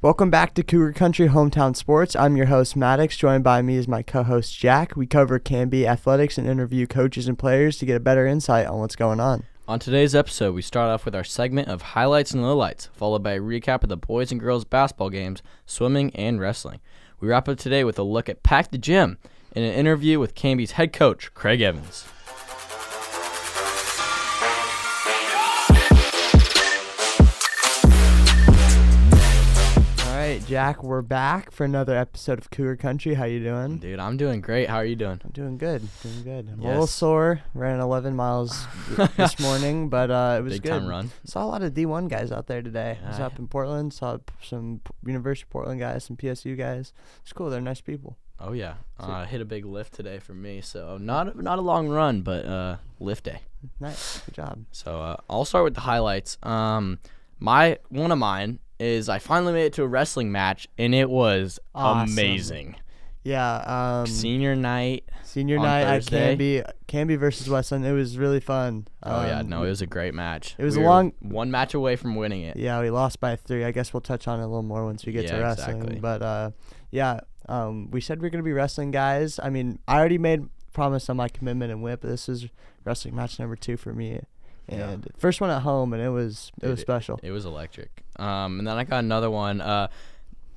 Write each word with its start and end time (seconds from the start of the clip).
Welcome 0.00 0.30
back 0.30 0.54
to 0.54 0.62
Cougar 0.62 0.92
Country 0.92 1.26
Hometown 1.26 1.74
Sports. 1.74 2.14
I'm 2.14 2.36
your 2.36 2.46
host, 2.46 2.76
Maddox. 2.76 3.16
Joined 3.16 3.42
by 3.42 3.62
me 3.62 3.74
is 3.74 3.88
my 3.88 4.04
co 4.04 4.22
host, 4.22 4.56
Jack. 4.56 4.94
We 4.94 5.08
cover 5.08 5.40
Canby 5.40 5.88
athletics 5.88 6.38
and 6.38 6.46
interview 6.46 6.86
coaches 6.86 7.26
and 7.26 7.36
players 7.36 7.78
to 7.78 7.86
get 7.86 7.96
a 7.96 8.00
better 8.00 8.24
insight 8.24 8.68
on 8.68 8.78
what's 8.78 8.94
going 8.94 9.18
on. 9.18 9.42
On 9.66 9.80
today's 9.80 10.14
episode, 10.14 10.54
we 10.54 10.62
start 10.62 10.88
off 10.88 11.04
with 11.04 11.16
our 11.16 11.24
segment 11.24 11.66
of 11.66 11.82
highlights 11.82 12.30
and 12.30 12.44
lowlights, 12.44 12.90
followed 12.92 13.24
by 13.24 13.32
a 13.32 13.40
recap 13.40 13.82
of 13.82 13.88
the 13.88 13.96
boys 13.96 14.30
and 14.30 14.40
girls 14.40 14.64
basketball 14.64 15.10
games, 15.10 15.42
swimming, 15.66 16.14
and 16.14 16.38
wrestling. 16.38 16.78
We 17.18 17.26
wrap 17.26 17.48
up 17.48 17.58
today 17.58 17.82
with 17.82 17.98
a 17.98 18.04
look 18.04 18.28
at 18.28 18.44
Pack 18.44 18.70
the 18.70 18.78
Gym 18.78 19.18
and 19.52 19.64
an 19.64 19.72
interview 19.72 20.20
with 20.20 20.36
Canby's 20.36 20.72
head 20.72 20.92
coach, 20.92 21.34
Craig 21.34 21.60
Evans. 21.60 22.04
Right, 30.28 30.46
Jack, 30.46 30.82
we're 30.84 31.00
back 31.00 31.50
for 31.50 31.64
another 31.64 31.96
episode 31.96 32.38
of 32.38 32.50
Cougar 32.50 32.76
Country. 32.76 33.14
How 33.14 33.24
you 33.24 33.42
doing? 33.42 33.78
Dude, 33.78 33.98
I'm 33.98 34.18
doing 34.18 34.42
great. 34.42 34.68
How 34.68 34.76
are 34.76 34.84
you 34.84 34.94
doing? 34.94 35.18
I'm 35.24 35.30
doing 35.30 35.56
good. 35.56 35.88
Doing 36.02 36.22
good. 36.22 36.48
I'm 36.52 36.60
a 36.60 36.68
little 36.68 36.86
sore. 36.86 37.40
Ran 37.54 37.80
11 37.80 38.14
miles 38.14 38.66
this 39.16 39.40
morning, 39.40 39.88
but 39.88 40.10
uh, 40.10 40.36
it 40.38 40.42
was 40.42 40.52
Big 40.52 40.64
good. 40.64 40.68
time 40.68 40.86
run. 40.86 41.10
Saw 41.24 41.44
a 41.44 41.46
lot 41.46 41.62
of 41.62 41.72
D1 41.72 42.10
guys 42.10 42.30
out 42.30 42.46
there 42.46 42.60
today. 42.60 42.98
I 43.02 43.08
was 43.08 43.20
up 43.20 43.38
in 43.38 43.48
Portland. 43.48 43.94
Saw 43.94 44.18
some 44.42 44.82
University 45.06 45.46
of 45.46 45.50
Portland 45.50 45.80
guys, 45.80 46.04
some 46.04 46.18
PSU 46.18 46.58
guys. 46.58 46.92
It's 47.22 47.32
cool. 47.32 47.48
They're 47.48 47.62
nice 47.62 47.80
people. 47.80 48.18
Oh 48.38 48.52
yeah, 48.52 48.74
uh, 49.00 49.24
hit 49.24 49.40
a 49.40 49.46
big 49.46 49.64
lift 49.64 49.94
today 49.94 50.18
for 50.18 50.34
me. 50.34 50.60
So 50.60 50.98
not 50.98 51.38
not 51.38 51.58
a 51.58 51.62
long 51.62 51.88
run, 51.88 52.20
but 52.20 52.44
uh, 52.44 52.76
lift 53.00 53.24
day. 53.24 53.40
Nice. 53.80 54.20
Good 54.26 54.34
job. 54.34 54.64
So 54.72 55.00
uh, 55.00 55.16
I'll 55.30 55.46
start 55.46 55.64
with 55.64 55.74
the 55.74 55.80
highlights. 55.80 56.36
Um, 56.42 56.98
my 57.40 57.78
one 57.88 58.12
of 58.12 58.18
mine 58.18 58.58
is 58.78 59.08
I 59.08 59.18
finally 59.18 59.52
made 59.52 59.64
it 59.66 59.72
to 59.74 59.82
a 59.82 59.86
wrestling 59.86 60.30
match, 60.32 60.68
and 60.78 60.94
it 60.94 61.10
was 61.10 61.58
Awesome. 61.74 62.12
amazing. 62.12 62.76
Yeah. 63.24 63.56
Um, 64.00 64.06
Senior 64.06 64.54
night. 64.56 65.04
Senior 65.22 65.58
night 65.58 65.84
Thursday. 65.84 66.16
at 66.16 66.28
Canby, 66.30 66.62
Canby 66.86 67.16
versus 67.16 67.48
West 67.50 67.70
Linn. 67.72 67.84
It 67.84 67.92
was 67.92 68.16
really 68.16 68.40
fun. 68.40 68.88
Oh 69.02 69.26
yeah, 69.26 69.40
Um, 69.40 69.48
no, 69.50 69.62
it 69.64 69.68
was 69.68 69.82
a 69.82 69.86
great 69.86 70.14
match. 70.14 70.54
it 70.56 70.64
was 70.64 70.78
We 70.78 70.84
a 70.84 70.86
long- 70.86 71.12
one 71.20 71.50
match 71.50 71.74
away 71.74 71.96
from 71.96 72.14
winning 72.16 72.42
it. 72.42 72.56
Yeah, 72.56 72.80
we 72.80 72.88
lost 72.90 73.20
by 73.20 73.36
three. 73.36 73.64
I 73.64 73.70
guess 73.70 73.92
we'll 73.92 74.00
touch 74.00 74.26
on 74.26 74.40
it 74.40 74.44
a 74.44 74.46
little 74.46 74.62
more 74.62 74.84
once 74.86 75.04
we 75.04 75.12
get 75.12 75.26
to 75.28 75.34
Yeah, 75.34 75.40
wrestling. 75.42 75.76
exactly. 75.76 76.00
But 76.00 76.22
uh, 76.22 76.50
yeah, 76.90 77.20
um, 77.48 77.90
we 77.90 78.00
said 78.00 78.22
we 78.22 78.28
are 78.28 78.30
gonna 78.30 78.42
be 78.42 78.52
wrestling 78.52 78.90
guys. 78.90 79.38
I 79.42 79.50
mean, 79.50 79.80
I 79.86 79.98
already 79.98 80.18
made 80.18 80.48
promise 80.72 81.10
on 81.10 81.16
my 81.18 81.28
commitment 81.28 81.70
and 81.72 81.82
whip. 81.82 82.00
This 82.00 82.28
is 82.28 82.46
wrestling 82.84 83.14
match 83.14 83.38
number 83.38 83.56
two 83.56 83.76
for 83.76 83.92
me, 83.92 84.20
Yeah. 84.68 84.90
and 84.90 85.08
first 85.18 85.40
one 85.40 85.50
at 85.50 85.62
home, 85.62 85.92
and 85.92 86.02
it 86.02 86.10
was 86.10 86.50
it 86.58 86.62
Dude, 86.62 86.70
was 86.72 86.80
special. 86.80 87.18
It 87.22 87.30
was 87.30 87.44
electric. 87.44 88.02
Um, 88.16 88.58
and 88.58 88.66
then 88.66 88.76
I 88.76 88.84
got 88.84 88.98
another 88.98 89.30
one. 89.30 89.60
Uh, 89.60 89.88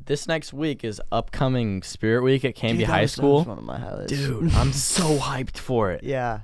this 0.03 0.27
next 0.27 0.51
week 0.51 0.83
is 0.83 0.99
upcoming 1.11 1.83
Spirit 1.83 2.23
Week 2.23 2.43
at 2.43 2.55
Canby 2.55 2.79
Dude, 2.79 2.87
High 2.87 3.01
was- 3.03 3.15
that 3.15 3.21
was 3.23 3.41
School. 3.43 3.49
one 3.53 3.57
of 3.59 3.63
my 3.63 3.77
highlights. 3.79 4.11
Dude, 4.11 4.51
I'm 4.55 4.73
so 4.73 5.17
hyped 5.17 5.57
for 5.57 5.91
it. 5.91 6.03
yeah, 6.03 6.39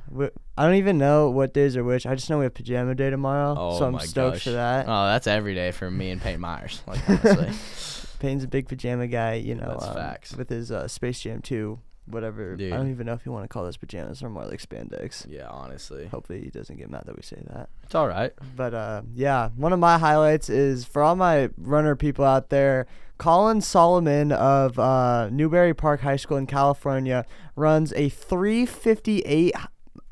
I 0.57 0.63
don't 0.65 0.75
even 0.75 0.97
know 0.97 1.29
what 1.31 1.53
days 1.53 1.75
are 1.75 1.83
which. 1.83 2.05
I 2.05 2.13
just 2.15 2.29
know 2.29 2.37
we 2.37 2.45
have 2.45 2.53
pajama 2.53 2.93
day 2.95 3.09
tomorrow, 3.09 3.55
Oh 3.57 3.79
so 3.79 3.85
I'm 3.87 3.93
my 3.93 4.03
stoked 4.05 4.35
gosh. 4.35 4.43
for 4.43 4.51
that. 4.51 4.85
Oh, 4.87 5.05
that's 5.07 5.25
every 5.27 5.55
day 5.55 5.71
for 5.71 5.89
me 5.89 6.11
and 6.11 6.21
Peyton 6.21 6.39
Myers. 6.41 6.81
Like 6.87 7.07
honestly. 7.09 7.49
Payne's 8.19 8.43
a 8.43 8.47
big 8.47 8.67
pajama 8.67 9.05
guy, 9.07 9.33
you 9.35 9.53
know. 9.53 9.77
Um, 9.79 9.93
facts. 9.93 10.35
With 10.35 10.49
his 10.49 10.71
uh, 10.71 10.87
Space 10.87 11.19
Jam 11.19 11.39
2, 11.41 11.77
whatever. 12.07 12.55
Dude. 12.55 12.73
I 12.73 12.77
don't 12.77 12.89
even 12.89 13.05
know 13.05 13.13
if 13.13 13.25
you 13.25 13.31
want 13.31 13.43
to 13.43 13.47
call 13.47 13.63
those 13.63 13.77
pajamas 13.77 14.23
or 14.23 14.29
more 14.29 14.45
like 14.45 14.61
spandex. 14.61 15.25
yeah, 15.29 15.47
honestly, 15.49 16.07
Hopefully 16.07 16.41
he 16.41 16.49
doesn't 16.49 16.77
get 16.77 16.89
mad 16.89 17.03
that 17.05 17.15
we 17.15 17.21
say 17.21 17.41
that. 17.49 17.69
it's 17.83 17.95
all 17.95 18.07
right. 18.07 18.33
But 18.55 18.73
uh, 18.73 19.01
yeah, 19.13 19.49
one 19.55 19.73
of 19.73 19.79
my 19.79 19.97
highlights 19.97 20.49
is 20.49 20.85
for 20.85 21.01
all 21.03 21.15
my 21.15 21.49
runner 21.57 21.95
people 21.95 22.25
out 22.25 22.49
there. 22.49 22.87
Colin 23.17 23.59
Sahlman 23.59 24.31
of 24.31 24.77
uh, 24.77 25.29
Newbury 25.31 25.73
Park 25.73 26.01
High 26.01 26.17
School 26.17 26.37
in 26.37 26.45
California 26.45 27.25
runs 27.55 27.91
a 27.93 28.09
358 28.09 29.55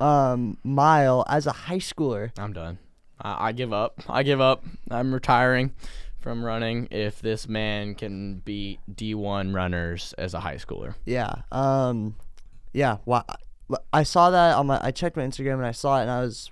um, 0.00 0.58
mile 0.64 1.24
as 1.28 1.46
a 1.46 1.52
high 1.52 1.78
schooler. 1.78 2.32
I'm 2.38 2.52
done. 2.52 2.78
I, 3.20 3.48
I 3.48 3.52
give 3.52 3.72
up. 3.72 4.02
I 4.08 4.22
give 4.24 4.40
up. 4.40 4.64
I'm 4.90 5.14
retiring 5.14 5.72
from 6.26 6.44
running 6.44 6.88
if 6.90 7.20
this 7.20 7.48
man 7.48 7.94
can 7.94 8.38
beat 8.44 8.80
D1 8.92 9.54
runners 9.54 10.12
as 10.18 10.34
a 10.34 10.40
high 10.40 10.56
schooler. 10.56 10.96
Yeah. 11.04 11.42
Um, 11.52 12.16
yeah. 12.72 12.96
Wow. 13.04 13.24
I 13.92 14.02
saw 14.02 14.30
that 14.30 14.56
on 14.56 14.66
my. 14.66 14.80
I 14.82 14.90
checked 14.90 15.16
my 15.16 15.22
Instagram 15.22 15.54
and 15.54 15.66
I 15.66 15.70
saw 15.70 16.00
it 16.00 16.02
and 16.02 16.10
I 16.10 16.22
was 16.22 16.50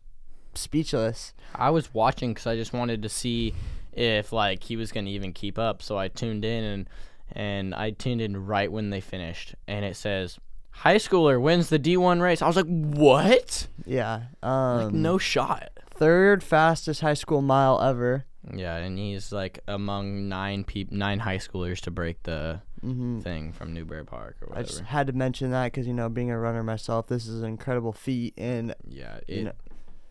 speechless. 0.55 1.33
I 1.57 1.71
was 1.71 1.93
watching 1.93 2.31
because 2.35 2.47
I 2.47 2.55
just 2.55 2.73
wanted 2.73 3.03
to 3.03 3.09
see 3.09 3.53
if 3.93 4.33
like 4.33 4.63
he 4.63 4.77
was 4.77 4.93
gonna 4.93 5.11
even 5.11 5.33
keep 5.33 5.59
up. 5.59 5.83
So 5.83 5.99
I 5.99 6.07
tuned 6.07 6.45
in 6.45 6.63
and 6.65 6.89
and 7.33 7.75
I 7.75 7.91
tuned 7.91 8.21
in 8.21 8.47
right 8.47 8.71
when 8.71 8.91
they 8.91 9.01
finished, 9.01 9.57
and 9.67 9.85
it 9.85 9.97
says 9.97 10.39
high 10.71 10.97
schooler 10.97 11.41
wins 11.41 11.69
the 11.69 11.79
D1 11.81 12.21
race. 12.21 12.43
I 12.43 12.47
was 12.47 12.55
like, 12.57 12.67
what? 12.67 13.67
Yeah. 13.85 14.25
Um, 14.41 14.85
Like 14.85 14.93
no 14.95 15.19
shot. 15.19 15.71
third 15.91 16.45
fastest 16.45 17.01
high 17.01 17.15
school 17.15 17.43
mile 17.43 17.81
ever. 17.81 18.25
Yeah, 18.53 18.77
and 18.77 18.99
he's 18.99 19.33
like 19.33 19.61
among 19.69 20.29
nine 20.29 20.65
peop- 20.65 20.93
nine 20.93 21.21
high 21.21 21.39
schoolers 21.39 21.81
to 21.83 21.91
break 21.91 22.23
the 22.25 22.61
hmm 22.81 23.21
thing 23.21 23.53
from 23.53 23.73
Newbury 23.73 24.05
Park 24.05 24.37
or 24.43 24.49
whatever. 24.49 24.67
I 24.67 24.69
just 24.69 24.81
had 24.83 25.07
to 25.07 25.13
mention 25.15 25.51
that 25.53 25.73
because 25.73 25.87
you 25.87 25.95
know, 25.95 26.09
being 26.11 26.31
a 26.31 26.39
runner 26.39 26.63
myself, 26.63 27.07
this 27.07 27.27
is 27.27 27.43
an 27.43 27.49
incredible 27.49 27.93
feat. 27.93 28.35
And 28.37 28.75
Yeah, 28.87 29.21
you 29.27 29.39
it 29.39 29.45
know, 29.45 29.53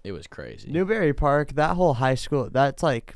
it 0.04 0.12
was 0.14 0.26
crazy. 0.28 0.72
Newbury 0.72 1.14
Park, 1.14 1.54
that 1.54 1.76
whole 1.76 1.94
high 1.96 2.16
school, 2.16 2.50
that's 2.52 2.82
like, 2.82 3.16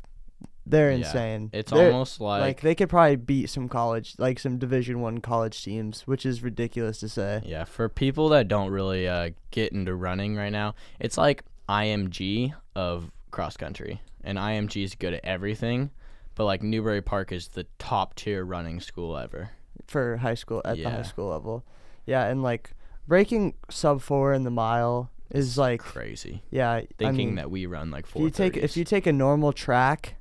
they're 0.64 0.90
Yeah, 0.90 0.98
insane. 0.98 1.50
It's 1.52 1.72
They're- 1.72 1.86
almost 1.92 2.20
like, 2.20 2.40
like, 2.40 2.60
they 2.60 2.74
could 2.74 2.88
probably 2.88 3.16
beat 3.16 3.50
some 3.50 3.68
college, 3.68 4.14
like 4.18 4.38
some 4.38 4.58
Division 4.58 5.00
One 5.00 5.18
college 5.18 5.62
teams, 5.64 6.06
which 6.06 6.24
is 6.24 6.42
ridiculous 6.42 7.00
to 7.00 7.08
say. 7.08 7.42
yeah, 7.44 7.64
for 7.64 7.88
people 7.88 8.28
that 8.30 8.46
don't 8.48 8.70
really 8.70 9.08
uh, 9.08 9.30
get 9.50 9.72
into 9.72 9.94
running 9.94 10.36
right 10.36 10.52
now, 10.52 10.74
it's 11.00 11.18
like 11.18 11.42
IMG 11.68 12.54
of 12.76 13.10
cross 13.30 13.56
country, 13.56 14.00
and 14.28 14.36
IMG 14.36 14.84
is 14.84 14.94
good 14.94 15.14
at 15.14 15.24
everything, 15.24 15.90
but 16.34 16.44
like 16.44 16.62
Newbury 16.62 17.00
Park 17.00 17.32
is 17.32 17.48
the 17.48 17.64
top 17.78 18.14
tier 18.14 18.44
running 18.44 18.78
school 18.78 19.16
ever. 19.16 19.50
for 19.86 20.18
high 20.18 20.34
school 20.34 20.60
at 20.66 20.76
the 20.76 20.84
high 20.84 21.02
school 21.02 21.30
level. 21.30 21.64
Yeah, 22.04 22.26
and 22.26 22.42
like 22.42 22.72
breaking 23.06 23.54
sub 23.70 24.02
four 24.02 24.34
in 24.34 24.44
the 24.44 24.50
mile 24.50 25.10
is 25.30 25.56
like 25.56 25.80
Crazy. 25.80 26.42
yeah. 26.50 26.80
Thinking 26.98 27.06
I 27.08 27.12
mean, 27.12 27.34
that 27.36 27.50
we 27.50 27.64
run 27.66 27.90
like 27.90 28.04
if 28.04 28.10
four. 28.10 28.22
you 28.22 28.30
take 28.30 28.56
if 28.56 28.76
you 28.76 28.84
take 28.84 29.06
a 29.06 29.12
normal 29.12 29.52
track, 29.54 30.16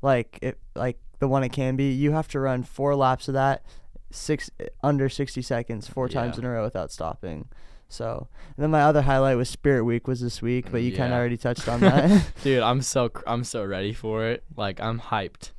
like 0.00 0.38
it 0.42 0.58
like 0.76 0.98
the 1.18 1.26
one 1.28 1.42
it 1.42 1.50
can 1.50 1.74
be, 1.76 1.90
you 1.92 2.12
have 2.12 2.28
to 2.28 2.40
run 2.40 2.62
four 2.62 2.94
laps 2.94 3.26
of 3.28 3.34
that, 3.34 3.64
six 4.12 4.48
under 4.82 5.08
sixty 5.08 5.42
seconds, 5.42 5.88
four 5.88 6.08
times 6.08 6.36
Yeah. 6.36 6.42
in 6.42 6.44
a 6.46 6.50
row 6.50 6.62
without 6.64 6.92
stopping. 6.92 7.48
So, 7.90 8.28
and 8.56 8.62
then 8.62 8.70
my 8.70 8.82
other 8.82 9.02
highlight 9.02 9.36
was 9.36 9.48
Spirit 9.50 9.84
Week 9.84 10.06
was 10.08 10.20
this 10.20 10.40
week, 10.40 10.70
but 10.72 10.82
you 10.82 10.96
kind 10.96 11.12
of 11.12 11.18
already 11.18 11.36
touched 11.36 11.68
on 11.68 11.80
that. 11.82 12.32
dude, 12.42 12.62
I'm 12.62 12.80
so 12.82 13.08
cr- 13.10 13.24
I'm 13.26 13.44
so 13.44 13.64
ready 13.64 13.92
for 13.92 14.26
it. 14.26 14.42
Like 14.56 14.80
I'm 14.80 15.00
hyped. 15.00 15.50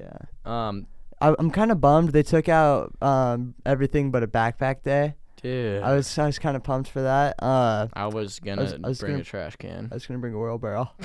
yeah, 0.00 0.16
Um, 0.44 0.86
I, 1.20 1.34
I'm 1.38 1.50
kind 1.50 1.70
of 1.70 1.80
bummed 1.80 2.10
they 2.10 2.22
took 2.22 2.48
out 2.48 2.92
um 3.02 3.54
everything 3.66 4.10
but 4.10 4.22
a 4.22 4.26
backpack 4.28 4.82
day. 4.84 5.14
dude, 5.42 5.82
I 5.82 5.94
was 5.94 6.16
I 6.18 6.26
was 6.26 6.38
kind 6.38 6.56
of 6.56 6.62
pumped 6.62 6.88
for 6.88 7.02
that. 7.02 7.34
Uh, 7.42 7.88
I 7.94 8.06
was 8.06 8.38
gonna 8.38 8.62
I 8.84 8.88
was 8.88 9.00
bring 9.00 9.12
gonna- 9.14 9.22
a 9.22 9.24
trash 9.24 9.56
can. 9.56 9.88
I 9.90 9.94
was 9.94 10.06
gonna 10.06 10.20
bring 10.20 10.34
a 10.34 10.38
wheelbarrow. 10.38 10.90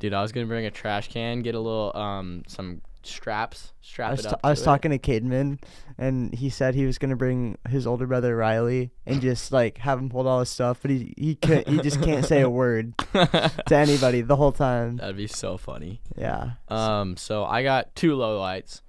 Dude, 0.00 0.14
I 0.14 0.22
was 0.22 0.30
gonna 0.30 0.46
bring 0.46 0.64
a 0.66 0.70
trash 0.70 1.08
can, 1.08 1.42
get 1.42 1.56
a 1.56 1.60
little 1.60 1.90
um 1.96 2.44
some 2.46 2.80
straps, 3.02 3.72
strap 3.80 4.08
I 4.08 4.12
was, 4.12 4.20
it 4.20 4.32
up. 4.32 4.40
I 4.44 4.50
was 4.50 4.62
talking 4.62 4.90
to 4.90 4.98
Cademan, 4.98 5.58
and 5.96 6.34
he 6.34 6.50
said 6.50 6.74
he 6.74 6.86
was 6.86 6.98
gonna 6.98 7.16
bring 7.16 7.58
his 7.68 7.86
older 7.86 8.06
brother 8.06 8.36
Riley 8.36 8.90
and 9.06 9.20
just 9.20 9.52
like 9.52 9.78
have 9.78 9.98
him 9.98 10.10
hold 10.10 10.26
all 10.26 10.40
his 10.40 10.48
stuff, 10.48 10.78
but 10.82 10.90
he 10.90 11.14
he 11.16 11.34
can't, 11.34 11.66
he 11.68 11.80
just 11.80 12.02
can't 12.02 12.24
say 12.24 12.40
a 12.40 12.50
word 12.50 12.96
to 12.98 13.50
anybody 13.70 14.20
the 14.20 14.36
whole 14.36 14.52
time. 14.52 14.96
That'd 14.96 15.16
be 15.16 15.26
so 15.26 15.56
funny. 15.56 16.00
Yeah. 16.16 16.52
Um, 16.68 17.16
so 17.16 17.44
I 17.44 17.62
got 17.62 17.94
two 17.94 18.14
low 18.14 18.38
lights. 18.38 18.82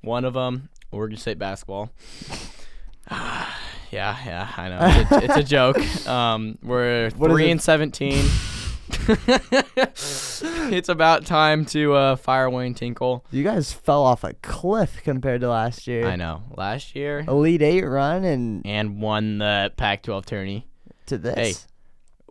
One 0.00 0.24
of 0.24 0.34
them, 0.34 0.68
Oregon 0.92 1.18
State 1.18 1.38
basketball. 1.38 1.90
yeah, 3.10 3.46
yeah, 3.90 4.52
I 4.56 4.68
know. 4.68 4.78
It's 4.80 5.12
a, 5.12 5.24
it's 5.24 5.36
a 5.36 5.44
joke. 5.44 5.78
Um, 6.06 6.56
we're 6.62 7.10
What 7.16 7.32
three 7.32 7.50
and 7.50 7.60
seventeen. 7.60 8.24
it's 8.88 10.88
about 10.88 11.26
time 11.26 11.64
to 11.66 11.94
uh, 11.94 12.16
fire 12.16 12.48
Wayne 12.48 12.74
Tinkle. 12.74 13.24
You 13.30 13.42
guys 13.42 13.72
fell 13.72 14.04
off 14.04 14.24
a 14.24 14.34
cliff 14.34 15.02
compared 15.02 15.40
to 15.40 15.48
last 15.48 15.86
year. 15.86 16.06
I 16.06 16.16
know. 16.16 16.42
Last 16.56 16.94
year 16.94 17.24
Elite 17.26 17.62
Eight 17.62 17.84
run 17.84 18.24
and 18.24 18.64
and 18.66 19.00
won 19.00 19.38
the 19.38 19.72
Pac-12 19.76 20.24
tourney. 20.26 20.66
to 21.06 21.18
this. 21.18 21.34
Hey. 21.34 21.54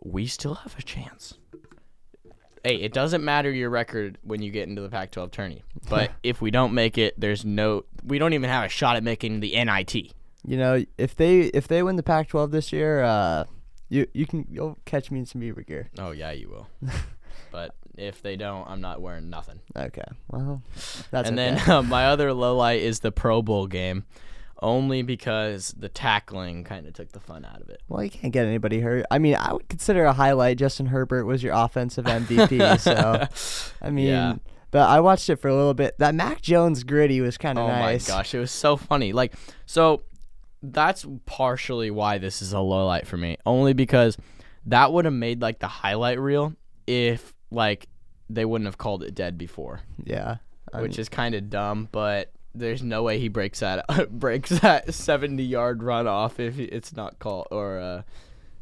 We 0.02 0.26
still 0.26 0.54
have 0.54 0.78
a 0.78 0.82
chance. 0.82 1.34
Hey, 2.64 2.76
it 2.76 2.92
doesn't 2.92 3.24
matter 3.24 3.50
your 3.50 3.70
record 3.70 4.18
when 4.22 4.42
you 4.42 4.50
get 4.50 4.68
into 4.68 4.82
the 4.82 4.88
Pac-12 4.88 5.30
tourney, 5.30 5.62
but 5.88 6.12
if 6.22 6.40
we 6.40 6.50
don't 6.50 6.74
make 6.74 6.98
it, 6.98 7.18
there's 7.18 7.44
no. 7.44 7.84
We 8.04 8.18
don't 8.18 8.32
even 8.32 8.50
have 8.50 8.64
a 8.64 8.68
shot 8.68 8.96
at 8.96 9.02
making 9.02 9.40
the 9.40 9.52
NIT. 9.64 9.94
You 9.94 10.56
know, 10.56 10.84
if 10.96 11.16
they 11.16 11.40
if 11.40 11.68
they 11.68 11.82
win 11.82 11.96
the 11.96 12.02
Pac-12 12.02 12.50
this 12.50 12.72
year, 12.72 13.02
uh, 13.02 13.44
you 13.88 14.06
you 14.12 14.26
can 14.26 14.46
you'll 14.50 14.78
catch 14.84 15.10
me 15.10 15.18
in 15.20 15.26
some 15.26 15.40
Beaver 15.40 15.62
gear. 15.62 15.88
Oh 15.98 16.10
yeah, 16.10 16.32
you 16.32 16.48
will. 16.48 16.68
but 17.52 17.74
if 17.96 18.22
they 18.22 18.36
don't, 18.36 18.68
I'm 18.68 18.80
not 18.80 19.00
wearing 19.00 19.30
nothing. 19.30 19.60
Okay. 19.76 20.04
Well, 20.30 20.62
that's 21.10 21.28
and 21.28 21.38
okay. 21.38 21.54
then 21.56 21.70
uh, 21.70 21.82
my 21.88 22.06
other 22.06 22.32
low 22.32 22.56
light 22.56 22.82
is 22.82 23.00
the 23.00 23.12
Pro 23.12 23.42
Bowl 23.42 23.66
game, 23.66 24.04
only 24.60 25.02
because 25.02 25.74
the 25.78 25.88
tackling 25.88 26.64
kind 26.64 26.86
of 26.86 26.92
took 26.94 27.12
the 27.12 27.20
fun 27.20 27.44
out 27.44 27.60
of 27.60 27.68
it. 27.70 27.80
Well, 27.88 28.02
you 28.02 28.10
can't 28.10 28.32
get 28.32 28.46
anybody 28.46 28.80
hurt. 28.80 29.06
I 29.10 29.18
mean, 29.18 29.36
I 29.36 29.52
would 29.52 29.68
consider 29.68 30.04
a 30.04 30.12
highlight 30.12 30.58
Justin 30.58 30.86
Herbert 30.86 31.24
was 31.26 31.42
your 31.42 31.54
offensive 31.54 32.04
MVP. 32.04 32.80
so, 32.80 33.72
I 33.86 33.90
mean, 33.90 34.06
Yeah. 34.06 34.34
but 34.70 34.88
I 34.88 35.00
watched 35.00 35.30
it 35.30 35.36
for 35.36 35.48
a 35.48 35.54
little 35.54 35.74
bit. 35.74 35.98
That 35.98 36.14
Mac 36.14 36.42
Jones 36.42 36.84
griddy 36.84 37.20
was 37.20 37.38
kind 37.38 37.58
of 37.58 37.64
Oh 37.64 37.68
nice. 37.68 38.08
Oh 38.10 38.12
my 38.12 38.18
gosh, 38.18 38.34
it 38.34 38.38
was 38.40 38.50
so 38.50 38.76
funny. 38.76 39.12
Like, 39.12 39.34
so 39.64 40.02
that's 40.72 41.06
partially 41.26 41.90
why 41.90 42.18
this 42.18 42.42
is 42.42 42.52
a 42.52 42.60
low 42.60 42.86
light 42.86 43.06
for 43.06 43.16
me. 43.16 43.36
Only 43.46 43.72
because 43.72 44.16
that 44.66 44.92
would 44.92 45.04
have 45.04 45.14
made 45.14 45.40
like 45.42 45.58
the 45.58 45.68
highlight 45.68 46.18
reel 46.20 46.54
if 46.86 47.34
like 47.50 47.88
they 48.28 48.44
wouldn't 48.44 48.66
have 48.66 48.78
called 48.78 49.02
it 49.02 49.14
dead 49.14 49.38
before, 49.38 49.80
Yeah. 50.04 50.36
I 50.72 50.80
which 50.82 50.92
mean, 50.92 51.00
is 51.00 51.08
kind 51.08 51.34
of 51.34 51.48
dumb. 51.48 51.88
But 51.92 52.32
there's 52.54 52.82
no 52.82 53.02
way 53.02 53.18
he 53.20 53.28
breaks 53.28 53.60
that 53.60 53.86
breaks 54.10 54.50
that 54.60 54.92
70 54.92 55.42
yard 55.42 55.82
run 55.82 56.06
off 56.06 56.40
if 56.40 56.58
it's 56.58 56.94
not 56.96 57.18
called 57.18 57.46
or 57.50 57.78
uh, 57.78 58.02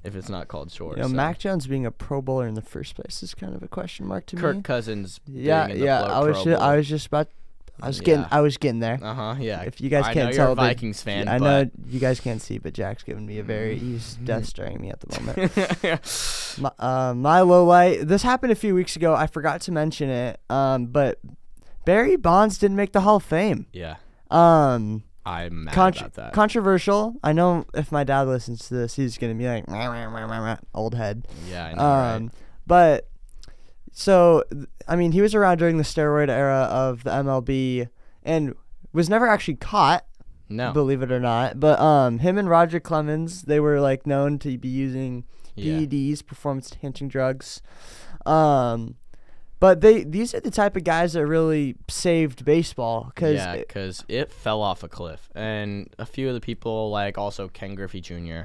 if 0.02 0.14
it's 0.14 0.28
not 0.28 0.48
called 0.48 0.70
short. 0.70 0.96
you 0.98 1.02
know, 1.02 1.08
so. 1.08 1.14
Mac 1.14 1.38
Jones 1.38 1.66
being 1.66 1.86
a 1.86 1.90
Pro 1.90 2.20
Bowler 2.20 2.46
in 2.46 2.54
the 2.54 2.60
first 2.62 2.94
place 2.94 3.22
is 3.22 3.34
kind 3.34 3.54
of 3.54 3.62
a 3.62 3.68
question 3.68 4.04
mark 4.06 4.26
to 4.26 4.36
Kirk 4.36 4.56
me. 4.56 4.60
Kirk 4.60 4.64
Cousins. 4.64 5.18
Yeah, 5.26 5.66
being 5.66 5.76
in 5.76 5.80
the 5.80 5.86
yeah. 5.86 6.04
Pro- 6.04 6.14
I 6.14 6.20
was 6.20 6.42
just, 6.44 6.60
I 6.62 6.76
was 6.76 6.88
just 6.88 7.06
about. 7.06 7.28
I 7.82 7.88
was 7.88 8.00
getting, 8.00 8.20
Yeah. 8.22 8.28
I 8.30 8.40
was 8.40 8.56
getting 8.56 8.80
there. 8.80 8.98
Uh 9.02 9.14
huh. 9.14 9.34
Yeah. 9.40 9.62
If 9.62 9.80
you 9.80 9.90
guys 9.90 10.04
I 10.04 10.14
can't 10.14 10.34
tell, 10.34 10.52
a 10.52 10.56
but- 10.56 10.62
Vikings 10.62 11.02
fan. 11.02 11.28
I 11.28 11.38
know 11.38 11.68
you 11.88 12.00
guys 12.00 12.20
can't 12.20 12.40
see, 12.40 12.58
but 12.58 12.72
Jack's 12.72 13.02
giving 13.02 13.26
me 13.26 13.38
a 13.38 13.42
very 13.42 13.78
he's 13.78 14.14
death 14.24 14.46
staring 14.46 14.80
me 14.80 14.90
at 14.90 15.00
the 15.00 15.20
moment. 15.20 16.58
my, 16.58 16.70
uh, 16.78 17.14
my 17.14 17.40
low 17.40 17.64
light. 17.64 18.06
This 18.06 18.22
happened 18.22 18.52
a 18.52 18.56
few 18.56 18.74
weeks 18.74 18.96
ago. 18.96 19.14
I 19.14 19.26
forgot 19.26 19.60
to 19.62 19.72
mention 19.72 20.08
it. 20.08 20.40
Um, 20.48 20.86
but 20.86 21.18
Barry 21.84 22.16
Bonds 22.16 22.58
didn't 22.58 22.76
make 22.76 22.92
the 22.92 23.00
Hall 23.00 23.16
of 23.16 23.24
Fame. 23.24 23.66
yeah. 23.72 23.96
Um, 24.30 25.02
I'm 25.26 25.64
mad 25.64 25.74
contr- 25.74 26.00
about 26.00 26.14
that. 26.14 26.32
controversial. 26.32 27.14
I 27.22 27.32
know 27.32 27.64
if 27.74 27.90
my 27.92 28.04
dad 28.04 28.22
listens 28.28 28.68
to 28.68 28.74
this, 28.74 28.94
he's 28.96 29.16
gonna 29.18 29.34
be 29.34 29.46
like 29.46 29.64
old 30.74 30.94
head. 30.94 31.26
yeah. 31.48 31.66
I 31.66 31.72
know, 31.74 31.82
right? 31.82 32.14
Um, 32.16 32.30
but 32.66 33.08
so 33.94 34.42
I 34.86 34.96
mean, 34.96 35.12
he 35.12 35.22
was 35.22 35.34
around 35.34 35.58
during 35.58 35.78
the 35.78 35.84
steroid 35.84 36.28
era 36.28 36.68
of 36.70 37.04
the 37.04 37.10
MLB 37.10 37.88
and 38.24 38.54
was 38.92 39.08
never 39.08 39.26
actually 39.26 39.54
caught 39.54 40.04
No. 40.48 40.72
believe 40.72 41.00
it 41.02 41.12
or 41.12 41.20
not. 41.20 41.60
But 41.60 41.78
um, 41.80 42.18
him 42.18 42.36
and 42.36 42.50
Roger 42.50 42.80
Clemens, 42.80 43.42
they 43.42 43.60
were 43.60 43.80
like 43.80 44.06
known 44.06 44.38
to 44.40 44.58
be 44.58 44.68
using 44.68 45.24
yeah. 45.54 45.74
PEDs, 45.74 46.26
performance 46.26 46.72
enhancing 46.72 47.08
drugs. 47.08 47.62
Um, 48.26 48.96
but 49.60 49.80
they 49.80 50.02
these 50.02 50.34
are 50.34 50.40
the 50.40 50.50
type 50.50 50.76
of 50.76 50.82
guys 50.82 51.12
that 51.12 51.24
really 51.24 51.76
saved 51.88 52.44
baseball 52.44 53.12
because 53.14 53.36
Yeah, 53.36 53.56
because 53.56 54.04
it 54.08 54.32
fell 54.32 54.60
off 54.60 54.82
a 54.82 54.88
cliff, 54.88 55.30
and 55.34 55.88
a 55.98 56.04
few 56.04 56.28
of 56.28 56.34
the 56.34 56.40
people, 56.40 56.90
like 56.90 57.16
also 57.16 57.48
Ken 57.48 57.74
Griffey 57.76 58.00
Jr. 58.00 58.42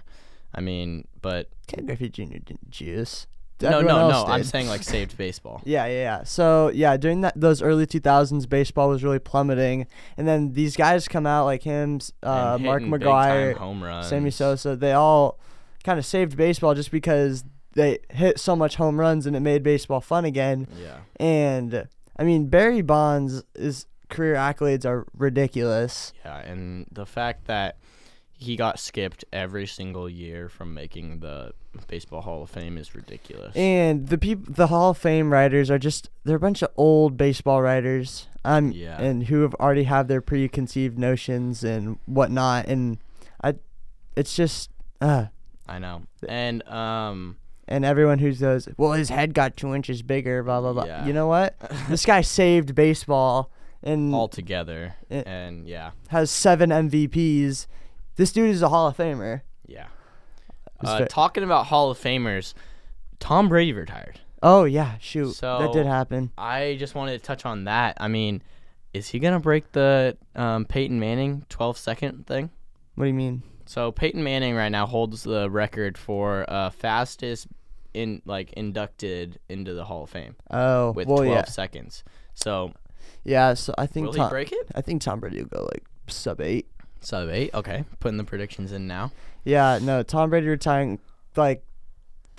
I 0.53 0.61
mean, 0.61 1.07
but 1.21 1.49
Ken 1.67 1.87
Griffey 1.87 2.09
Jr. 2.09 2.37
didn't 2.37 2.69
juice. 2.69 3.25
No, 3.61 3.81
no, 3.81 4.07
no. 4.07 4.09
else 4.11 4.29
I'm 4.29 4.43
saying 4.43 4.67
like 4.67 4.83
saved 4.95 5.17
baseball. 5.17 5.61
Yeah, 5.65 5.85
yeah, 5.87 5.93
yeah. 5.93 6.23
So 6.23 6.69
yeah, 6.69 6.95
during 6.97 7.21
that 7.21 7.33
those 7.39 7.61
early 7.61 7.85
2000s, 7.85 8.47
baseball 8.47 8.89
was 8.89 9.03
really 9.03 9.19
plummeting, 9.19 9.87
and 10.17 10.27
then 10.27 10.53
these 10.53 10.75
guys 10.75 11.07
come 11.07 11.25
out 11.25 11.45
like 11.45 11.63
him, 11.63 11.99
uh, 12.23 12.57
Mark 12.59 12.83
McGwire. 12.83 14.03
Sammy 14.03 14.31
Sosa. 14.31 14.75
They 14.75 14.93
all 14.93 15.39
kind 15.83 15.99
of 15.99 16.05
saved 16.05 16.35
baseball 16.37 16.73
just 16.75 16.91
because 16.91 17.43
they 17.73 17.99
hit 18.09 18.39
so 18.39 18.55
much 18.55 18.75
home 18.75 18.99
runs 18.99 19.25
and 19.25 19.35
it 19.35 19.39
made 19.41 19.63
baseball 19.63 20.01
fun 20.01 20.25
again. 20.25 20.67
Yeah, 20.81 20.97
And 21.17 21.87
I 22.17 22.23
mean, 22.23 22.47
Barry 22.47 22.81
Bonds' 22.81 23.43
career 24.09 24.35
accolades 24.35 24.85
are 24.85 25.05
ridiculous. 25.15 26.13
yeah, 26.25 26.39
and 26.39 26.85
the 26.91 27.05
fact 27.05 27.45
that 27.45 27.77
he 28.41 28.55
got 28.55 28.79
skipped 28.79 29.25
every 29.33 29.67
single 29.67 30.09
year 30.09 30.47
from 30.47 30.73
making 30.73 31.19
the 31.19 31.51
baseball 31.87 32.21
Hall 32.21 32.41
of 32.43 32.49
Fame 32.49 32.77
is 32.77 32.95
ridiculous. 32.95 33.53
And 33.55 34.07
the 34.07 34.17
people, 34.17 34.51
the 34.53 34.67
Hall 34.67 34.91
of 34.91 34.97
Fame 34.97 35.31
writers 35.31 35.69
are 35.69 35.77
just 35.77 36.09
they're 36.23 36.37
a 36.37 36.39
bunch 36.39 36.61
of 36.61 36.69
old 36.77 37.17
baseball 37.17 37.61
writers. 37.61 38.27
Um, 38.45 38.71
Yeah. 38.71 38.99
and 39.01 39.25
who 39.25 39.41
have 39.41 39.53
already 39.55 39.83
have 39.83 40.07
their 40.07 40.21
preconceived 40.21 40.97
notions 40.97 41.63
and 41.65 41.99
whatnot. 42.05 42.67
And 42.67 42.97
I, 43.43 43.55
it's 44.15 44.33
just 44.33 44.69
uh, 45.01 45.25
I 45.67 45.77
know, 45.79 46.03
and 46.27 46.65
um, 46.69 47.35
and 47.67 47.83
everyone 47.83 48.19
who's 48.19 48.39
those, 48.39 48.69
well, 48.77 48.93
his 48.93 49.09
head 49.09 49.33
got 49.33 49.57
two 49.57 49.75
inches 49.75 50.01
bigger, 50.01 50.41
blah 50.43 50.61
blah 50.61 50.71
blah. 50.73 50.85
Yeah. 50.85 51.05
You 51.05 51.11
know 51.11 51.27
what? 51.27 51.59
this 51.89 52.05
guy 52.05 52.21
saved 52.21 52.73
baseball 52.73 53.51
and 53.83 54.15
altogether, 54.15 54.95
It- 55.09 55.27
and 55.27 55.67
yeah, 55.67 55.91
has 56.07 56.31
seven 56.31 56.69
MVPs. 56.69 57.67
This 58.19 58.33
dude 58.33 58.49
is 58.49 58.61
a 58.61 58.67
Hall 58.67 58.85
of 58.85 58.97
Famer. 58.97 59.43
yeah. 59.65 59.87
Uh, 60.83 61.05
talking 61.05 61.45
about 61.45 61.67
Hall 61.67 61.89
of 61.89 61.97
Famers, 61.97 62.53
Tom 63.21 63.47
Brady 63.47 63.71
retired. 63.71 64.19
Oh 64.43 64.65
yeah, 64.65 64.97
shoot, 64.99 65.37
that 65.37 65.71
did 65.71 65.85
happen. 65.85 66.31
I 66.37 66.75
just 66.77 66.95
wanted 66.95 67.17
to 67.17 67.23
touch 67.25 67.45
on 67.45 67.63
that. 67.63 67.95
I 67.97 68.09
mean, 68.09 68.41
is 68.93 69.07
he 69.07 69.19
gonna 69.19 69.39
break 69.39 69.71
the 69.71 70.17
um, 70.35 70.65
Peyton 70.65 70.99
Manning 70.99 71.45
12 71.47 71.77
second 71.77 72.27
thing? 72.27 72.49
What 72.95 73.05
do 73.05 73.07
you 73.07 73.13
mean? 73.13 73.41
So 73.65 73.93
Peyton 73.93 74.21
Manning 74.21 74.53
right 74.53 74.67
now 74.69 74.85
holds 74.85 75.23
the 75.23 75.49
record 75.49 75.97
for 75.97 76.45
uh, 76.49 76.71
fastest 76.71 77.47
in 77.93 78.21
like 78.25 78.51
inducted 78.53 79.39
into 79.47 79.73
the 79.73 79.85
Hall 79.85 80.03
of 80.03 80.09
Fame 80.09 80.35
Oh, 80.51 80.91
with 80.91 81.07
well, 81.07 81.19
12 81.19 81.33
yeah, 81.33 81.45
seconds. 81.45 82.03
So 82.33 82.73
yeah. 83.23 83.53
So 83.53 83.73
I 83.77 83.85
think 83.85 84.07
will 84.07 84.13
Tom, 84.13 84.27
he 84.27 84.29
break 84.29 84.51
it? 84.51 84.67
I 84.75 84.81
think 84.81 85.01
Tom 85.01 85.21
Brady 85.21 85.37
will 85.39 85.45
go 85.49 85.69
like 85.71 85.85
sub 86.07 86.41
eight. 86.41 86.67
Sub 87.01 87.29
eight. 87.29 87.53
Okay, 87.53 87.85
putting 87.99 88.17
the 88.17 88.23
predictions 88.23 88.71
in 88.71 88.87
now. 88.87 89.11
Yeah, 89.43 89.79
no, 89.81 90.03
Tom 90.03 90.29
Brady 90.29 90.47
retiring 90.47 90.99
like 91.35 91.63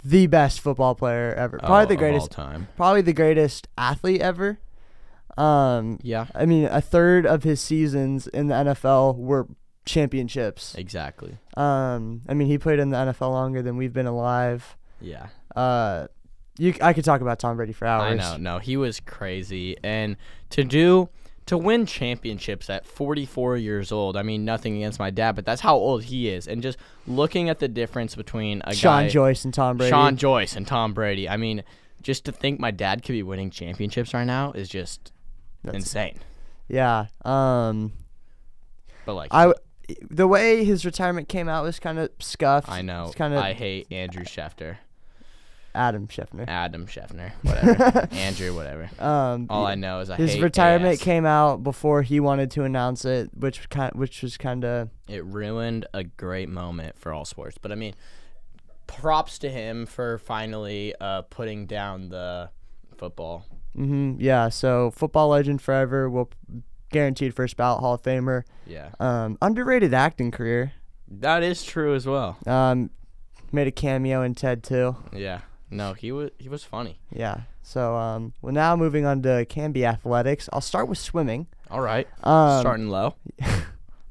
the 0.04 0.26
best 0.26 0.60
football 0.60 0.94
player 0.94 1.34
ever. 1.34 1.58
Probably 1.58 1.84
Oh, 1.84 1.86
the 1.86 1.96
greatest. 1.96 2.30
time. 2.30 2.68
Probably 2.76 3.00
the 3.02 3.12
greatest 3.12 3.68
athlete 3.78 4.20
ever. 4.20 4.58
Um, 5.36 5.98
Yeah, 6.02 6.26
I 6.34 6.44
mean, 6.46 6.64
a 6.66 6.80
third 6.80 7.26
of 7.26 7.42
his 7.44 7.60
seasons 7.60 8.26
in 8.26 8.48
the 8.48 8.54
NFL 8.54 9.16
were 9.16 9.46
championships. 9.86 10.74
exactly. 10.74 11.38
Um, 11.56 12.22
I 12.28 12.34
mean, 12.34 12.48
he 12.48 12.58
played 12.58 12.78
in 12.78 12.90
the 12.90 12.96
NFL 12.96 13.30
longer 13.30 13.62
than 13.62 13.76
we've 13.76 13.92
been 13.92 14.06
alive. 14.06 14.76
Yeah. 15.00 15.28
Uh, 15.56 16.06
you, 16.58 16.74
I 16.82 16.92
could 16.92 17.04
talk 17.04 17.20
about 17.22 17.38
Tom 17.38 17.56
Brady 17.56 17.72
for 17.72 17.86
hours. 17.86 18.12
I 18.12 18.14
know. 18.14 18.36
No, 18.36 18.58
he 18.58 18.76
was 18.76 19.00
crazy, 19.00 19.76
and 19.82 20.16
to 20.50 20.62
do 20.64 21.08
to 21.50 21.58
win 21.58 21.84
championships 21.84 22.70
at 22.70 22.86
44 22.86 23.56
years 23.56 23.90
old. 23.90 24.16
I 24.16 24.22
mean, 24.22 24.44
nothing 24.44 24.76
against 24.76 25.00
my 25.00 25.10
dad, 25.10 25.34
but 25.34 25.44
that's 25.44 25.60
how 25.60 25.74
old 25.74 26.04
he 26.04 26.28
is. 26.28 26.46
And 26.46 26.62
just 26.62 26.78
looking 27.08 27.48
at 27.48 27.58
the 27.58 27.66
difference 27.66 28.14
between 28.14 28.62
a 28.64 28.72
Sean 28.72 29.02
guy, 29.02 29.08
Joyce 29.08 29.44
and 29.44 29.52
Tom 29.52 29.76
Brady. 29.76 29.90
Sean 29.90 30.16
Joyce, 30.16 30.54
and 30.54 30.64
Tom 30.64 30.92
Brady. 30.94 31.28
I 31.28 31.36
mean, 31.36 31.64
just 32.02 32.24
to 32.26 32.32
think 32.32 32.60
my 32.60 32.70
dad 32.70 33.02
could 33.02 33.14
be 33.14 33.24
winning 33.24 33.50
championships 33.50 34.14
right 34.14 34.24
now 34.24 34.52
is 34.52 34.68
just 34.68 35.10
That's- 35.64 35.82
insane. 35.82 36.20
Yeah. 36.68 37.06
Um, 37.24 37.94
But 39.04 39.14
like, 39.14 39.34
I 39.34 39.52
the 40.08 40.28
way 40.28 40.62
his 40.62 40.84
retirement 40.84 41.28
came 41.28 41.48
out 41.48 41.64
was 41.64 41.80
kind 41.80 41.98
of 41.98 42.10
scuffed. 42.20 42.68
I 42.68 42.80
know. 42.80 43.06
It's 43.06 43.16
kind 43.16 43.34
of 43.34 43.42
I 43.42 43.54
hate 43.54 43.90
Andrew 43.90 44.22
Schefter, 44.22 44.76
Adam 45.74 46.08
Scheffner. 46.08 46.44
Adam 46.48 46.86
Scheffner, 46.86 47.32
whatever, 47.42 48.08
Andrew, 48.12 48.54
whatever. 48.54 48.90
Um, 48.98 49.46
All 49.50 49.64
I 49.66 49.74
know 49.76 50.00
is 50.00 50.10
I 50.10 50.16
his 50.16 50.40
retirement 50.40 50.94
AS. 50.94 51.00
came 51.02 51.24
out 51.26 51.62
before 51.62 52.02
he 52.02 52.18
wanted 52.20 52.50
to 52.52 52.64
announce 52.64 53.04
it, 53.04 53.30
which 53.36 53.68
kind 53.70 53.92
which 53.94 54.22
was 54.22 54.36
kind 54.36 54.64
of 54.64 54.88
it 55.08 55.24
ruined 55.24 55.86
a 55.94 56.04
great 56.04 56.48
moment 56.48 56.98
for 56.98 57.12
all 57.12 57.24
sports. 57.24 57.56
But 57.60 57.70
I 57.72 57.76
mean, 57.76 57.94
props 58.86 59.38
to 59.40 59.48
him 59.50 59.86
for 59.86 60.18
finally 60.18 60.94
uh, 61.00 61.22
putting 61.22 61.66
down 61.66 62.08
the 62.08 62.50
football. 62.96 63.46
hmm 63.74 64.14
yeah. 64.18 64.48
So 64.48 64.90
football 64.90 65.28
legend 65.28 65.62
forever. 65.62 66.10
Will 66.10 66.30
guaranteed 66.90 67.32
first 67.34 67.56
ballot 67.56 67.80
Hall 67.80 67.94
of 67.94 68.02
Famer. 68.02 68.42
Yeah, 68.66 68.88
Um, 68.98 69.38
underrated 69.40 69.94
acting 69.94 70.32
career. 70.32 70.72
that 71.08 71.44
is 71.44 71.62
true 71.62 71.94
as 71.94 72.04
well. 72.06 72.36
Um, 72.46 72.90
made 73.52 73.68
a 73.68 73.70
cameo 73.72 74.22
in 74.22 74.34
Ted 74.34 74.62
2. 74.64 74.96
Yeah, 75.12 75.40
no, 75.70 75.92
he 75.94 76.12
was 76.12 76.30
he 76.38 76.48
was 76.48 76.64
funny. 76.64 76.98
Yeah. 77.12 77.42
So 77.62 77.94
um, 77.96 78.32
well 78.42 78.52
now 78.52 78.74
moving 78.76 79.04
on 79.06 79.22
to 79.22 79.44
Canby 79.46 79.84
athletics. 79.86 80.48
I'll 80.52 80.60
start 80.60 80.88
with 80.88 80.98
swimming. 80.98 81.46
All 81.70 81.80
right, 81.80 82.08
Um, 82.24 82.60
starting 82.60 82.88
low. 82.88 83.14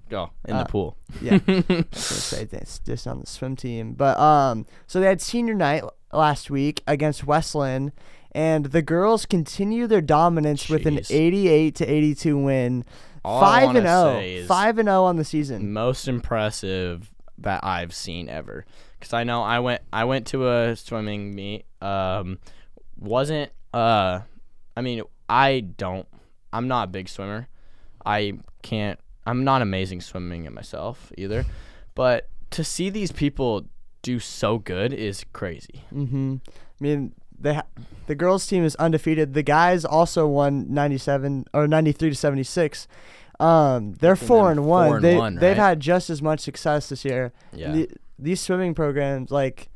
Go 0.09 0.31
in 0.47 0.55
uh, 0.55 0.63
the 0.63 0.69
pool. 0.69 0.97
Yeah. 1.21 1.39
I 1.47 1.55
was 1.57 1.65
gonna 1.67 1.85
say 1.93 2.45
this 2.45 2.79
just 2.85 3.05
on 3.07 3.19
the 3.19 3.27
swim 3.27 3.55
team, 3.55 3.93
but 3.93 4.17
um, 4.19 4.65
so 4.87 4.99
they 4.99 5.07
had 5.07 5.21
senior 5.21 5.53
night 5.53 5.83
last 6.13 6.49
week 6.49 6.81
against 6.87 7.25
West 7.27 7.53
Linn, 7.53 7.91
and 8.31 8.65
the 8.67 8.81
girls 8.81 9.25
continue 9.25 9.87
their 9.87 10.01
dominance 10.01 10.69
with 10.69 10.85
an 10.87 11.01
88 11.09 11.75
to 11.75 11.85
82 11.85 12.37
win, 12.37 12.85
All 13.25 13.41
five 13.41 13.75
and 13.75 13.85
wanna 13.85 14.21
0, 14.21 14.47
five 14.47 14.77
and 14.79 14.87
0 14.87 15.03
on 15.03 15.17
the 15.17 15.25
season. 15.25 15.73
most 15.73 16.07
impressive 16.07 17.11
that 17.37 17.63
I've 17.63 17.93
seen 17.93 18.29
ever. 18.29 18.65
Cause 19.01 19.13
I 19.13 19.23
know 19.23 19.41
I 19.41 19.59
went 19.59 19.81
I 19.93 20.03
went 20.05 20.27
to 20.27 20.49
a 20.49 20.75
swimming 20.75 21.33
meet. 21.33 21.65
Um, 21.81 22.39
wasn't 22.97 23.51
uh 23.73 24.21
I 24.79 24.81
mean, 24.81 25.01
I 25.27 25.59
don't. 25.59 26.07
I'm 26.53 26.69
not 26.69 26.85
a 26.85 26.91
big 26.91 27.09
swimmer. 27.09 27.49
I 28.05 28.39
can't. 28.61 28.97
I'm 29.25 29.43
not 29.43 29.61
amazing 29.61 29.99
swimming 29.99 30.45
it 30.45 30.53
myself 30.53 31.11
either. 31.17 31.45
But 31.95 32.29
to 32.51 32.63
see 32.63 32.89
these 32.89 33.11
people 33.11 33.65
do 34.01 34.19
so 34.19 34.57
good 34.57 34.93
is 34.93 35.25
crazy. 35.33 35.83
Mm-hmm. 35.93 36.35
I 36.47 36.51
mean, 36.79 37.13
they 37.37 37.55
ha- 37.55 37.65
the 38.07 38.15
girls 38.15 38.47
team 38.47 38.63
is 38.63 38.75
undefeated. 38.77 39.33
The 39.33 39.43
guys 39.43 39.83
also 39.83 40.27
won 40.27 40.73
97 40.73 41.45
or 41.53 41.67
93 41.67 42.11
to 42.11 42.15
76. 42.15 42.87
Um, 43.39 43.93
they're 43.95 44.15
four 44.15 44.49
and 44.49 44.65
one. 44.65 44.87
four 44.87 44.95
and 44.95 45.05
they 45.05 45.15
one, 45.17 45.35
they've 45.35 45.57
had 45.57 45.79
just 45.81 46.09
as 46.09 46.21
much 46.21 46.39
success 46.39 46.89
this 46.89 47.03
year. 47.03 47.33
Yeah. 47.53 47.71
The, 47.73 47.89
these 48.19 48.41
swimming 48.41 48.73
programs, 48.75 49.31
like 49.31 49.69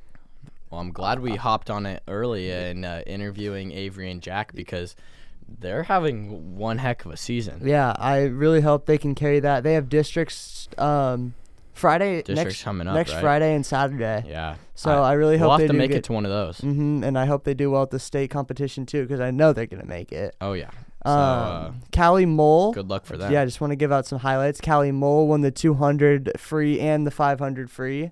Well, 0.70 0.82
I'm 0.82 0.92
glad 0.92 1.20
we 1.20 1.36
hopped 1.36 1.70
on 1.70 1.86
it 1.86 2.04
early 2.08 2.52
and 2.52 2.86
uh, 2.86 3.02
interviewing 3.08 3.72
Avery 3.72 4.12
and 4.12 4.22
Jack 4.22 4.54
because 4.54 4.96
they're 5.60 5.84
having 5.84 6.56
one 6.58 6.78
heck 6.78 7.06
of 7.06 7.12
a 7.12 7.18
season. 7.18 7.62
yeah, 7.64 7.94
I 7.98 8.24
really 8.24 8.62
hope 8.62 8.86
they 8.86 8.98
can 8.98 9.14
carry 9.16 9.40
that. 9.42 9.64
They 9.64 9.74
have 9.74 9.90
districts 9.90 10.68
um, 10.78 11.34
Friday 11.74 12.18
Districts 12.22 12.36
next 12.46 12.64
coming 12.64 12.88
up, 12.88 12.96
next 12.96 13.14
right? 13.14 13.22
Friday 13.22 13.56
and 13.56 13.66
Saturday. 13.66 14.24
Yeah. 14.28 14.56
So 14.76 14.92
I, 15.04 15.14
really 15.14 15.38
we'll 15.38 15.50
hope 15.50 15.52
have 15.52 15.60
they 15.62 15.68
to 15.68 15.74
do 15.74 15.78
make 15.78 15.90
get, 15.92 15.98
it 15.98 16.04
to 16.06 16.14
one 16.14 16.26
of 16.26 16.32
those. 16.32 16.58
Mm-hmm, 16.60 17.04
and 17.04 17.18
I 17.18 17.26
hope 17.26 17.44
they 17.44 17.54
do 17.54 17.72
well 17.72 17.84
at 17.84 17.92
the 17.92 18.00
state 18.00 18.30
competition 18.30 18.86
too, 18.86 19.04
because 19.04 19.20
I 19.20 19.32
know 19.32 19.54
they're 19.54 19.66
gonna 19.68 19.86
make 19.86 20.12
it. 20.12 20.36
Oh 20.42 20.54
yeah. 20.54 20.72
So 21.06 21.12
Um, 21.12 21.18
uh, 21.18 21.72
Callie 21.96 22.26
Mole. 22.26 22.72
good 22.72 22.90
luck 22.90 23.06
for 23.06 23.18
that. 23.18 23.30
Yeah, 23.32 23.42
I 23.42 23.46
just 23.46 23.60
want 23.60 23.72
to 23.72 23.76
give 23.76 23.92
out 23.92 24.06
some 24.06 24.20
highlights. 24.20 24.62
Callie 24.62 24.92
Mole 24.94 25.28
won 25.28 25.42
the 25.42 25.52
200 25.52 26.32
free 26.40 26.80
and 26.80 27.06
the 27.06 27.12
500 27.12 27.70
free. 27.70 28.12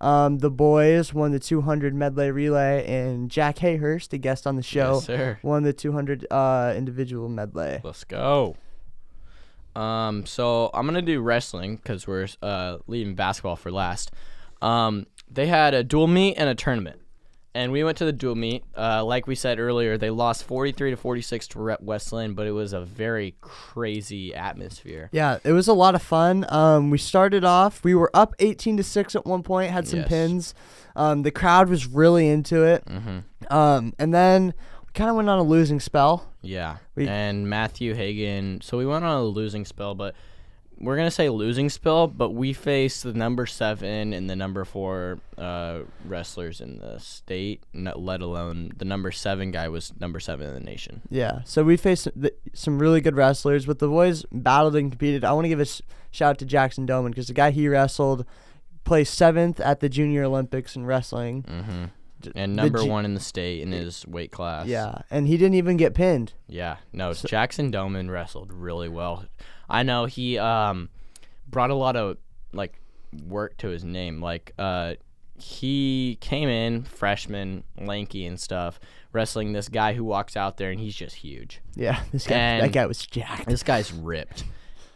Um, 0.00 0.38
the 0.38 0.50
boys 0.50 1.12
won 1.12 1.32
the 1.32 1.40
200 1.40 1.92
medley 1.94 2.30
relay, 2.30 2.86
and 2.86 3.28
Jack 3.30 3.56
Hayhurst, 3.56 4.12
a 4.12 4.18
guest 4.18 4.46
on 4.46 4.54
the 4.56 4.62
show, 4.62 4.94
Yes, 4.94 5.04
sir. 5.06 5.38
won 5.42 5.64
the 5.64 5.72
200 5.72 6.26
uh, 6.30 6.72
individual 6.76 7.28
medley. 7.28 7.80
Let's 7.82 8.04
go. 8.04 8.56
Um, 9.74 10.26
so 10.26 10.70
I'm 10.74 10.86
gonna 10.86 11.02
do 11.02 11.20
wrestling 11.20 11.76
because 11.76 12.06
we're 12.06 12.28
uh, 12.42 12.78
leaving 12.86 13.14
basketball 13.14 13.56
for 13.56 13.70
last. 13.70 14.10
Um, 14.62 15.06
they 15.30 15.46
had 15.46 15.74
a 15.74 15.84
dual 15.84 16.06
meet 16.08 16.34
and 16.36 16.48
a 16.48 16.54
tournament, 16.54 16.97
and 17.58 17.72
we 17.72 17.82
went 17.82 17.98
to 17.98 18.04
the 18.04 18.12
dual 18.12 18.34
meet. 18.36 18.62
Uh, 18.76 19.04
like 19.04 19.26
we 19.26 19.34
said 19.34 19.58
earlier, 19.58 19.98
they 19.98 20.10
lost 20.10 20.44
43 20.44 20.90
to 20.92 20.96
46 20.96 21.48
to 21.48 21.58
Rep 21.58 21.80
West 21.82 22.12
Linn, 22.12 22.34
but 22.34 22.46
it 22.46 22.52
was 22.52 22.72
a 22.72 22.80
very 22.80 23.34
crazy 23.40 24.34
atmosphere. 24.34 25.08
Yeah, 25.12 25.38
it 25.44 25.52
was 25.52 25.66
a 25.68 25.72
lot 25.72 25.94
of 25.94 26.02
fun. 26.02 26.46
Um, 26.48 26.90
we 26.90 26.98
started 26.98 27.44
off, 27.44 27.82
we 27.84 27.94
were 27.94 28.10
up 28.14 28.34
18 28.38 28.76
to 28.76 28.82
six 28.84 29.16
at 29.16 29.26
one 29.26 29.42
point, 29.42 29.70
had 29.72 29.86
some 29.88 30.00
Yes. 30.00 30.08
pins. 30.08 30.54
Um, 30.96 31.22
the 31.22 31.30
crowd 31.30 31.68
was 31.68 31.86
really 31.86 32.28
into 32.28 32.62
it. 32.64 32.84
Mm-hmm. 32.86 33.52
Um, 33.54 33.92
and 33.98 34.12
then 34.14 34.46
we 34.86 34.92
kind 34.94 35.10
of 35.10 35.16
went 35.16 35.28
on 35.28 35.38
a 35.38 35.42
losing 35.42 35.80
spell. 35.80 36.28
Yeah, 36.42 36.76
We- 36.94 37.08
and 37.08 37.48
Matthew 37.48 37.94
Hagan. 37.94 38.60
So 38.62 38.78
we 38.78 38.86
went 38.86 39.04
on 39.04 39.16
a 39.16 39.22
losing 39.24 39.64
spell, 39.64 39.94
but 39.94 40.14
we're 40.80 40.96
gonna 40.96 41.10
say 41.10 41.28
losing 41.28 41.68
spell. 41.68 42.06
But 42.06 42.30
we 42.30 42.52
faced 42.52 43.02
the 43.02 43.12
number 43.12 43.46
seven 43.46 44.12
and 44.12 44.28
the 44.30 44.36
number 44.36 44.64
four 44.64 45.18
uh, 45.36 45.80
wrestlers 46.04 46.60
in 46.60 46.78
the 46.78 46.98
state, 46.98 47.62
let 47.74 48.20
alone 48.20 48.72
the 48.76 48.84
number 48.84 49.10
seven 49.10 49.50
guy 49.50 49.68
was 49.68 49.92
number 50.00 50.20
seven 50.20 50.46
in 50.48 50.54
the 50.54 50.60
nation. 50.60 51.02
Yeah, 51.10 51.40
so 51.44 51.64
we 51.64 51.76
faced 51.76 52.08
th- 52.20 52.34
some 52.54 52.78
really 52.78 53.00
good 53.00 53.16
wrestlers, 53.16 53.66
but 53.66 53.78
the 53.78 53.88
boys 53.88 54.24
battled 54.32 54.76
and 54.76 54.90
competed. 54.90 55.24
I 55.24 55.32
want 55.32 55.44
to 55.44 55.48
give 55.48 55.60
a 55.60 55.66
sh- 55.66 55.80
shout 56.10 56.30
out 56.30 56.38
to 56.38 56.44
Jackson 56.44 56.86
Doman 56.86 57.12
because 57.12 57.26
the 57.28 57.34
guy 57.34 57.50
he 57.50 57.68
wrestled 57.68 58.24
placed 58.84 59.14
seventh 59.14 59.60
at 59.60 59.80
the 59.80 59.88
Junior 59.88 60.24
Olympics 60.24 60.74
in 60.76 60.86
wrestling. 60.86 61.42
Mm-hmm. 61.42 61.84
And 62.34 62.56
number 62.56 62.82
G- 62.82 62.88
one 62.88 63.04
in 63.04 63.14
the 63.14 63.20
state 63.20 63.62
in 63.62 63.70
his 63.70 64.04
weight 64.06 64.32
class. 64.32 64.66
Yeah, 64.66 65.02
and 65.08 65.28
he 65.28 65.36
didn't 65.36 65.54
even 65.54 65.76
get 65.76 65.94
pinned. 65.94 66.32
Yeah, 66.48 66.78
no, 66.92 67.12
So- 67.12 67.28
Jackson 67.28 67.70
Doman 67.70 68.10
wrestled 68.10 68.52
really 68.52 68.88
well. 68.88 69.26
I 69.68 69.82
know 69.82 70.06
he 70.06 70.38
um 70.38 70.88
brought 71.48 71.70
a 71.70 71.74
lot 71.74 71.96
of 71.96 72.18
like 72.52 72.80
work 73.26 73.56
to 73.58 73.68
his 73.68 73.84
name. 73.84 74.20
Like 74.20 74.52
uh 74.58 74.94
he 75.40 76.18
came 76.20 76.48
in 76.48 76.82
freshman, 76.82 77.62
lanky 77.80 78.26
and 78.26 78.38
stuff, 78.38 78.80
wrestling 79.12 79.52
this 79.52 79.68
guy 79.68 79.92
who 79.92 80.04
walks 80.04 80.36
out 80.36 80.56
there 80.56 80.70
and 80.70 80.80
he's 80.80 80.96
just 80.96 81.16
huge. 81.16 81.60
Yeah, 81.74 82.00
this 82.12 82.26
guy, 82.26 82.60
that 82.60 82.72
guy 82.72 82.86
was 82.86 83.06
jacked. 83.06 83.48
This 83.48 83.62
guy's 83.62 83.92
ripped. 83.92 84.44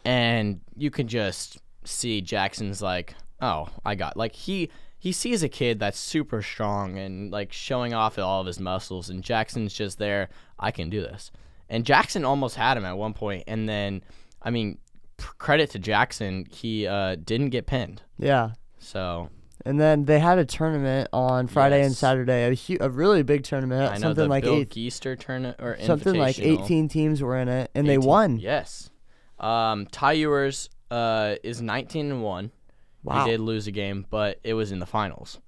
And 0.04 0.60
you 0.76 0.90
can 0.90 1.06
just 1.06 1.58
see 1.84 2.20
Jackson's 2.20 2.82
like, 2.82 3.14
"Oh, 3.40 3.68
I 3.84 3.94
got." 3.94 4.16
Like 4.16 4.34
he 4.34 4.70
he 4.98 5.12
sees 5.12 5.42
a 5.42 5.48
kid 5.48 5.78
that's 5.78 5.98
super 5.98 6.42
strong 6.42 6.98
and 6.98 7.30
like 7.30 7.52
showing 7.52 7.94
off 7.94 8.18
all 8.18 8.40
of 8.40 8.46
his 8.46 8.58
muscles 8.58 9.10
and 9.10 9.22
Jackson's 9.22 9.72
just 9.72 9.98
there, 9.98 10.28
"I 10.58 10.72
can 10.72 10.90
do 10.90 11.00
this." 11.00 11.30
And 11.68 11.86
Jackson 11.86 12.24
almost 12.24 12.56
had 12.56 12.76
him 12.76 12.84
at 12.84 12.98
one 12.98 13.14
point 13.14 13.44
and 13.46 13.68
then 13.68 14.02
I 14.42 14.50
mean, 14.50 14.78
credit 15.38 15.70
to 15.70 15.78
Jackson, 15.78 16.46
he 16.50 16.86
uh 16.86 17.16
didn't 17.16 17.50
get 17.50 17.66
pinned. 17.66 18.02
Yeah, 18.18 18.52
So, 18.78 19.28
and 19.64 19.80
then 19.80 20.04
they 20.04 20.18
had 20.18 20.38
a 20.38 20.44
tournament 20.44 21.08
on 21.12 21.46
Friday 21.46 21.82
and 21.84 21.94
Saturday. 21.94 22.44
A, 22.44 22.54
hu- 22.54 22.78
a 22.80 22.90
really 22.90 23.22
big 23.22 23.44
tournament. 23.44 23.90
I 23.92 23.94
know 23.96 24.08
something 24.08 24.28
like 24.28 24.44
Bill 24.44 24.56
eight, 24.58 24.70
Geister 24.70 25.16
tournament 25.18 25.56
or 25.60 25.78
something 25.80 26.14
like 26.14 26.38
18 26.38 26.88
teams 26.88 27.22
were 27.22 27.36
in 27.38 27.48
it, 27.48 27.70
and 27.74 27.88
they 27.88 27.98
won. 27.98 28.38
Yes. 28.38 28.90
Um, 29.38 29.86
Ty 29.86 30.12
Ewers 30.12 30.70
uh, 30.90 31.34
is 31.42 31.60
19 31.62 32.10
and 32.12 32.22
one. 32.22 32.52
Wow. 33.02 33.24
He 33.24 33.32
did 33.32 33.40
lose 33.40 33.66
a 33.66 33.72
game, 33.72 34.06
but 34.10 34.38
it 34.44 34.54
was 34.54 34.70
in 34.70 34.78
the 34.78 34.86
finals, 34.86 35.40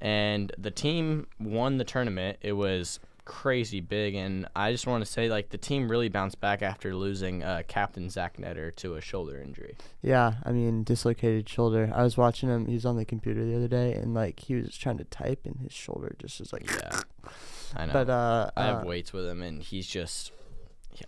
and 0.00 0.52
the 0.58 0.70
team 0.70 1.26
won 1.40 1.78
the 1.78 1.84
tournament. 1.84 2.38
It 2.40 2.52
was 2.52 3.00
crazy 3.24 3.80
big, 3.80 4.14
and 4.14 4.46
I 4.54 4.72
just 4.72 4.86
want 4.86 5.04
to 5.04 5.10
say 5.10 5.28
like 5.28 5.50
the 5.50 5.58
team 5.58 5.90
really 5.90 6.08
bounced 6.08 6.40
back 6.40 6.62
after 6.62 6.94
losing 6.94 7.42
uh, 7.42 7.62
Captain 7.66 8.10
Zach 8.10 8.36
Netter 8.36 8.74
to 8.76 8.94
a 8.94 9.00
shoulder 9.00 9.40
injury. 9.40 9.76
Yeah, 10.02 10.34
I 10.44 10.52
mean 10.52 10.84
dislocated 10.84 11.48
shoulder. 11.48 11.90
I 11.94 12.02
was 12.02 12.16
watching 12.16 12.48
him. 12.48 12.66
He 12.66 12.74
was 12.74 12.86
on 12.86 12.96
the 12.96 13.04
computer 13.04 13.44
the 13.44 13.56
other 13.56 13.68
day, 13.68 13.92
and 13.94 14.14
like 14.14 14.40
he 14.40 14.54
was 14.54 14.76
trying 14.76 14.98
to 14.98 15.04
type, 15.04 15.40
and 15.44 15.60
his 15.60 15.72
shoulder 15.72 16.14
just 16.18 16.40
was 16.40 16.52
like. 16.52 16.70
Yeah, 16.70 17.00
I 17.76 17.86
know. 17.86 17.92
But 17.92 18.10
uh, 18.10 18.50
I 18.56 18.64
have 18.64 18.84
uh, 18.84 18.86
weights 18.86 19.12
with 19.12 19.26
him, 19.26 19.42
and 19.42 19.62
he's 19.62 19.86
just. 19.86 20.32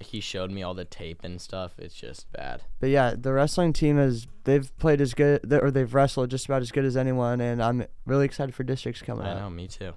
He 0.00 0.18
showed 0.18 0.50
me 0.50 0.64
all 0.64 0.74
the 0.74 0.84
tape 0.84 1.20
and 1.22 1.40
stuff. 1.40 1.74
It's 1.78 1.94
just 1.94 2.30
bad. 2.32 2.62
but 2.80 2.90
yeah, 2.90 3.14
the 3.16 3.32
wrestling 3.32 3.72
team 3.72 3.98
has 3.98 4.26
they've 4.42 4.76
played 4.78 5.00
as 5.00 5.14
good 5.14 5.52
or 5.52 5.70
they've 5.70 5.94
wrestled 5.94 6.28
just 6.28 6.46
about 6.46 6.60
as 6.60 6.72
good 6.72 6.84
as 6.84 6.96
anyone, 6.96 7.40
and 7.40 7.62
I'm 7.62 7.86
really 8.04 8.24
excited 8.24 8.52
for 8.52 8.64
districts 8.64 9.00
coming 9.00 9.24
I 9.24 9.30
up. 9.30 9.36
I 9.36 9.40
know, 9.42 9.50
me 9.50 9.68
too. 9.68 9.92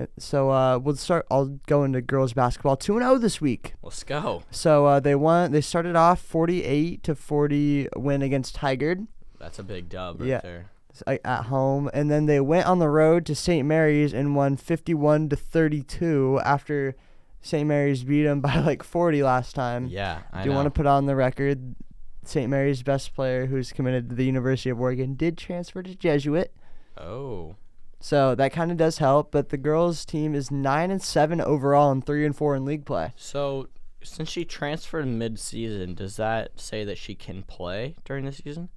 Uh, 0.00 0.06
So 0.18 0.50
uh, 0.50 0.78
we'll 0.78 0.96
start. 0.96 1.26
I'll 1.30 1.58
go 1.66 1.84
into 1.84 2.00
girls 2.00 2.32
basketball. 2.32 2.76
Two 2.76 2.94
and 2.96 3.02
zero 3.04 3.18
this 3.18 3.40
week. 3.40 3.74
Let's 3.82 4.02
go. 4.04 4.42
So 4.50 4.86
uh, 4.86 5.00
they 5.00 5.14
won. 5.14 5.52
They 5.52 5.60
started 5.60 5.96
off 5.96 6.20
48 6.20 7.02
to 7.04 7.14
40 7.14 7.88
win 7.96 8.22
against 8.22 8.56
Tigard 8.56 9.06
That's 9.38 9.58
a 9.58 9.62
big 9.62 9.88
dub 9.88 10.20
right 10.20 10.28
Yeah. 10.28 10.40
there. 10.40 10.70
at 11.06 11.44
home, 11.44 11.88
and 11.94 12.10
then 12.10 12.26
they 12.26 12.40
went 12.40 12.66
on 12.66 12.78
the 12.78 12.88
road 12.88 13.24
to 13.26 13.34
St. 13.34 13.66
Mary's 13.66 14.12
and 14.12 14.34
won 14.36 14.56
51 14.56 15.28
to 15.30 15.36
32 15.36 16.40
after 16.44 16.94
St. 17.40 17.66
Mary's 17.66 18.04
beat 18.04 18.24
them 18.24 18.40
by 18.48 18.58
like 18.58 18.82
40 18.82 19.22
last 19.22 19.54
time. 19.54 19.86
Yeah, 19.86 20.20
I 20.32 20.42
Do 20.42 20.50
you 20.50 20.54
want 20.54 20.66
to 20.66 20.70
put 20.70 20.86
on 20.86 21.06
the 21.06 21.16
record? 21.16 21.74
St. 22.22 22.50
Mary's 22.50 22.82
best 22.82 23.14
player, 23.14 23.46
who's 23.46 23.72
committed 23.72 24.10
to 24.10 24.14
the 24.14 24.26
University 24.26 24.68
of 24.68 24.78
Oregon, 24.78 25.14
did 25.14 25.38
transfer 25.38 25.82
to 25.82 25.94
Jesuit. 25.94 26.52
Oh, 26.98 27.56
So 28.00 28.34
that 28.34 28.52
kind 28.52 28.70
of 28.70 28.76
does 28.78 28.98
help, 28.98 29.30
but 29.30 29.50
the 29.50 29.56
girls' 29.58 30.04
team 30.06 30.34
is 30.34 30.50
nine 30.50 30.90
and 30.90 31.02
seven 31.02 31.40
overall, 31.40 31.90
and 31.92 32.04
three 32.04 32.24
and 32.24 32.34
four 32.34 32.56
in 32.56 32.64
league 32.64 32.84
play. 32.86 33.12
so 33.16 33.68
since 34.02 34.30
she 34.30 34.46
transferred 34.46 35.06
mid-season, 35.06 35.94
does 35.94 36.16
that 36.16 36.58
say 36.58 36.84
that 36.84 36.96
she 36.96 37.14
can 37.14 37.42
play 37.42 37.96
during 38.06 38.24
the 38.24 38.32
season? 38.32 38.70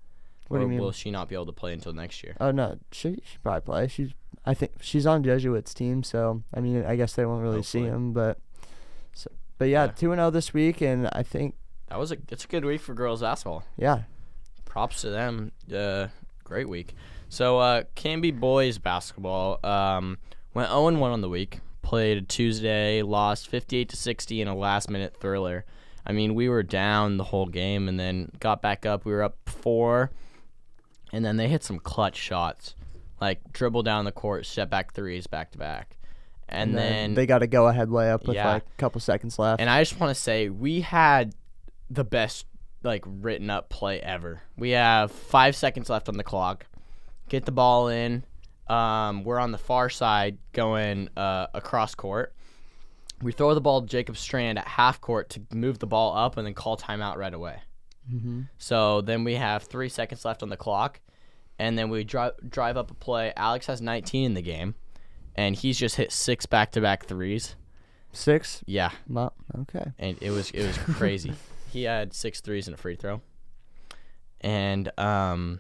What 0.50 0.58
or 0.58 0.60
do 0.60 0.64
you 0.66 0.70
mean? 0.72 0.80
will 0.82 0.92
she 0.92 1.10
not 1.12 1.30
be 1.30 1.36
able 1.36 1.46
to 1.46 1.54
play 1.54 1.72
until 1.72 1.94
next 1.94 2.22
year? 2.24 2.36
Oh 2.42 2.52
no, 2.52 2.78
she 2.92 3.22
she 3.26 3.38
probably 3.42 3.62
play. 3.62 3.88
She's 3.88 4.12
I 4.46 4.54
think 4.54 4.74
she's 4.82 5.06
on 5.08 5.24
Jesuit's 5.24 5.74
team, 5.74 6.04
so 6.04 6.44
I 6.54 6.60
mean 6.60 6.84
I 6.84 6.98
guess 6.98 7.14
they 7.14 7.26
won't 7.26 7.42
really 7.42 7.64
see 7.64 7.80
Hopefully. 7.84 7.96
him, 7.96 8.12
but 8.14 8.40
so 9.14 9.32
but 9.58 9.70
yeah, 9.70 9.86
Yeah. 9.86 9.92
two 9.92 10.12
and 10.12 10.20
zero 10.20 10.30
this 10.30 10.54
week, 10.54 10.82
and 10.82 11.08
I 11.14 11.24
think 11.24 11.56
That 11.88 11.98
was 11.98 12.12
a 12.12 12.18
it's 12.30 12.44
a 12.44 12.48
good 12.50 12.66
week 12.66 12.82
for 12.82 12.94
girls 12.94 13.22
basketball. 13.22 13.64
yeah, 13.78 14.02
Props 14.66 15.00
to 15.02 15.10
them. 15.10 15.54
Uh, 15.74 16.08
great 16.44 16.68
week. 16.68 16.94
So 17.34 17.58
uh, 17.58 17.84
Canby 17.96 18.30
boys 18.30 18.78
basketball 18.78 19.60
um, 19.64 20.20
went 20.54 20.70
0 20.70 20.92
1 20.92 21.12
on 21.12 21.22
the 21.22 21.30
week. 21.30 21.62
Played 21.82 22.30
Tuesday, 22.30 23.02
lost 23.02 23.48
58 23.48 23.90
to 23.90 23.96
60 23.96 24.42
in 24.42 24.48
a 24.48 24.56
last 24.56 24.88
minute 24.88 25.18
thriller. 25.20 25.66
I 26.06 26.12
mean, 26.12 26.36
we 26.36 26.48
were 26.48 26.62
down 26.62 27.18
the 27.18 27.24
whole 27.24 27.48
game 27.48 27.90
and 27.90 28.00
then 28.00 28.30
got 28.40 28.62
back 28.62 28.86
up. 28.86 29.04
We 29.04 29.14
were 29.14 29.24
up 29.24 29.38
four, 29.48 30.12
and 31.12 31.26
then 31.26 31.38
they 31.38 31.48
hit 31.48 31.64
some 31.64 31.80
clutch 31.80 32.18
shots, 32.18 32.76
like 33.20 33.52
dribble 33.52 33.82
down 33.82 34.06
the 34.06 34.12
court, 34.12 34.46
step 34.46 34.70
back 34.70 34.94
threes 34.94 35.26
back 35.26 35.54
to 35.54 35.58
back, 35.58 35.98
and, 36.48 36.78
then 36.78 37.16
they 37.16 37.26
got 37.26 37.42
a 37.42 37.48
go 37.48 37.68
ahead 37.68 37.90
layup 37.90 38.28
with 38.28 38.36
Yeah. 38.36 38.54
like 38.54 38.64
a 38.64 38.78
couple 38.78 39.02
seconds 39.02 39.40
left. 39.40 39.60
and 39.60 39.72
I 39.72 39.82
just 39.82 40.00
want 40.00 40.16
to 40.16 40.22
say 40.22 40.50
we 40.50 40.82
had 40.82 41.34
the 41.90 42.04
best 42.04 42.46
like 42.84 43.04
written 43.08 43.50
up 43.50 43.70
play 43.70 44.00
ever. 44.02 44.44
We 44.56 44.72
have 44.72 45.12
five 45.12 45.56
seconds 45.56 45.90
left 45.90 46.08
on 46.10 46.18
the 46.18 46.24
clock. 46.24 46.68
Get 47.30 47.46
the 47.46 47.52
ball 47.52 47.88
in. 47.88 48.24
Um, 48.68 49.24
we're 49.24 49.40
on 49.40 49.52
the 49.52 49.58
far 49.58 49.90
side 49.90 50.38
going 50.52 51.10
uh, 51.18 51.48
across 51.54 51.96
court. 51.96 52.34
We 53.22 53.32
throw 53.32 53.54
the 53.54 53.62
ball 53.62 53.82
to 53.82 53.88
Jacob 53.88 54.18
Strand 54.18 54.58
at 54.58 54.68
half 54.68 55.00
court 55.00 55.30
to 55.32 55.42
move 55.54 55.80
the 55.80 55.88
ball 55.88 56.16
up 56.16 56.38
and 56.38 56.46
then 56.46 56.54
call 56.54 56.78
timeout 56.78 57.16
right 57.18 57.34
away. 57.34 57.62
Mm-hmm. 58.12 58.42
So 58.58 59.02
then 59.02 59.24
we 59.24 59.36
have 59.36 59.64
three 59.64 59.90
seconds 59.90 60.26
left 60.26 60.44
on 60.44 60.50
the 60.50 60.58
clock, 60.58 61.00
and 61.58 61.78
then 61.78 61.90
we 61.90 62.04
drive 62.04 62.34
drive 62.50 62.76
up 62.78 62.92
a 62.92 62.94
play. 62.94 63.32
Alex 63.38 63.68
has 63.68 63.82
19 63.82 64.26
in 64.26 64.34
the 64.34 64.42
game, 64.42 64.76
and 65.36 65.56
he's 65.56 65.78
just 65.78 65.96
hit 65.96 66.12
six 66.12 66.46
back 66.46 66.72
to 66.74 66.82
back 66.82 67.06
threes. 67.06 67.56
Six. 68.12 68.62
Yeah, 68.68 68.92
Well, 69.10 69.34
okay. 69.62 69.92
and 69.98 70.18
it 70.22 70.32
was 70.32 70.52
it 70.52 70.68
was 70.68 70.78
crazy. 70.78 71.34
he 71.72 71.84
had 71.84 72.14
six 72.14 72.42
threes 72.42 72.68
and 72.68 72.76
a 72.76 72.78
free 72.78 72.96
throw, 72.96 73.22
and 74.42 74.92
um, 75.00 75.60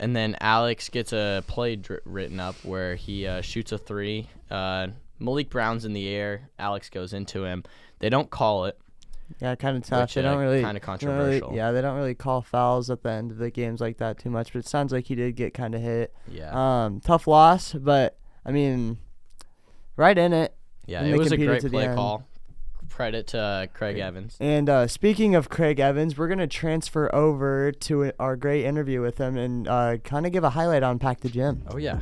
and 0.00 0.14
then 0.16 0.36
Alex 0.40 0.88
gets 0.88 1.12
a 1.12 1.42
play 1.46 1.76
dr- 1.76 2.00
written 2.04 2.40
up 2.40 2.56
where 2.64 2.94
he 2.96 3.26
uh, 3.26 3.40
shoots 3.40 3.72
a 3.72 3.78
three. 3.78 4.28
Uh, 4.50 4.88
Malik 5.18 5.50
Brown's 5.50 5.84
in 5.84 5.92
the 5.92 6.08
air. 6.08 6.48
Alex 6.58 6.90
goes 6.90 7.12
into 7.12 7.44
him. 7.44 7.62
They 8.00 8.08
don't 8.10 8.28
call 8.30 8.64
it. 8.64 8.78
Yeah, 9.40 9.54
kind 9.54 9.76
of 9.76 9.84
tough. 9.84 10.02
Which, 10.08 10.14
they 10.14 10.22
don't 10.22 10.36
uh, 10.36 10.40
really 10.40 10.62
kinda 10.62 10.80
they 10.80 10.86
don't 11.06 11.16
really- 11.16 11.40
controversial. 11.40 11.56
yeah, 11.56 11.70
they 11.70 11.80
don't 11.80 11.96
really 11.96 12.14
call 12.14 12.42
fouls 12.42 12.90
at 12.90 13.02
the 13.02 13.10
end 13.10 13.30
of 13.30 13.38
the 13.38 13.50
games 13.50 13.80
like 13.80 13.98
that 13.98 14.18
too 14.18 14.28
much. 14.30 14.52
But 14.52 14.60
it 14.60 14.68
sounds 14.68 14.92
like 14.92 15.06
he 15.06 15.14
did 15.14 15.36
get 15.36 15.54
kind 15.54 15.74
of 15.74 15.80
hit. 15.80 16.12
Yeah, 16.28 16.50
Um, 16.84 17.00
tough 17.00 17.26
loss, 17.26 17.72
but 17.72 18.18
I 18.44 18.50
mean, 18.52 18.98
right 19.96 20.18
in 20.18 20.32
it. 20.32 20.54
yeah. 20.86 21.02
It 21.02 21.16
was 21.16 21.32
a 21.32 21.36
great 21.36 21.64
play 21.64 21.86
call. 21.94 22.26
Credit 22.92 23.26
to 23.28 23.38
uh, 23.38 23.66
Craig 23.68 23.98
Evans. 23.98 24.36
And 24.38 24.68
uh, 24.68 24.86
speaking 24.86 25.34
of 25.34 25.48
Craig 25.48 25.80
Evans, 25.80 26.18
we're 26.18 26.28
gonna 26.28 26.46
transfer 26.46 27.12
over 27.14 27.72
to 27.72 28.12
our 28.20 28.36
great 28.36 28.64
interview 28.64 29.00
with 29.00 29.18
him 29.18 29.36
and 29.36 29.66
uh, 29.66 29.96
kind 30.04 30.26
of 30.26 30.32
give 30.32 30.44
a 30.44 30.50
highlight 30.50 30.82
on 30.82 30.98
Pack 30.98 31.20
the 31.20 31.28
Gym. 31.28 31.64
Oh 31.68 31.78
yeah. 31.78 32.00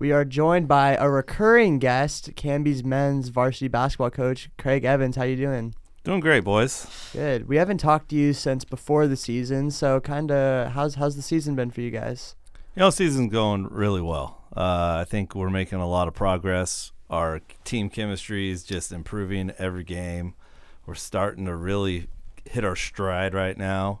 We 0.00 0.12
are 0.12 0.24
joined 0.24 0.68
by 0.68 0.96
a 0.96 1.08
recurring 1.08 1.78
guest, 1.78 2.36
Canby's 2.36 2.84
men's 2.84 3.28
varsity 3.28 3.68
basketball 3.68 4.10
coach, 4.10 4.50
Craig 4.58 4.84
Evans. 4.84 5.16
How 5.16 5.22
you 5.22 5.36
doing? 5.36 5.74
Doing 6.02 6.20
great, 6.20 6.44
boys. 6.44 6.86
Good. 7.14 7.48
We 7.48 7.56
haven't 7.56 7.78
talked 7.78 8.10
to 8.10 8.16
you 8.16 8.34
since 8.34 8.64
before 8.64 9.06
the 9.06 9.16
season, 9.16 9.70
so 9.70 10.00
kind 10.00 10.30
of 10.30 10.72
how's 10.72 10.96
how's 10.96 11.16
the 11.16 11.22
season 11.22 11.54
been 11.54 11.70
for 11.70 11.80
you 11.80 11.90
guys? 11.90 12.34
You 12.76 12.80
know, 12.80 12.90
season's 12.90 13.32
going 13.32 13.68
really 13.68 14.02
well. 14.02 14.43
Uh, 14.56 14.98
I 15.00 15.04
think 15.08 15.34
we're 15.34 15.50
making 15.50 15.80
a 15.80 15.88
lot 15.88 16.08
of 16.08 16.14
progress. 16.14 16.92
Our 17.10 17.40
team 17.64 17.90
chemistry 17.90 18.50
is 18.50 18.62
just 18.62 18.92
improving 18.92 19.52
every 19.58 19.84
game. 19.84 20.34
We're 20.86 20.94
starting 20.94 21.46
to 21.46 21.56
really 21.56 22.08
hit 22.44 22.64
our 22.64 22.76
stride 22.76 23.34
right 23.34 23.56
now. 23.56 24.00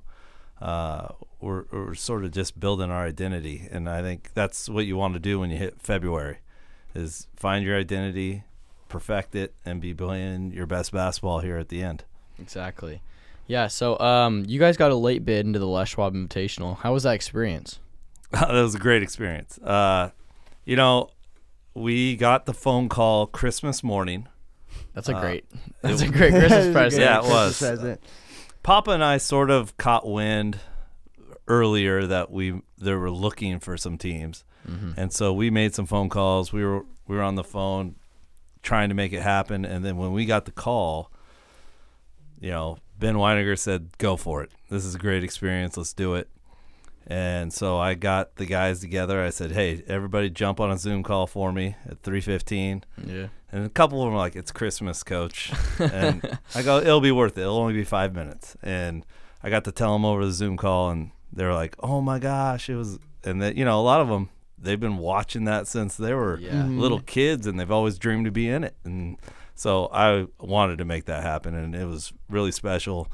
Uh, 0.60 1.08
we're, 1.40 1.64
we're 1.70 1.94
sort 1.94 2.24
of 2.24 2.30
just 2.30 2.58
building 2.58 2.90
our 2.90 3.04
identity, 3.04 3.68
and 3.70 3.88
I 3.88 4.00
think 4.00 4.30
that's 4.34 4.68
what 4.68 4.86
you 4.86 4.96
want 4.96 5.14
to 5.14 5.20
do 5.20 5.40
when 5.40 5.50
you 5.50 5.58
hit 5.58 5.80
February, 5.80 6.38
is 6.94 7.26
find 7.36 7.64
your 7.64 7.78
identity, 7.78 8.44
perfect 8.88 9.34
it, 9.34 9.54
and 9.64 9.80
be 9.80 9.92
playing 9.92 10.52
your 10.52 10.66
best 10.66 10.92
basketball 10.92 11.40
here 11.40 11.58
at 11.58 11.68
the 11.68 11.82
end. 11.82 12.04
Exactly. 12.38 13.02
Yeah. 13.46 13.66
So 13.66 13.98
um, 13.98 14.44
you 14.46 14.58
guys 14.58 14.76
got 14.76 14.90
a 14.90 14.94
late 14.94 15.24
bid 15.24 15.44
into 15.44 15.58
the 15.58 15.66
Les 15.66 15.88
Schwab 15.88 16.14
Invitational. 16.14 16.78
How 16.78 16.92
was 16.92 17.02
that 17.02 17.14
experience? 17.14 17.78
that 18.30 18.50
was 18.50 18.74
a 18.74 18.78
great 18.78 19.02
experience. 19.02 19.58
Uh, 19.58 20.10
you 20.64 20.76
know, 20.76 21.08
we 21.74 22.16
got 22.16 22.46
the 22.46 22.54
phone 22.54 22.88
call 22.88 23.26
Christmas 23.26 23.82
morning. 23.82 24.28
That's 24.94 25.08
a 25.08 25.16
Uh, 25.16 25.20
great. 25.20 25.44
it 25.52 25.58
That's 25.82 26.02
a 26.02 26.06
w- 26.06 26.18
great 26.18 26.30
Christmas 26.32 26.72
present. 26.72 27.00
great 27.00 27.04
Yeah, 27.04 27.18
it 27.18 27.24
was. 27.28 27.58
present. 27.58 28.00
Papa 28.62 28.92
and 28.92 29.04
I 29.04 29.18
sort 29.18 29.50
of 29.50 29.76
caught 29.76 30.06
wind 30.08 30.58
earlier 31.48 32.06
that 32.06 32.30
we 32.30 32.62
they 32.78 32.94
were 32.94 33.10
looking 33.10 33.58
for 33.60 33.76
some 33.76 33.98
teams, 33.98 34.44
Mhm. 34.68 34.94
and 34.96 35.12
so 35.12 35.32
we 35.32 35.50
made 35.50 35.74
some 35.74 35.86
phone 35.86 36.08
calls. 36.08 36.52
We 36.52 36.64
were 36.64 36.84
we 37.06 37.16
were 37.16 37.22
on 37.22 37.34
the 37.34 37.44
phone 37.44 37.96
trying 38.62 38.88
to 38.88 38.94
make 38.94 39.12
it 39.12 39.20
happen, 39.22 39.64
and 39.66 39.84
then 39.84 39.96
when 39.98 40.12
we 40.12 40.24
got 40.24 40.46
the 40.46 40.50
call, 40.52 41.10
you 42.40 42.50
know, 42.50 42.78
Ben 42.98 43.16
Weiniger 43.16 43.58
said, 43.58 43.90
"Go 43.98 44.16
for 44.16 44.42
it. 44.42 44.50
This 44.70 44.84
is 44.86 44.94
a 44.94 44.98
great 44.98 45.22
experience. 45.22 45.76
Let's 45.76 45.92
do 45.92 46.14
it." 46.14 46.28
And 47.06 47.52
so 47.52 47.78
I 47.78 47.94
got 47.94 48.36
the 48.36 48.46
guys 48.46 48.80
together. 48.80 49.22
I 49.22 49.30
said, 49.30 49.52
"Hey, 49.52 49.82
everybody, 49.86 50.30
jump 50.30 50.58
on 50.60 50.70
a 50.70 50.78
Zoom 50.78 51.02
call 51.02 51.26
for 51.26 51.52
me 51.52 51.76
at 51.86 52.02
3:15." 52.02 52.82
Yeah. 53.06 53.26
And 53.52 53.66
a 53.66 53.68
couple 53.68 54.00
of 54.00 54.06
them 54.06 54.14
were 54.14 54.18
like, 54.18 54.36
"It's 54.36 54.50
Christmas, 54.50 55.02
Coach," 55.02 55.52
and 55.78 56.38
I 56.54 56.62
go, 56.62 56.78
"It'll 56.78 57.00
be 57.02 57.12
worth 57.12 57.36
it. 57.36 57.42
It'll 57.42 57.58
only 57.58 57.74
be 57.74 57.84
five 57.84 58.14
minutes." 58.14 58.56
And 58.62 59.04
I 59.42 59.50
got 59.50 59.64
to 59.64 59.72
tell 59.72 59.92
them 59.92 60.04
over 60.04 60.24
the 60.24 60.32
Zoom 60.32 60.56
call, 60.56 60.90
and 60.90 61.10
they 61.32 61.44
were 61.44 61.52
like, 61.54 61.76
"Oh 61.80 62.00
my 62.00 62.18
gosh, 62.18 62.70
it 62.70 62.76
was!" 62.76 62.98
And 63.22 63.40
that 63.42 63.54
you 63.56 63.64
know, 63.64 63.78
a 63.78 63.82
lot 63.82 64.00
of 64.00 64.08
them 64.08 64.30
they've 64.58 64.80
been 64.80 64.96
watching 64.96 65.44
that 65.44 65.66
since 65.68 65.96
they 65.98 66.14
were 66.14 66.38
Yeah. 66.38 66.62
Mhm. 66.62 66.78
little 66.78 67.00
kids, 67.00 67.46
and 67.46 67.60
they've 67.60 67.70
always 67.70 67.98
dreamed 67.98 68.24
to 68.24 68.30
be 68.30 68.48
in 68.48 68.64
it. 68.64 68.74
And 68.84 69.18
so 69.54 69.90
I 69.92 70.26
wanted 70.40 70.78
to 70.78 70.86
make 70.86 71.04
that 71.04 71.22
happen, 71.22 71.54
and 71.54 71.74
it 71.74 71.84
was 71.84 72.14
really 72.30 72.50
special 72.50 73.08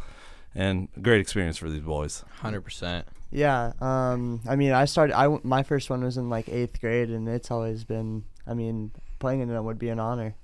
and 0.55 0.88
a 0.96 1.00
great 1.00 1.20
experience 1.20 1.57
for 1.57 1.68
these 1.68 1.83
boys. 1.83 2.24
Hundred 2.40 2.61
percent. 2.61 3.07
Yeah. 3.31 3.73
Um. 3.81 4.40
I 4.49 4.57
mean, 4.57 4.73
I 4.73 4.85
started. 4.87 5.16
I 5.16 5.38
my 5.43 5.62
first 5.62 5.88
one 5.90 6.03
was 6.03 6.16
in 6.16 6.29
like 6.31 6.49
eighth 6.49 6.81
grade, 6.81 7.11
and 7.11 7.29
it's 7.29 7.51
always 7.51 7.85
been. 7.85 8.25
I 8.47 8.55
mean, 8.55 8.90
playing 9.19 9.40
in 9.40 9.49
them 9.49 9.64
would 9.64 9.79
be 9.79 9.88
an 9.88 10.01
honor. 10.01 10.35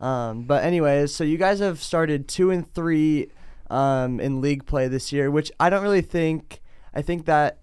Um. 0.00 0.42
But 0.44 0.64
anyways, 0.64 1.14
so 1.14 1.22
you 1.24 1.38
guys 1.38 1.60
have 1.60 1.80
started 1.82 2.26
two 2.28 2.50
and 2.50 2.72
three, 2.74 3.30
um, 3.70 4.18
in 4.20 4.40
league 4.40 4.66
play 4.66 4.88
this 4.88 5.12
year, 5.12 5.30
which 5.30 5.52
I 5.60 5.70
don't 5.70 5.82
really 5.82 6.02
think. 6.02 6.60
I 6.94 7.00
think 7.00 7.24
that, 7.26 7.58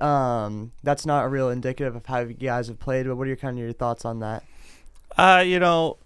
um, 0.00 0.72
that's 0.82 1.04
not 1.06 1.24
a 1.24 1.28
real 1.28 1.48
indicative 1.50 1.96
of 1.96 2.06
how 2.06 2.20
you 2.20 2.34
guys 2.34 2.68
have 2.68 2.78
played. 2.78 3.06
But 3.06 3.16
what 3.16 3.24
are 3.24 3.28
your 3.28 3.36
kind 3.36 3.56
of 3.56 3.64
your 3.64 3.72
thoughts 3.72 4.04
on 4.04 4.20
that? 4.20 4.44
Uh, 5.16 5.42
you 5.44 5.58
know, 5.58 5.96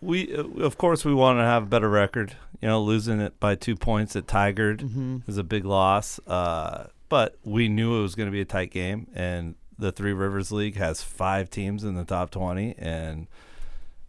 we 0.00 0.34
uh, 0.34 0.44
of 0.60 0.78
course 0.78 1.04
we 1.04 1.12
want 1.14 1.38
to 1.40 1.42
have 1.44 1.64
a 1.64 1.66
better 1.66 1.88
record. 1.90 2.36
You 2.62 2.68
know, 2.68 2.80
losing 2.80 3.20
it 3.20 3.38
by 3.40 3.56
two 3.56 3.76
points 3.76 4.16
at 4.16 4.26
Tigard 4.26 4.78
Mm-hmm. 4.78 5.18
is 5.26 5.36
a 5.36 5.44
big 5.44 5.64
loss. 5.66 6.18
Uh, 6.26 6.86
but 7.14 7.38
we 7.44 7.68
knew 7.68 7.96
it 7.96 8.02
was 8.02 8.16
going 8.16 8.26
to 8.26 8.32
be 8.32 8.40
a 8.40 8.44
tight 8.44 8.72
game, 8.72 9.06
and 9.14 9.54
the 9.78 9.92
Three 9.92 10.12
Rivers 10.12 10.50
League 10.50 10.74
has 10.74 11.00
five 11.00 11.48
teams 11.48 11.84
in 11.84 11.94
the 11.94 12.04
top 12.04 12.32
twenty, 12.32 12.74
and 12.76 13.28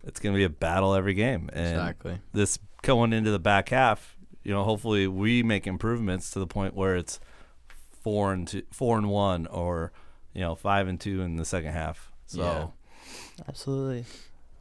it's 0.03 0.19
going 0.19 0.33
to 0.33 0.37
be 0.37 0.43
a 0.43 0.49
battle 0.49 0.95
every 0.95 1.13
game. 1.13 1.47
And 1.53 1.75
Exactly. 1.75 2.17
this 2.33 2.57
going 2.81 3.13
into 3.13 3.29
the 3.29 3.37
back 3.37 3.69
half, 3.69 4.17
you 4.43 4.51
know, 4.51 4.63
hopefully 4.63 5.05
we 5.05 5.43
make 5.43 5.67
improvements 5.67 6.31
to 6.31 6.39
the 6.39 6.47
point 6.47 6.73
where 6.73 6.95
it's 6.95 7.19
four 8.01 8.33
and 8.33 8.47
two, 8.47 8.63
four 8.71 8.97
and 8.97 9.07
one, 9.07 9.45
or 9.45 9.91
you 10.33 10.41
know, 10.41 10.55
five 10.55 10.87
and 10.87 10.99
two 10.99 11.21
in 11.21 11.35
the 11.35 11.45
second 11.45 11.73
half. 11.73 12.11
So. 12.25 12.41
Yeah. 12.41 12.67
Absolutely. 13.47 14.05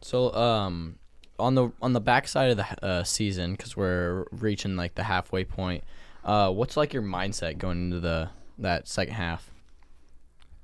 So 0.02 0.34
um, 0.34 0.96
on 1.38 1.54
the 1.54 1.70
on 1.80 1.94
the 1.94 2.00
backside 2.02 2.50
of 2.50 2.58
the 2.58 2.84
uh, 2.84 3.04
season, 3.04 3.52
because 3.52 3.74
we're 3.74 4.26
reaching 4.32 4.76
like 4.76 4.96
the 4.96 5.04
halfway 5.04 5.44
point. 5.44 5.82
Uh, 6.24 6.50
what's 6.50 6.76
like 6.76 6.92
your 6.92 7.02
mindset 7.02 7.58
going 7.58 7.84
into 7.84 8.00
the 8.00 8.30
that 8.58 8.88
second 8.88 9.14
half? 9.14 9.50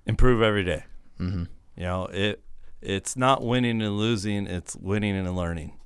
improve 0.06 0.42
every 0.42 0.64
day. 0.64 0.84
Mm-hmm. 1.18 1.44
You 1.76 1.84
know, 1.84 2.04
it 2.06 2.42
it's 2.82 3.16
not 3.16 3.42
winning 3.42 3.80
and 3.80 3.96
losing; 3.96 4.46
it's 4.46 4.76
winning 4.76 5.16
and 5.16 5.34
learning. 5.36 5.78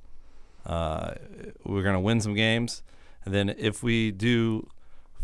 Uh, 0.67 1.15
we're 1.65 1.83
gonna 1.83 2.01
win 2.01 2.21
some 2.21 2.35
games, 2.35 2.83
and 3.25 3.35
then 3.35 3.55
if 3.59 3.83
we 3.83 4.11
do 4.11 4.69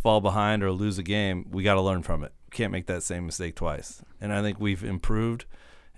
fall 0.03 0.21
behind 0.21 0.63
or 0.63 0.71
lose 0.71 0.99
a 0.99 1.03
game, 1.03 1.47
we 1.51 1.63
got 1.63 1.75
to 1.75 1.81
learn 1.81 2.03
from 2.03 2.25
it. 2.25 2.33
Can't 2.51 2.73
make 2.73 2.87
that 2.87 3.03
same 3.03 3.27
mistake 3.27 3.55
twice. 3.55 4.03
And 4.21 4.33
I 4.33 4.41
think 4.43 4.59
we've 4.59 4.83
improved, 4.83 5.45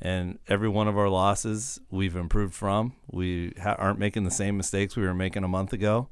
and 0.01 0.39
every 0.49 0.69
one 0.69 0.89
of 0.89 0.99
our 0.99 1.09
losses 1.09 1.81
we've 1.91 2.17
improved 2.17 2.55
from. 2.55 2.95
We 3.11 3.53
ha- 3.61 3.77
aren't 3.79 3.99
making 3.99 4.25
the 4.25 4.31
same 4.31 4.57
mistakes 4.57 4.97
we 4.97 5.05
were 5.05 5.15
making 5.15 5.45
a 5.45 5.49
month 5.49 5.73
ago. 5.73 6.09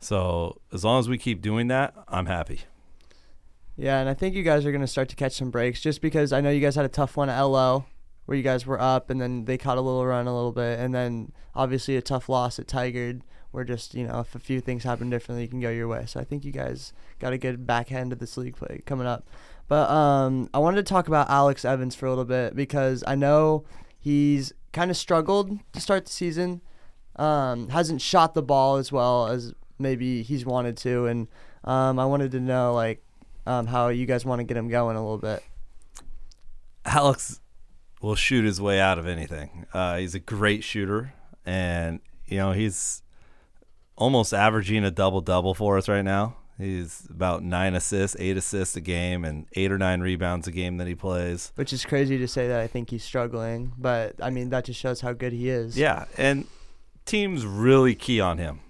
So 0.00 0.60
as 0.72 0.84
long 0.84 1.00
as 1.00 1.08
we 1.08 1.18
keep 1.18 1.42
doing 1.42 1.68
that, 1.68 1.94
I'm 2.08 2.26
happy. 2.26 2.60
Yeah, 3.76 4.00
and 4.00 4.08
I 4.08 4.14
think 4.14 4.34
you 4.34 4.42
guys 4.42 4.64
are 4.64 4.72
gonna 4.72 4.86
start 4.86 5.08
to 5.10 5.16
catch 5.16 5.32
some 5.32 5.50
breaks, 5.50 5.80
just 5.80 6.00
because 6.00 6.32
I 6.32 6.40
know 6.40 6.50
you 6.50 6.60
guys 6.60 6.76
had 6.76 6.84
a 6.84 6.88
tough 6.90 7.16
one 7.16 7.28
at 7.28 7.40
LO, 7.40 7.84
where 8.24 8.36
you 8.36 8.42
guys 8.42 8.66
were 8.66 8.80
up, 8.80 9.10
and 9.10 9.20
then 9.20 9.44
they 9.44 9.58
caught 9.58 9.78
a 9.78 9.82
little 9.82 10.04
run 10.06 10.26
a 10.26 10.34
little 10.34 10.52
bit, 10.52 10.78
and 10.78 10.94
then 10.94 11.32
obviously 11.54 11.96
a 11.96 12.02
tough 12.02 12.28
loss 12.28 12.58
at 12.58 12.66
Tigard, 12.66 13.20
where 13.50 13.64
just 13.64 13.94
you 13.94 14.06
know 14.06 14.20
if 14.20 14.34
a 14.34 14.38
few 14.38 14.60
things 14.60 14.84
happen 14.84 15.10
differently, 15.10 15.42
you 15.42 15.48
can 15.48 15.60
go 15.60 15.70
your 15.70 15.88
way. 15.88 16.04
So 16.06 16.20
I 16.20 16.24
think 16.24 16.44
you 16.44 16.52
guys 16.52 16.92
got 17.18 17.32
a 17.32 17.38
good 17.38 17.66
back 17.66 17.92
end 17.92 18.12
of 18.12 18.18
this 18.18 18.36
league 18.36 18.56
play 18.56 18.82
coming 18.86 19.06
up. 19.06 19.28
But 19.68 19.90
um, 19.90 20.48
I 20.54 20.58
wanted 20.58 20.76
to 20.76 20.82
talk 20.84 21.08
about 21.08 21.28
Alex 21.28 21.64
Evans 21.64 21.94
for 21.94 22.06
a 22.06 22.10
little 22.10 22.24
bit 22.24 22.54
because 22.54 23.02
I 23.06 23.14
know 23.14 23.64
he's 23.98 24.52
kind 24.72 24.90
of 24.90 24.96
struggled 24.96 25.58
to 25.72 25.80
start 25.80 26.06
the 26.06 26.12
season. 26.12 26.60
Um, 27.16 27.70
hasn't 27.70 28.00
shot 28.02 28.34
the 28.34 28.42
ball 28.42 28.76
as 28.76 28.92
well 28.92 29.26
as 29.26 29.54
maybe 29.78 30.22
he's 30.22 30.44
wanted 30.44 30.76
to, 30.78 31.06
and 31.06 31.28
um, 31.64 31.98
I 31.98 32.06
wanted 32.06 32.32
to 32.32 32.40
know 32.40 32.74
like 32.74 33.02
um, 33.46 33.66
how 33.66 33.88
you 33.88 34.06
guys 34.06 34.24
want 34.24 34.40
to 34.40 34.44
get 34.44 34.56
him 34.56 34.68
going 34.68 34.96
a 34.96 35.00
little 35.00 35.18
bit. 35.18 35.42
Alex 36.84 37.40
will 38.00 38.14
shoot 38.14 38.44
his 38.44 38.60
way 38.60 38.80
out 38.80 38.98
of 38.98 39.06
anything. 39.06 39.66
Uh, 39.72 39.96
he's 39.98 40.14
a 40.14 40.20
great 40.20 40.62
shooter, 40.62 41.14
and 41.44 42.00
you 42.26 42.38
know 42.38 42.52
he's 42.52 43.02
almost 43.96 44.32
averaging 44.32 44.84
a 44.84 44.90
double 44.90 45.20
double 45.20 45.54
for 45.54 45.78
us 45.78 45.88
right 45.88 46.04
now. 46.04 46.36
He's 46.58 47.06
about 47.10 47.42
nine 47.42 47.74
assists, 47.74 48.16
eight 48.18 48.36
assists 48.36 48.76
a 48.76 48.80
game, 48.80 49.24
and 49.26 49.46
eight 49.52 49.70
or 49.70 49.76
nine 49.76 50.00
rebounds 50.00 50.48
a 50.48 50.50
game 50.50 50.78
that 50.78 50.86
he 50.86 50.94
plays. 50.94 51.52
Which 51.56 51.72
is 51.72 51.84
crazy 51.84 52.16
to 52.16 52.26
say 52.26 52.48
that 52.48 52.60
I 52.60 52.66
think 52.66 52.88
he's 52.90 53.04
struggling, 53.04 53.72
but 53.76 54.14
I 54.22 54.30
mean 54.30 54.50
that 54.50 54.64
just 54.64 54.80
shows 54.80 55.00
how 55.02 55.12
good 55.12 55.32
he 55.32 55.50
is. 55.50 55.76
Yeah, 55.76 56.06
and 56.16 56.46
teams 57.04 57.44
really 57.44 57.94
key 57.94 58.20
on 58.20 58.38
him. 58.38 58.60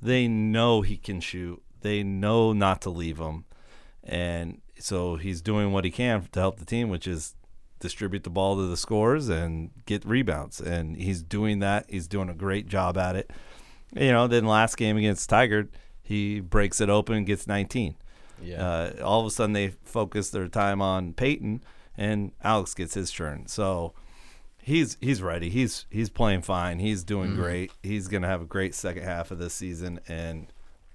They 0.00 0.28
know 0.28 0.82
he 0.82 0.96
can 0.96 1.20
shoot. 1.20 1.62
They 1.80 2.02
know 2.02 2.52
not 2.52 2.80
to 2.82 2.90
leave 2.90 3.18
him, 3.18 3.44
and 4.02 4.60
so 4.78 5.16
he's 5.16 5.40
doing 5.40 5.72
what 5.72 5.84
he 5.84 5.90
can 5.90 6.26
to 6.32 6.40
help 6.40 6.58
the 6.58 6.64
team, 6.64 6.88
which 6.88 7.06
is 7.06 7.34
distribute 7.78 8.24
the 8.24 8.30
ball 8.30 8.56
to 8.56 8.66
the 8.66 8.76
scores 8.76 9.28
and 9.28 9.70
get 9.84 10.04
rebounds. 10.04 10.60
And 10.60 10.96
he's 10.96 11.22
doing 11.22 11.58
that. 11.60 11.86
He's 11.88 12.08
doing 12.08 12.28
a 12.28 12.34
great 12.34 12.66
job 12.66 12.96
at 12.96 13.16
it. 13.16 13.30
You 13.94 14.12
know, 14.12 14.26
then 14.26 14.46
last 14.46 14.76
game 14.76 14.96
against 14.96 15.30
Tigard, 15.30 15.68
he 16.02 16.40
breaks 16.40 16.80
it 16.80 16.90
open 16.90 17.24
gets 17.24 17.46
19. 17.46 17.96
Yeah. 18.42 18.66
Uh, 18.66 18.92
all 19.02 19.20
of 19.20 19.26
a 19.26 19.30
sudden, 19.30 19.52
they 19.52 19.68
focus 19.84 20.30
their 20.30 20.48
time 20.48 20.82
on 20.82 21.14
Peyton, 21.14 21.62
and 21.96 22.32
Alex 22.42 22.74
gets 22.74 22.94
his 22.94 23.10
turn. 23.10 23.46
So 23.46 23.94
he's 24.66 24.96
he's 25.00 25.22
ready. 25.22 25.48
He's 25.48 25.86
he's 25.90 26.10
playing 26.10 26.42
fine. 26.42 26.80
He's 26.80 27.04
doing 27.04 27.30
Mhm. 27.32 27.36
great. 27.36 27.72
He's 27.82 28.08
gonna 28.08 28.26
have 28.26 28.42
a 28.42 28.46
great 28.46 28.74
second 28.74 29.04
half 29.04 29.30
of 29.30 29.38
this 29.38 29.54
season, 29.54 30.00
and 30.08 30.48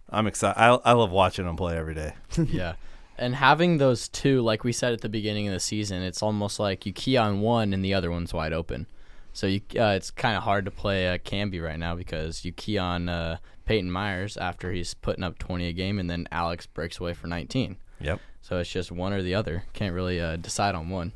I'm 0.09 0.27
excited. 0.27 0.59
I, 0.59 0.67
I 0.83 0.91
love 0.91 1.09
watching 1.11 1.47
him 1.47 1.55
play 1.55 1.77
every 1.77 1.95
day. 1.95 2.13
yeah. 2.37 2.73
And 3.17 3.35
having 3.35 3.77
those 3.77 4.07
two, 4.09 4.41
like 4.41 4.63
we 4.63 4.73
said 4.73 4.93
at 4.93 5.01
the 5.01 5.09
beginning 5.09 5.47
of 5.47 5.53
the 5.53 5.59
season, 5.59 6.01
it's 6.01 6.21
almost 6.21 6.59
like 6.59 6.85
you 6.85 6.91
key 6.91 7.15
on 7.17 7.39
one 7.39 7.73
and 7.73 7.83
the 7.85 7.93
other 7.93 8.11
one's 8.11 8.33
wide 8.33 8.51
open. 8.53 8.87
So 9.33 9.47
you, 9.47 9.61
uh, 9.79 9.93
it's 9.95 10.11
kind 10.11 10.35
of 10.35 10.43
hard 10.43 10.65
to 10.65 10.71
play 10.71 11.07
uh, 11.07 11.17
Canby 11.19 11.61
right 11.61 11.79
now 11.79 11.95
because 11.95 12.43
you 12.43 12.51
key 12.51 12.77
on 12.77 13.07
uh, 13.07 13.37
Peyton 13.65 13.89
Myers 13.91 14.35
after 14.37 14.71
he's 14.73 14.93
putting 14.95 15.23
up 15.23 15.37
20 15.39 15.67
a 15.67 15.71
game, 15.73 15.99
and 15.99 16.09
then 16.09 16.27
Alex 16.31 16.65
breaks 16.65 16.99
away 16.99 17.13
for 17.13 17.27
19. 17.27 17.77
Yep. 18.01 18.19
So 18.41 18.57
it's 18.57 18.69
just 18.71 18.91
one 18.91 19.13
or 19.13 19.21
the 19.21 19.35
other. 19.35 19.63
Can't 19.73 19.93
really 19.93 20.19
uh, 20.19 20.35
decide 20.35 20.75
on 20.75 20.89
one. 20.89 21.13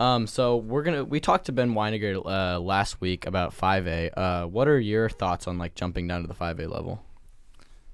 Um, 0.00 0.26
so 0.26 0.56
we're 0.56 0.82
gonna 0.82 1.04
we 1.04 1.20
talked 1.20 1.44
to 1.46 1.52
Ben 1.52 1.74
Weiniger 1.74 2.24
uh, 2.24 2.58
last 2.58 3.02
week 3.02 3.26
about 3.26 3.54
5A. 3.54 4.10
Uh, 4.16 4.46
what 4.46 4.66
are 4.66 4.80
your 4.80 5.10
thoughts 5.10 5.46
on 5.46 5.58
like 5.58 5.74
jumping 5.74 6.08
down 6.08 6.22
to 6.22 6.26
the 6.26 6.34
5A 6.34 6.70
level? 6.70 7.04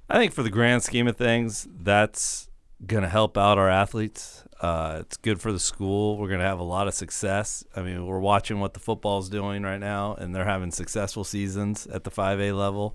I 0.09 0.17
think 0.17 0.33
for 0.33 0.45
the 0.45 0.51
grand 0.51 0.85
scheme 0.85 1.09
of 1.09 1.17
things, 1.17 1.67
that's 1.69 2.49
gonna 2.87 3.09
help 3.09 3.37
out 3.37 3.59
our 3.59 3.69
athletes. 3.69 4.45
Uh, 4.61 4.99
it's 5.01 5.17
good 5.17 5.41
for 5.41 5.51
the 5.51 5.59
school. 5.59 6.17
We're 6.17 6.29
gonna 6.29 6.45
have 6.45 6.61
a 6.61 6.65
lot 6.65 6.87
of 6.87 6.95
success. 6.95 7.65
I 7.75 7.83
mean, 7.83 8.07
we're 8.07 8.21
watching 8.21 8.61
what 8.61 8.75
the 8.75 8.81
football's 8.81 9.29
doing 9.29 9.65
right 9.65 9.81
now, 9.81 10.15
and 10.15 10.33
they're 10.33 10.45
having 10.45 10.71
successful 10.71 11.25
seasons 11.25 11.89
at 11.89 12.05
the 12.05 12.11
5A 12.13 12.57
level. 12.57 12.95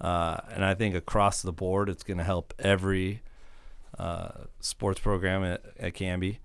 Uh, 0.00 0.38
and 0.50 0.64
I 0.64 0.74
think 0.74 0.96
across 0.96 1.42
the 1.42 1.52
board, 1.52 1.88
it's 1.88 2.02
gonna 2.02 2.24
help 2.24 2.52
every 2.58 3.22
uh, 4.00 4.30
sports 4.58 4.98
program 4.98 5.44
at, 5.44 5.62
at 5.78 5.94
Canby. 5.94 6.40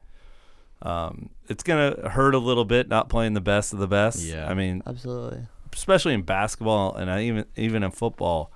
Um, 0.83 1.29
it's 1.47 1.63
gonna 1.63 2.09
hurt 2.09 2.35
a 2.35 2.39
little 2.39 2.65
bit 2.65 2.89
not 2.89 3.07
playing 3.09 3.33
the 3.33 3.41
best 3.41 3.71
of 3.73 3.79
the 3.79 3.87
best. 3.87 4.19
Yeah. 4.21 4.47
I 4.49 4.53
mean, 4.53 4.83
Absolutely. 4.85 5.47
especially 5.73 6.13
in 6.13 6.21
basketball 6.23 6.93
and 6.95 7.09
I 7.09 7.23
even 7.23 7.45
even 7.55 7.83
in 7.83 7.91
football, 7.91 8.51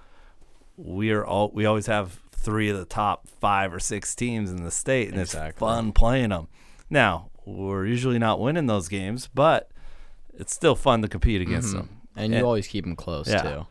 we 0.75 1.11
are 1.11 1.25
all 1.25 1.49
we 1.53 1.65
always 1.65 1.85
have 1.87 2.19
three 2.31 2.69
of 2.69 2.77
the 2.77 2.85
top 2.85 3.27
five 3.39 3.73
or 3.73 3.79
six 3.79 4.13
teams 4.13 4.51
in 4.51 4.63
the 4.63 4.71
state, 4.71 5.09
and 5.09 5.19
it's 5.19 5.35
fun 5.55 5.91
playing 5.93 6.29
them. 6.29 6.47
Now 6.89 7.29
we're 7.45 7.85
usually 7.85 8.19
not 8.19 8.39
winning 8.41 8.65
those 8.67 8.89
games, 8.89 9.29
but 9.33 9.71
it's 10.37 10.53
still 10.53 10.75
fun 10.75 11.01
to 11.01 11.07
compete 11.07 11.41
against 11.41 11.69
Mhm. 11.69 11.77
them. 11.77 11.89
And 12.15 12.33
you 12.33 12.43
always 12.45 12.67
keep 12.67 12.83
them 12.83 12.95
close 12.95 13.29
Yeah. 13.29 13.41
too. 13.41 13.67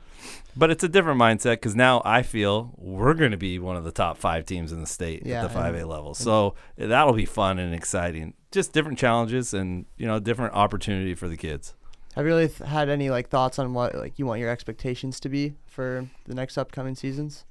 But 0.57 0.71
it's 0.71 0.83
a 0.83 0.89
different 0.89 1.21
mindset 1.21 1.55
because 1.55 1.77
now 1.77 2.01
I 2.05 2.23
feel 2.23 2.73
we're 2.79 3.15
going 3.15 3.33
to 3.33 3.37
be 3.37 3.59
one 3.59 3.77
of 3.77 3.85
the 3.85 3.93
top 3.93 4.17
five 4.17 4.47
teams 4.47 4.73
in 4.73 4.81
the 4.81 4.87
state 4.87 5.25
Yeah, 5.27 5.45
at 5.45 5.53
the 5.53 5.59
5A 5.59 5.87
level. 5.87 6.15
So 6.15 6.55
that'll 6.79 7.13
be 7.13 7.27
fun 7.27 7.59
and 7.59 7.75
exciting. 7.75 8.33
Just 8.51 8.73
different 8.73 8.99
challenges 8.99 9.53
and 9.53 9.85
you 9.99 10.07
know 10.07 10.19
different 10.19 10.55
opportunity 10.55 11.15
for 11.15 11.29
the 11.29 11.37
kids. 11.37 11.75
Have 12.15 12.25
you 12.25 12.31
really 12.31 12.49
th- 12.49 12.69
had 12.69 12.89
any 12.89 13.11
like 13.11 13.29
thoughts 13.29 13.59
on 13.59 13.75
what 13.75 13.95
like 13.95 14.19
you 14.19 14.25
want 14.25 14.41
your 14.41 14.49
expectations 14.49 15.21
to 15.21 15.29
be 15.29 15.55
for 15.67 16.07
the 16.25 16.35
next 16.35 16.57
upcoming 16.57 16.95
seasons? 16.95 17.45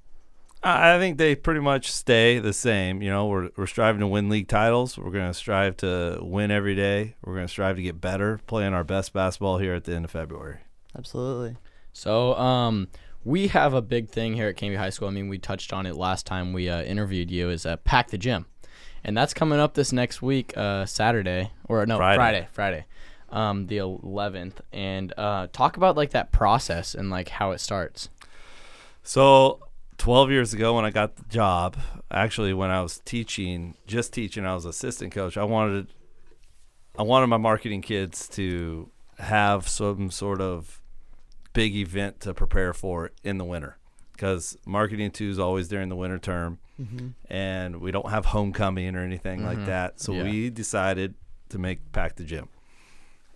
I 0.63 0.95
I 0.95 0.99
think 0.99 1.19
they 1.19 1.35
pretty 1.35 1.59
much 1.59 1.91
stay 1.91 2.39
the 2.39 2.53
same. 2.53 3.03
You 3.03 3.11
know, 3.11 3.27
we're 3.27 3.51
we're 3.55 3.67
striving 3.67 3.99
to 3.99 4.07
win 4.07 4.29
league 4.29 4.47
titles. 4.47 4.97
We're 4.97 5.11
going 5.11 5.27
to 5.27 5.33
strive 5.35 5.77
to 5.77 6.17
win 6.23 6.49
every 6.49 6.73
day. 6.73 7.13
We're 7.23 7.35
going 7.35 7.45
to 7.45 7.51
strive 7.51 7.75
to 7.75 7.83
get 7.83 8.01
better, 8.01 8.39
playing 8.47 8.73
our 8.73 8.83
best 8.83 9.13
basketball 9.13 9.59
here 9.59 9.75
at 9.75 9.83
the 9.83 9.93
end 9.93 10.05
of 10.05 10.11
February. 10.11 10.61
Absolutely. 10.97 11.57
So, 11.95 12.35
um, 12.35 12.89
we 13.23 13.47
have 13.47 13.73
a 13.73 13.81
big 13.81 14.09
thing 14.09 14.33
here 14.33 14.49
at 14.49 14.57
Canby 14.57 14.75
High 14.75 14.89
School. 14.89 15.07
I 15.07 15.11
mean, 15.11 15.29
we 15.29 15.37
touched 15.37 15.71
on 15.71 15.85
it 15.85 15.95
last 15.95 16.25
time 16.25 16.51
we 16.51 16.67
uh, 16.67 16.83
interviewed 16.83 17.31
you. 17.31 17.49
Is 17.49 17.65
uh, 17.65 17.77
pack 17.77 18.09
the 18.09 18.17
gym, 18.17 18.47
and 19.05 19.17
that's 19.17 19.33
coming 19.33 19.59
up 19.61 19.75
this 19.75 19.93
next 19.93 20.21
week, 20.21 20.55
uh, 20.57 20.85
Saturday 20.85 21.51
or 21.69 21.85
no 21.85 21.95
Friday. 21.95 22.17
Friday, 22.17 22.47
Friday, 22.51 22.85
um, 23.29 23.67
the 23.67 23.77
11th, 23.77 24.55
and 24.73 25.13
uh, 25.15 25.47
talk 25.53 25.77
about 25.77 25.95
like 25.95 26.09
that 26.09 26.33
process 26.33 26.95
and 26.95 27.09
like 27.09 27.29
how 27.29 27.51
it 27.51 27.61
starts. 27.61 28.09
So, 29.01 29.61
12 29.97 30.31
years 30.31 30.53
ago 30.53 30.75
when 30.75 30.83
I 30.83 30.91
got 30.91 31.15
the 31.15 31.23
job, 31.29 31.77
actually 32.11 32.53
when 32.53 32.71
I 32.71 32.81
was 32.81 32.99
teaching, 33.05 33.75
just 33.87 34.11
teaching, 34.11 34.45
I 34.45 34.53
was 34.53 34.65
assistant 34.65 35.13
coach. 35.13 35.37
I 35.37 35.45
wanted 35.45 35.87
I 36.99 37.03
wanted 37.03 37.27
my 37.27 37.37
marketing 37.37 37.81
kids 37.81 38.27
to 38.29 38.91
have 39.17 39.69
some 39.69 40.11
sort 40.11 40.41
of 40.41 40.81
big 41.55 41.75
event 41.75 42.19
to 42.21 42.33
prepare 42.33 42.73
for 42.73 43.11
in 43.23 43.37
the 43.39 43.45
winter 43.45 43.77
because 44.13 44.57
marketing 44.65 45.09
2 45.11 45.29
is 45.31 45.39
always 45.39 45.67
during 45.67 45.89
the 45.89 45.95
winter 45.95 46.19
term 46.19 46.59
Mm-hmm. 46.81 47.07
and 47.33 47.77
we 47.79 47.89
don't 47.91 48.09
have 48.09 48.25
homecoming 48.25 48.95
or 48.97 48.99
anything 48.99 49.45
like 49.45 49.57
Mhm. 49.59 49.65
that. 49.67 49.99
So 50.01 50.11
Yeah. 50.13 50.23
we 50.23 50.49
decided 50.49 51.13
to 51.49 51.57
make 51.57 51.91
pack 51.93 52.17
the 52.17 52.25
gym, 52.25 52.49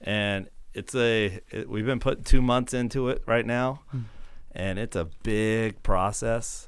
and 0.02 0.50
it's 0.74 0.94
a 0.94 1.40
it, 1.50 1.70
we've 1.70 1.86
been 1.86 2.00
putting 2.02 2.24
two 2.26 2.42
months 2.42 2.74
into 2.74 3.08
it 3.08 3.24
right 3.26 3.46
now, 3.46 3.82
Hmm. 3.92 4.02
and 4.52 4.78
it's 4.78 4.96
a 4.98 5.06
big 5.24 5.82
process. 5.84 6.68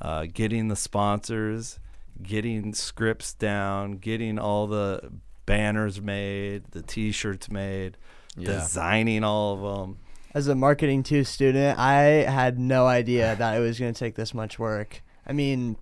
Uh, 0.00 0.26
getting 0.32 0.68
the 0.68 0.76
sponsors, 0.76 1.78
getting 2.22 2.72
scripts 2.74 3.34
down, 3.34 3.92
getting 3.98 4.38
all 4.38 4.66
the 4.68 5.10
banners 5.46 6.00
made, 6.00 6.64
the 6.70 6.82
T-shirts 6.82 7.50
made, 7.50 7.96
designing 8.36 9.24
all 9.24 9.54
of 9.54 9.78
them. 9.80 9.98
As 10.34 10.48
a 10.48 10.54
marketing 10.54 11.02
two 11.02 11.24
student, 11.24 11.78
I 11.78 12.00
had 12.24 12.58
no 12.58 12.86
idea 12.86 13.36
that 13.36 13.56
it 13.56 13.60
was 13.60 13.78
going 13.78 13.92
to 13.92 13.98
take 13.98 14.14
this 14.14 14.32
much 14.32 14.58
work. 14.58 15.02
I 15.26 15.32
mean, 15.32 15.76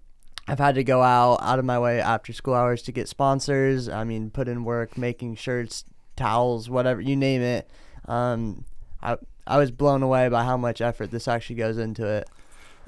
I've 0.49 0.59
had 0.59 0.75
to 0.75 0.85
go 0.85 1.03
out 1.03 1.39
out 1.43 1.61
of 1.61 1.65
my 1.65 1.79
way 1.79 2.01
after 2.01 2.33
school 2.33 2.55
hours 2.55 2.83
to 2.83 2.93
get 2.93 3.09
sponsors. 3.09 3.89
I 3.89 4.03
mean, 4.03 4.31
put 4.31 4.49
in 4.49 4.65
work 4.65 4.99
making 4.99 5.37
shirts, 5.37 5.85
towels, 6.17 6.69
whatever 6.69 7.01
you 7.01 7.15
name 7.15 7.43
it. 7.43 7.71
Um, 8.07 8.65
I 9.01 9.17
I 9.47 9.59
was 9.59 9.71
blown 9.71 10.03
away 10.03 10.29
by 10.29 10.43
how 10.43 10.57
much 10.57 10.81
effort 10.81 11.13
this 11.13 11.29
actually 11.29 11.57
goes 11.57 11.79
into 11.79 12.05
it. 12.07 12.29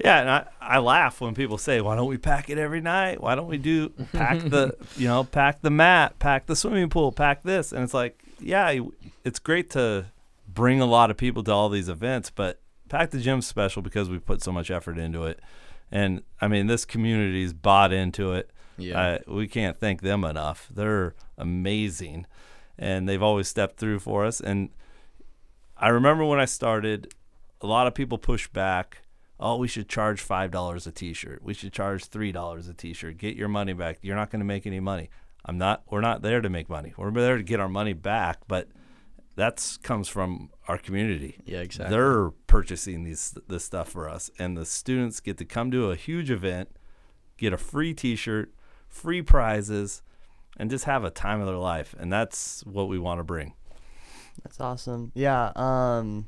Yeah, 0.03 0.19
and 0.19 0.29
I, 0.29 0.47
I 0.59 0.79
laugh 0.79 1.21
when 1.21 1.33
people 1.35 1.57
say, 1.57 1.79
"Why 1.79 1.95
don't 1.95 2.09
we 2.09 2.17
pack 2.17 2.49
it 2.49 2.57
every 2.57 2.81
night? 2.81 3.21
Why 3.21 3.35
don't 3.35 3.47
we 3.47 3.57
do 3.57 3.89
pack 4.11 4.39
the 4.39 4.75
you 4.97 5.07
know 5.07 5.23
pack 5.23 5.61
the 5.61 5.69
mat, 5.69 6.19
pack 6.19 6.47
the 6.47 6.55
swimming 6.57 6.89
pool, 6.89 7.13
pack 7.13 7.43
this?" 7.43 7.71
And 7.71 7.83
it's 7.83 7.93
like, 7.93 8.19
yeah, 8.39 8.77
it's 9.23 9.39
great 9.39 9.69
to 9.71 10.07
bring 10.53 10.81
a 10.81 10.85
lot 10.85 11.09
of 11.11 11.17
people 11.17 11.43
to 11.43 11.51
all 11.51 11.69
these 11.69 11.89
events, 11.89 12.29
but 12.29 12.61
pack 12.89 13.11
the 13.11 13.19
gym's 13.19 13.47
special 13.47 13.81
because 13.81 14.09
we 14.09 14.19
put 14.19 14.41
so 14.43 14.51
much 14.51 14.69
effort 14.69 14.97
into 14.97 15.23
it, 15.23 15.39
and 15.91 16.21
I 16.41 16.47
mean 16.47 16.67
this 16.67 16.85
community's 16.85 17.53
bought 17.53 17.91
into 17.93 18.33
it. 18.33 18.51
Yeah. 18.77 19.19
I, 19.27 19.31
we 19.31 19.47
can't 19.47 19.79
thank 19.79 20.01
them 20.01 20.23
enough. 20.23 20.69
They're 20.73 21.15
amazing, 21.37 22.25
and 22.77 23.07
they've 23.07 23.21
always 23.21 23.47
stepped 23.47 23.77
through 23.77 23.99
for 23.99 24.25
us. 24.25 24.39
And 24.39 24.69
I 25.77 25.89
remember 25.89 26.25
when 26.25 26.39
I 26.39 26.45
started, 26.45 27.13
a 27.61 27.67
lot 27.67 27.87
of 27.87 27.93
people 27.93 28.17
pushed 28.17 28.51
back. 28.53 28.99
Oh, 29.39 29.57
we 29.57 29.67
should 29.67 29.89
charge 29.89 30.21
five 30.21 30.51
dollars 30.51 30.87
a 30.87 30.91
T-shirt. 30.91 31.43
We 31.43 31.53
should 31.53 31.73
charge 31.73 32.05
three 32.05 32.31
dollars 32.31 32.67
a 32.67 32.73
T-shirt. 32.73 33.17
Get 33.17 33.35
your 33.35 33.47
money 33.47 33.73
back. 33.73 33.99
You're 34.01 34.15
not 34.15 34.29
going 34.31 34.39
to 34.39 34.45
make 34.45 34.65
any 34.65 34.79
money. 34.79 35.09
I'm 35.45 35.57
not. 35.57 35.83
We're 35.89 36.01
not 36.01 36.21
there 36.21 36.41
to 36.41 36.49
make 36.49 36.69
money. 36.69 36.93
We're 36.97 37.11
there 37.11 37.37
to 37.37 37.43
get 37.43 37.59
our 37.59 37.69
money 37.69 37.93
back. 37.93 38.39
But 38.47 38.69
that's 39.35 39.77
comes 39.77 40.07
from 40.07 40.49
our 40.67 40.77
community. 40.77 41.39
yeah. 41.45 41.59
Exactly. 41.59 41.95
They're 41.95 42.29
purchasing 42.47 43.03
these 43.03 43.37
this 43.47 43.63
stuff 43.65 43.89
for 43.89 44.09
us, 44.09 44.29
and 44.37 44.57
the 44.57 44.65
students 44.65 45.19
get 45.19 45.37
to 45.39 45.45
come 45.45 45.71
to 45.71 45.91
a 45.91 45.95
huge 45.95 46.29
event, 46.29 46.69
get 47.37 47.53
a 47.53 47.57
free 47.57 47.93
T-shirt, 47.93 48.53
free 48.87 49.21
prizes, 49.21 50.01
and 50.57 50.69
just 50.69 50.85
have 50.85 51.03
a 51.03 51.09
time 51.09 51.39
of 51.39 51.47
their 51.47 51.57
life. 51.57 51.95
And 51.97 52.11
that's 52.11 52.63
what 52.65 52.87
we 52.87 52.99
want 52.99 53.19
to 53.19 53.23
bring. 53.23 53.53
That's 54.43 54.59
awesome. 54.59 55.11
Yeah. 55.15 55.51
Um, 55.55 56.27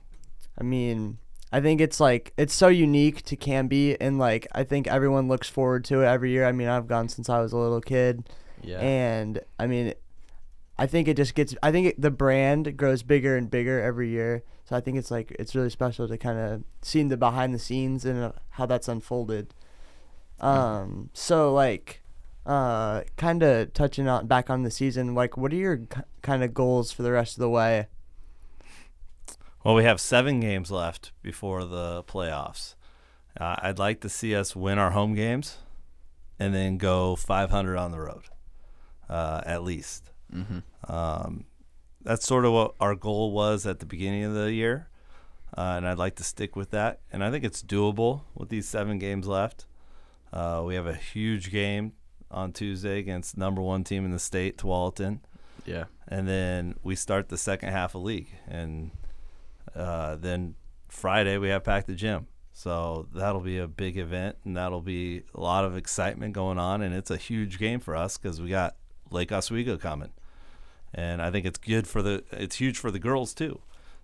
I 0.60 0.64
mean, 0.64 1.18
I 1.52 1.62
think 1.62 1.82
it's 1.82 2.00
like 2.00 2.34
it's 2.38 2.54
so 2.54 2.68
unique 2.68 3.24
to 3.24 3.36
Canby, 3.36 4.00
and 4.02 4.18
like 4.18 4.48
I 4.54 4.64
think 4.64 4.88
everyone 4.88 5.28
looks 5.28 5.50
forward 5.50 5.86
to 5.86 6.02
it 6.02 6.06
every 6.06 6.32
year. 6.32 6.46
I 6.46 6.52
mean, 6.52 6.68
I've 6.68 6.88
gone 6.88 7.08
since 7.08 7.30
I 7.30 7.40
was 7.40 7.54
a 7.54 7.58
little 7.58 7.82
kid, 7.82 8.28
yeah. 8.62 8.80
and 8.80 9.40
I 9.60 9.68
mean, 9.68 9.94
I 10.78 10.88
think 10.88 11.08
it 11.08 11.16
just 11.18 11.36
gets. 11.36 11.56
I 11.64 11.72
think 11.72 11.88
it, 11.88 12.02
the 12.02 12.12
brand 12.12 12.76
grows 12.76 13.04
bigger 13.04 13.38
and 13.38 13.50
bigger 13.50 13.82
every 13.82 14.10
year. 14.10 14.44
So 14.66 14.76
I 14.76 14.82
think 14.82 14.98
it's 14.98 15.12
like 15.12 15.36
it's 15.40 15.56
really 15.56 15.70
special 15.70 16.08
to 16.08 16.18
kind 16.18 16.38
of 16.38 16.64
see 16.82 17.02
the 17.04 17.18
behind 17.18 17.54
the 17.54 17.60
scenes 17.60 18.04
and 18.04 18.24
uh, 18.24 18.32
how 18.52 18.66
that's 18.66 18.88
unfolded. 18.88 19.54
Um, 20.40 21.12
so 21.14 21.54
like, 21.54 22.02
uh, 22.46 23.02
kind 23.16 23.42
of 23.42 23.74
touching 23.74 24.08
on 24.08 24.28
back 24.28 24.50
on 24.50 24.64
the 24.64 24.72
season. 24.72 25.16
Like, 25.16 25.38
what 25.38 25.54
are 25.54 25.58
your 25.58 25.78
k- 25.78 26.02
kind 26.22 26.44
of 26.44 26.54
goals 26.54 26.92
for 26.92 27.04
the 27.04 27.12
rest 27.12 27.38
of 27.38 27.42
the 27.42 27.50
way? 27.50 27.88
Well, 29.64 29.76
we 29.76 29.84
have 29.84 30.00
seven 30.00 30.42
games 30.42 30.72
left 30.72 31.12
before 31.22 31.66
the 31.66 32.04
playoffs. 32.04 32.76
Uh, 33.40 33.56
I'd 33.60 33.80
like 33.80 34.02
to 34.02 34.10
see 34.10 34.36
us 34.36 34.56
win 34.56 34.78
our 34.78 34.92
home 34.92 35.16
games, 35.16 35.58
and 36.38 36.54
then 36.54 36.78
go 36.78 37.16
500 37.16 37.78
on 37.78 37.92
the 37.92 38.00
road, 38.00 38.26
uh, 39.10 39.42
at 39.46 39.64
least. 39.64 40.12
Mm-hmm. 40.36 40.92
Um, 40.94 41.46
that's 42.04 42.26
sort 42.26 42.46
of 42.46 42.52
what 42.52 42.76
our 42.80 42.94
goal 42.96 43.32
was 43.32 43.66
at 43.66 43.80
the 43.80 43.86
beginning 43.86 44.24
of 44.26 44.34
the 44.34 44.52
year, 44.54 44.90
uh, 45.58 45.76
and 45.78 45.88
I'd 45.88 45.98
like 45.98 46.16
to 46.18 46.24
stick 46.24 46.56
with 46.56 46.72
that. 46.72 47.00
And 47.12 47.24
I 47.24 47.32
think 47.32 47.44
it's 47.44 47.64
doable 47.64 48.22
with 48.36 48.50
these 48.50 48.68
seven 48.68 49.00
games 49.00 49.28
left. 49.28 49.66
Uh, 50.34 50.62
we 50.66 50.76
have 50.76 50.86
a 50.88 50.94
huge 50.96 51.52
game 51.52 51.94
on 52.30 52.52
Tuesday 52.52 53.00
against 53.00 53.38
number 53.38 53.62
one 53.62 53.84
team 53.84 54.04
in 54.06 54.12
the 54.12 54.20
state, 54.20 54.58
Tualatin, 54.58 55.20
Yeah. 55.66 55.86
and 56.08 56.28
then 56.28 56.76
we 56.84 56.96
start 56.96 57.30
the 57.30 57.38
second 57.38 57.70
half 57.70 57.96
of 57.96 58.04
league, 58.04 58.30
and 58.48 58.92
uh, 59.76 60.16
then 60.18 60.56
Friday 60.90 61.38
we 61.38 61.50
have 61.50 61.64
Pack 61.64 61.86
the 61.86 61.96
Gym. 61.96 62.28
So 62.54 63.08
that'll 63.14 63.42
be 63.42 63.58
a 63.58 63.68
big 63.68 63.98
event, 63.98 64.38
and 64.46 64.56
that'll 64.56 64.82
be 64.82 65.24
a 65.34 65.40
lot 65.42 65.66
of 65.66 65.76
excitement 65.76 66.34
going 66.34 66.58
on, 66.58 66.82
and 66.82 66.94
it's 66.96 67.12
a 67.12 67.18
huge 67.18 67.58
game 67.60 67.80
for 67.82 67.96
us 67.96 68.18
because 68.18 68.40
we 68.42 68.50
got 68.50 68.76
Lake 69.12 69.32
Oswego 69.32 69.78
coming, 69.78 70.12
and 70.96 71.22
I 71.22 71.30
think 71.30 71.46
it's 71.46 71.60
good 71.60 71.88
for 71.88 72.02
the 72.02 72.24
it's 72.32 72.56
huge 72.56 72.80
for 72.80 72.90
the 72.90 73.00
girls 73.00 73.34
too. 73.36 73.60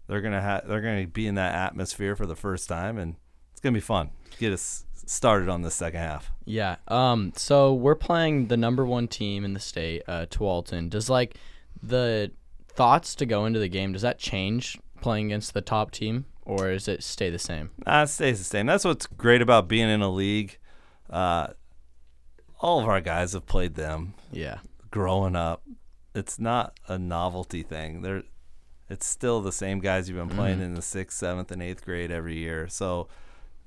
They're 0.08 0.22
gonna 0.22 0.42
have 0.42 0.68
they're 0.68 0.82
gonna 0.82 1.08
be 1.08 1.26
in 1.26 1.36
that 1.36 1.56
atmosphere 1.56 2.16
for 2.16 2.26
the 2.26 2.36
first 2.36 2.68
time, 2.70 2.98
and 2.98 3.16
it's 3.52 3.62
gonna 3.62 3.74
be 3.74 3.80
fun. 3.80 4.12
Get 4.38 4.52
us 4.54 4.86
started 5.06 5.50
on 5.50 5.62
the 5.62 5.72
second 5.72 6.00
half. 6.02 6.32
Yeah. 6.46 6.76
Um. 6.88 7.34
So 7.36 7.74
we're 7.74 7.96
playing 7.96 8.48
the 8.48 8.58
number 8.58 8.86
one 8.86 9.08
team 9.08 9.44
in 9.46 9.54
the 9.54 9.60
state, 9.60 10.04
uh, 10.08 10.26
Tualatin. 10.30 10.90
Does 10.90 11.10
like 11.10 11.38
the 11.82 12.32
thoughts 12.68 13.16
to 13.16 13.26
go 13.26 13.46
into 13.46 13.60
the 13.60 13.68
game? 13.70 13.94
Does 13.94 14.02
that 14.04 14.20
change 14.20 14.78
playing 15.02 15.28
against 15.28 15.54
the 15.54 15.62
top 15.62 15.92
team, 15.92 16.26
or 16.46 16.72
does 16.72 16.88
it 16.88 17.04
stay 17.04 17.30
the 17.30 17.40
same? 17.40 17.72
Nah, 17.86 18.04
it 18.04 18.08
stays 18.08 18.38
the 18.38 18.44
same. 18.46 18.66
That's 18.66 18.86
what's 18.86 19.08
great 19.08 19.42
about 19.42 19.68
being 19.68 19.90
in 19.90 20.02
a 20.02 20.10
league. 20.12 20.58
Uh, 21.10 21.48
all 22.60 22.80
of 22.80 22.86
our 22.88 23.02
guys 23.02 23.34
have 23.34 23.46
played 23.48 23.76
them 23.76 24.14
Yeah. 24.32 24.60
growing 24.92 25.36
up. 25.36 25.64
It's 26.14 26.40
not 26.40 26.80
a 26.88 26.98
novelty 26.98 27.64
thing. 27.64 28.02
They're, 28.02 28.24
it's 28.90 29.06
still 29.06 29.42
the 29.42 29.52
same 29.52 29.80
guys 29.80 30.10
you've 30.10 30.18
been 30.18 30.36
playing 30.36 30.60
Mhm. 30.60 30.64
in 30.64 30.74
the 30.76 30.82
sixth, 30.82 31.18
seventh, 31.18 31.52
and 31.52 31.62
eighth 31.64 31.86
grade 31.86 32.12
every 32.12 32.38
year. 32.38 32.68
So 32.68 33.08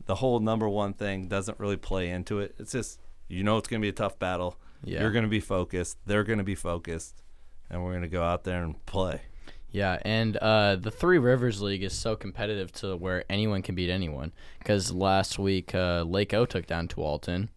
the 0.07 0.17
whole 0.17 0.41
number 0.41 0.69
one 0.69 0.93
thing 0.93 1.29
doesn't 1.29 1.59
really 1.59 1.77
play 1.79 2.11
into 2.11 2.41
it. 2.41 2.55
It's 2.59 2.73
just 2.73 3.01
you 3.29 3.43
know 3.43 3.57
it's 3.57 3.69
going 3.69 3.81
to 3.81 3.85
be 3.85 3.89
a 3.89 3.93
tough 3.93 4.19
battle. 4.19 4.57
Yeah. 4.85 5.01
You're 5.01 5.13
going 5.13 5.25
to 5.25 5.31
be 5.31 5.41
focused. 5.41 5.97
They're 6.05 6.25
going 6.25 6.39
to 6.39 6.45
be 6.45 6.55
focused, 6.55 7.23
and 7.71 7.83
we're 7.83 7.93
going 7.93 8.03
to 8.03 8.09
go 8.09 8.23
out 8.23 8.45
there 8.45 8.63
and 8.63 8.85
play. 8.85 9.23
Yeah, 9.71 9.99
and 10.03 10.37
uh, 10.37 10.77
the 10.77 10.91
Three 10.91 11.17
Rivers 11.19 11.63
League 11.63 11.83
is 11.83 11.95
so 11.95 12.15
competitive 12.17 12.71
to 12.73 12.95
where 12.97 13.25
anyone 13.31 13.63
can 13.63 13.75
beat 13.75 13.89
anyone. 13.91 14.33
Because 14.59 14.93
last 14.93 15.39
week, 15.39 15.75
uh, 15.75 16.03
Lake 16.03 16.35
O 16.35 16.45
took 16.45 16.67
down 16.67 16.87
Tualatin, 16.87 17.49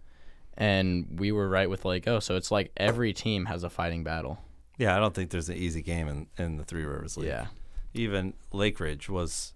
and 0.58 1.19
we 1.19 1.32
were 1.32 1.47
right 1.50 1.69
with 1.69 1.86
Lake 1.86 2.08
O. 2.08 2.19
So 2.19 2.36
it's 2.38 2.50
like 2.50 2.71
every 2.78 3.12
team 3.13 3.45
has 3.45 3.63
a 3.63 3.69
fighting 3.69 4.04
battle. 4.06 4.39
Yeah, 4.77 4.95
I 4.95 4.99
don't 4.99 5.13
think 5.13 5.31
there's 5.31 5.49
an 5.49 5.57
easy 5.57 5.81
game 5.81 6.07
in, 6.07 6.27
in 6.37 6.57
the 6.57 6.63
Three 6.63 6.83
Rivers 6.85 7.17
League. 7.17 7.27
Yeah. 7.29 7.47
even 7.93 8.33
Lakeridge 8.53 9.09
was 9.09 9.53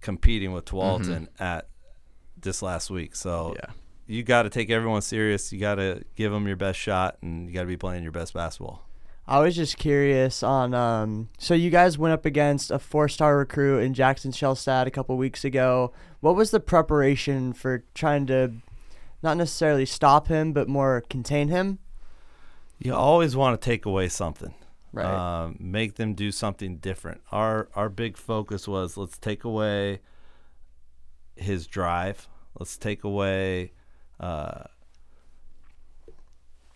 competing 0.00 0.52
with 0.52 0.64
Tualatin 0.64 1.28
at 1.38 1.68
this 2.40 2.62
last 2.62 2.90
week. 2.90 3.14
So 3.16 3.54
Yeah. 3.56 3.70
you 4.06 4.22
got 4.22 4.44
to 4.44 4.50
take 4.50 4.70
everyone 4.70 5.02
serious. 5.02 5.52
You 5.52 5.58
got 5.60 5.74
to 5.76 6.04
give 6.16 6.32
them 6.32 6.46
your 6.46 6.56
best 6.56 6.78
shot, 6.78 7.18
and 7.22 7.48
you 7.48 7.54
got 7.54 7.62
to 7.62 7.66
be 7.66 7.76
playing 7.76 8.02
your 8.02 8.12
best 8.12 8.32
basketball. 8.34 8.86
I 9.28 9.38
was 9.40 9.54
just 9.54 9.76
curious 9.76 10.42
on 10.42 10.74
um 10.74 11.28
so 11.38 11.54
you 11.54 11.70
guys 11.70 11.96
went 11.96 12.12
up 12.14 12.24
against 12.24 12.72
a 12.72 12.80
four-star 12.80 13.36
recruit 13.36 13.78
in 13.80 13.94
Jackson 13.94 14.32
Shelstad 14.32 14.86
a 14.86 14.90
couple 14.90 15.16
weeks 15.16 15.44
ago. 15.44 15.92
What 16.20 16.34
was 16.34 16.50
the 16.50 16.58
preparation 16.58 17.52
for 17.52 17.84
trying 17.94 18.26
to 18.26 18.52
not 19.22 19.36
necessarily 19.36 19.86
stop 19.86 20.26
him 20.26 20.52
but 20.52 20.68
more 20.68 21.04
contain 21.08 21.46
him? 21.48 21.78
You 22.80 22.94
always 22.94 23.36
want 23.36 23.60
to 23.60 23.64
take 23.64 23.84
away 23.86 24.08
something, 24.08 24.54
Right. 24.92 25.04
um, 25.04 25.56
make 25.60 25.96
them 25.96 26.14
do 26.14 26.32
something 26.32 26.78
different. 26.78 27.20
Our 27.30 27.68
our 27.76 27.88
big 27.90 28.16
focus 28.16 28.66
was 28.66 28.96
let's 28.96 29.18
take 29.18 29.44
away 29.44 30.00
his 31.36 31.66
drive. 31.66 32.26
Let's 32.58 32.76
take 32.78 33.04
away 33.04 33.72
uh, 34.18 34.64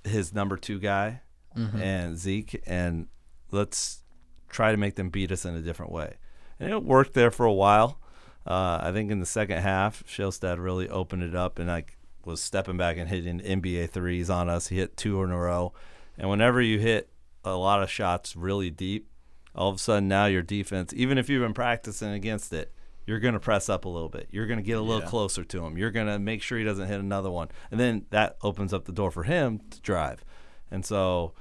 his 0.05 0.33
number 0.35 0.57
two 0.57 0.79
guy. 0.79 1.21
Mhm. 1.57 1.81
and 1.81 2.19
Zeke, 2.19 2.61
and 2.67 3.07
let's 3.53 4.03
try 4.49 4.73
to 4.73 4.77
make 4.77 4.97
them 4.97 5.09
beat 5.09 5.31
us 5.31 5.45
in 5.45 5.55
a 5.55 5.63
different 5.63 5.93
way. 5.93 6.15
And 6.59 6.73
it 6.73 6.83
worked 6.83 7.15
there 7.15 7.31
for 7.31 7.47
a 7.47 7.53
while. 7.53 8.01
Uh, 8.45 8.81
I 8.83 8.91
think 8.93 9.13
in 9.13 9.21
the 9.21 9.27
second 9.27 9.59
half, 9.63 10.03
Shelstad 10.05 10.59
really 10.61 10.89
opened 10.89 11.23
it 11.23 11.37
up, 11.37 11.61
and 11.61 11.71
I 11.71 11.85
was 12.25 12.41
stepping 12.43 12.77
back 12.77 12.97
and 12.97 13.09
hitting 13.09 13.41
NBA 13.41 13.87
threes 13.89 14.29
on 14.31 14.49
us. 14.49 14.67
He 14.67 14.79
hit 14.79 14.97
two 14.97 15.23
in 15.23 15.31
a 15.31 15.39
row, 15.39 15.73
and 16.19 16.29
whenever 16.31 16.61
you 16.61 16.79
hit 16.79 17.09
a 17.45 17.57
lot 17.57 17.83
of 17.83 17.91
shots 17.91 18.35
really 18.37 18.71
deep, 18.71 19.09
all 19.55 19.69
of 19.71 19.77
a 19.77 19.79
sudden 19.79 20.09
now 20.09 20.27
your 20.27 20.43
defense, 20.43 20.93
even 20.97 21.19
if 21.19 21.29
you've 21.29 21.43
been 21.43 21.55
practicing 21.55 22.11
against 22.13 22.53
it, 22.53 22.73
you're 23.07 23.21
going 23.21 23.35
to 23.35 23.41
press 23.41 23.69
up 23.69 23.85
a 23.85 23.89
little 23.89 24.09
bit. 24.09 24.29
You're 24.31 24.47
going 24.47 24.59
to 24.59 24.63
get 24.65 24.79
a 24.79 24.81
little 24.81 25.03
Yeah. 25.03 25.09
closer 25.09 25.45
to 25.45 25.65
him. 25.65 25.77
You're 25.77 25.91
going 25.91 26.07
to 26.07 26.19
make 26.19 26.41
sure 26.43 26.57
he 26.59 26.65
doesn't 26.65 26.89
hit 26.89 27.01
another 27.01 27.31
one, 27.31 27.49
and 27.71 27.79
then 27.79 28.07
that 28.11 28.37
opens 28.43 28.73
up 28.73 28.87
the 28.87 28.93
door 28.93 29.11
for 29.11 29.25
him 29.25 29.61
to 29.71 29.81
drive. 29.83 30.25
And 30.71 30.85
so 30.87 31.35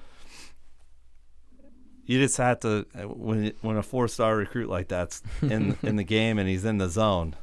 you 2.06 2.20
just 2.20 2.38
have 2.38 2.60
to 2.62 2.86
when 3.06 3.54
when 3.62 3.78
a 3.78 3.84
four 3.84 4.08
star 4.08 4.36
recruit 4.36 4.70
like 4.70 4.90
that's 4.90 5.24
in 5.42 5.78
in 5.84 5.96
the 5.96 6.04
game 6.04 6.38
and 6.38 6.50
he's 6.50 6.66
in 6.66 6.78
the 6.78 6.90
zone, 6.90 7.36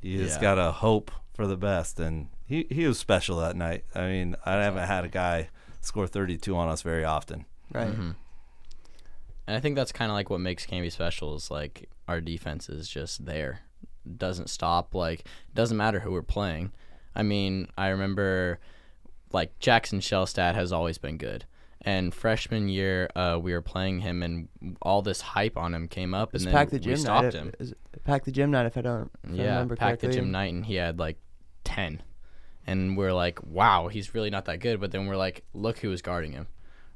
you 0.00 0.18
just 0.18 0.36
Yeah. 0.42 0.54
gotta 0.56 0.72
hope 0.72 1.10
for 1.34 1.46
the 1.46 1.56
best. 1.56 2.00
And 2.00 2.28
he 2.44 2.66
he 2.70 2.86
was 2.86 2.98
special 2.98 3.38
that 3.38 3.54
night. 3.56 3.84
I 3.94 4.06
mean, 4.08 4.34
I 4.44 4.54
haven't 4.54 4.86
had 4.88 5.04
a 5.04 5.08
guy 5.08 5.48
score 5.82 6.06
32 6.06 6.56
on 6.56 6.68
us 6.68 6.80
very 6.82 7.04
often. 7.04 7.44
right. 7.72 7.92
Mhm. 7.92 8.14
And 9.46 9.56
I 9.56 9.60
think 9.60 9.76
that's 9.76 9.92
kind 9.92 10.10
of 10.10 10.14
like 10.14 10.30
what 10.30 10.40
makes 10.40 10.64
Canby 10.66 10.88
special 10.90 11.34
is 11.34 11.50
like 11.50 11.88
our 12.08 12.20
defense 12.20 12.68
is 12.68 12.88
just 12.88 13.26
there, 13.26 13.60
doesn't 14.16 14.48
stop. 14.50 14.94
Like 14.94 15.24
doesn't 15.54 15.76
matter 15.76 16.00
who 16.00 16.12
we're 16.12 16.22
playing. 16.22 16.72
I 17.14 17.22
mean, 17.22 17.68
I 17.76 17.88
remember 17.88 18.60
like 19.32 19.58
Jackson 19.58 19.98
Shelstad 20.00 20.54
has 20.54 20.72
always 20.72 20.96
been 20.98 21.16
good. 21.18 21.44
And 21.84 22.14
freshman 22.14 22.68
year, 22.68 23.10
uh, 23.16 23.40
we 23.42 23.52
were 23.52 23.60
playing 23.62 24.00
him, 24.02 24.22
and 24.22 24.46
all 24.82 25.02
this 25.02 25.20
hype 25.20 25.56
on 25.56 25.74
him 25.74 25.88
came 25.88 26.14
up, 26.14 26.28
and 26.28 26.36
It's 26.36 26.44
then 26.44 26.52
pack 26.54 26.70
the 26.70 26.78
we 26.78 26.94
stopped 26.94 27.24
night. 27.24 27.34
him. 27.34 27.52
Is 27.58 27.74
pack 28.04 28.22
the 28.22 28.30
gym 28.30 28.52
night 28.52 28.66
if 28.66 28.76
I 28.76 28.82
don't 28.82 29.10
if 29.24 29.30
I 29.30 29.34
Yeah, 29.34 29.42
remember 29.54 29.74
packed 29.74 30.00
the 30.02 30.06
correctly. 30.06 30.20
gym 30.22 30.30
night, 30.30 30.52
and 30.54 30.64
he 30.64 30.76
had 30.76 31.00
like 31.00 31.16
ten, 31.64 32.00
and 32.66 32.96
we're 32.96 33.12
like, 33.12 33.42
wow, 33.42 33.88
he's 33.88 34.14
really 34.14 34.30
not 34.30 34.44
that 34.46 34.60
good. 34.60 34.80
But 34.80 34.92
then 34.92 35.06
we're 35.06 35.16
like, 35.16 35.44
look 35.54 35.78
who 35.78 35.88
was 35.90 36.02
guarding 36.02 36.32
him. 36.32 36.46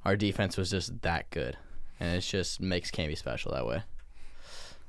Our 0.05 0.16
defense 0.16 0.57
was 0.57 0.70
just 0.70 1.02
that 1.02 1.31
good, 1.31 1.57
and 1.98 2.16
it 2.16 2.20
just 2.20 2.61
makes 2.61 2.90
Canby 2.90 3.16
special 3.16 3.52
that 3.52 3.66
way. 3.66 3.83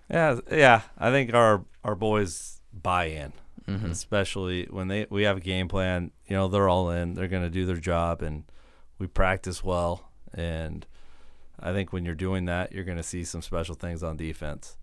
Yeah, 0.10 0.40
yeah. 0.52 0.82
I 0.98 1.12
think 1.12 1.34
our 1.34 1.66
our 1.84 1.96
boys 1.96 2.62
buy 2.74 3.06
in, 3.06 3.34
Mm-hmm. 3.68 3.92
especially 3.92 4.66
when 4.70 4.88
they 4.88 5.08
we 5.10 5.24
have 5.24 5.38
a 5.38 5.42
game 5.42 5.68
plan. 5.68 6.12
You 6.28 6.36
know, 6.38 6.48
they're 6.48 6.70
all 6.70 6.90
in. 6.92 7.16
They're 7.16 7.28
gonna 7.28 7.50
do 7.50 7.66
their 7.66 7.78
job, 7.78 8.22
and 8.22 8.44
we 9.00 9.08
practice 9.08 9.64
well. 9.64 10.10
And 10.34 10.86
I 11.60 11.74
think 11.74 11.92
when 11.92 12.06
you're 12.06 12.16
doing 12.16 12.46
that, 12.46 12.72
you're 12.72 12.84
gonna 12.86 13.04
see 13.04 13.24
some 13.24 13.42
special 13.42 13.76
things 13.76 14.04
on 14.04 14.16
defense. 14.18 14.78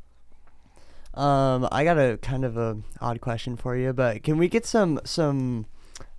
Um, 1.14 1.68
I 1.70 1.84
got 1.84 1.96
a 1.96 2.18
kind 2.20 2.44
of 2.44 2.56
a 2.56 2.78
odd 3.00 3.20
question 3.20 3.56
for 3.56 3.76
you, 3.76 3.92
but 3.92 4.22
can 4.24 4.36
we 4.36 4.48
get 4.48 4.66
some 4.66 5.00
some, 5.04 5.66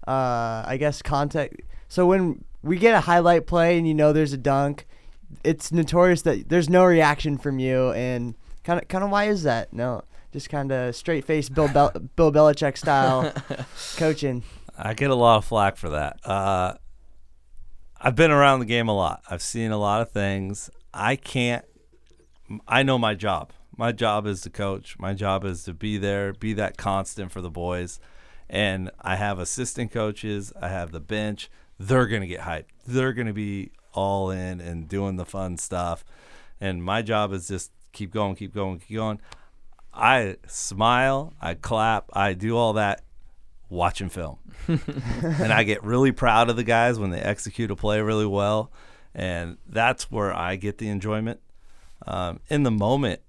uh, 0.07 0.63
I 0.65 0.77
guess 0.79 1.01
context? 1.01 1.61
So 1.87 2.05
when 2.05 2.43
we 2.63 2.77
get 2.77 2.93
a 2.95 3.01
highlight 3.01 3.47
play 3.47 3.77
and 3.77 3.87
you 3.87 3.93
know 3.93 4.11
there's 4.13 4.33
a 4.33 4.37
dunk, 4.37 4.85
it's 5.43 5.71
notorious 5.71 6.21
that 6.23 6.49
there's 6.49 6.69
no 6.69 6.85
reaction 6.85 7.37
from 7.37 7.59
you, 7.59 7.91
and 7.91 8.35
kind 8.63 8.81
of 8.81 8.87
kind 8.87 9.03
of 9.03 9.09
why 9.09 9.25
is 9.25 9.43
that? 9.43 9.73
No, 9.73 10.03
just 10.31 10.49
kind 10.49 10.71
of 10.71 10.95
straight 10.95 11.25
face 11.25 11.49
Bill 11.49 11.67
Bel- 11.67 11.91
Bill 12.15 12.31
Belichick 12.31 12.77
style 12.77 13.33
coaching. 13.97 14.43
I 14.77 14.93
get 14.93 15.09
a 15.09 15.15
lot 15.15 15.37
of 15.37 15.45
flack 15.45 15.77
for 15.77 15.89
that. 15.89 16.19
Uh, 16.25 16.73
I've 17.99 18.15
been 18.15 18.31
around 18.31 18.59
the 18.59 18.65
game 18.65 18.89
a 18.89 18.95
lot. 18.95 19.21
I've 19.29 19.41
seen 19.41 19.71
a 19.71 19.77
lot 19.77 20.01
of 20.01 20.11
things. 20.11 20.69
I 20.93 21.15
can't. 21.15 21.65
I 22.67 22.83
know 22.83 22.97
my 22.97 23.15
job. 23.15 23.51
My 23.77 23.91
job 23.91 24.27
is 24.27 24.41
to 24.41 24.49
coach. 24.49 24.97
My 24.99 25.13
job 25.13 25.43
is 25.43 25.63
to 25.63 25.73
be 25.73 25.97
there, 25.97 26.33
be 26.33 26.53
that 26.53 26.77
constant 26.77 27.31
for 27.31 27.41
the 27.41 27.49
boys. 27.49 27.99
And 28.49 28.91
I 29.01 29.15
have 29.15 29.39
assistant 29.39 29.91
coaches. 29.91 30.53
I 30.61 30.69
have 30.69 30.91
the 30.91 30.99
bench. 30.99 31.49
They're 31.79 32.05
gonna 32.07 32.27
get 32.27 32.41
hyped. 32.41 32.65
They're 32.85 33.13
gonna 33.13 33.33
be 33.33 33.71
all 33.93 34.29
in 34.29 34.61
and 34.61 34.87
doing 34.87 35.15
the 35.15 35.25
fun 35.25 35.57
stuff. 35.57 36.03
And 36.61 36.83
my 36.83 37.01
job 37.01 37.33
is 37.33 37.47
just 37.47 37.71
keep 37.91 38.11
going, 38.11 38.35
keep 38.35 38.53
going, 38.53 38.79
keep 38.79 38.95
going. 38.97 39.19
I 39.93 40.35
smile, 40.47 41.33
I 41.41 41.53
clap, 41.53 42.09
I 42.13 42.33
do 42.33 42.57
all 42.57 42.73
that 42.73 43.01
watching 43.69 44.09
film. 44.09 44.37
and 44.67 45.51
I 45.53 45.63
get 45.63 45.83
really 45.83 46.11
proud 46.11 46.49
of 46.49 46.55
the 46.57 46.63
guys 46.63 46.99
when 46.99 47.09
they 47.11 47.19
execute 47.21 47.71
a 47.71 47.75
play 47.75 48.01
really 48.01 48.25
well. 48.25 48.71
And 49.13 49.57
that's 49.67 50.11
where 50.11 50.33
I 50.33 50.57
get 50.57 50.77
the 50.77 50.89
enjoyment. 50.89 51.39
Um, 52.05 52.41
in 52.49 52.63
the 52.63 52.71
moment, 52.71 53.21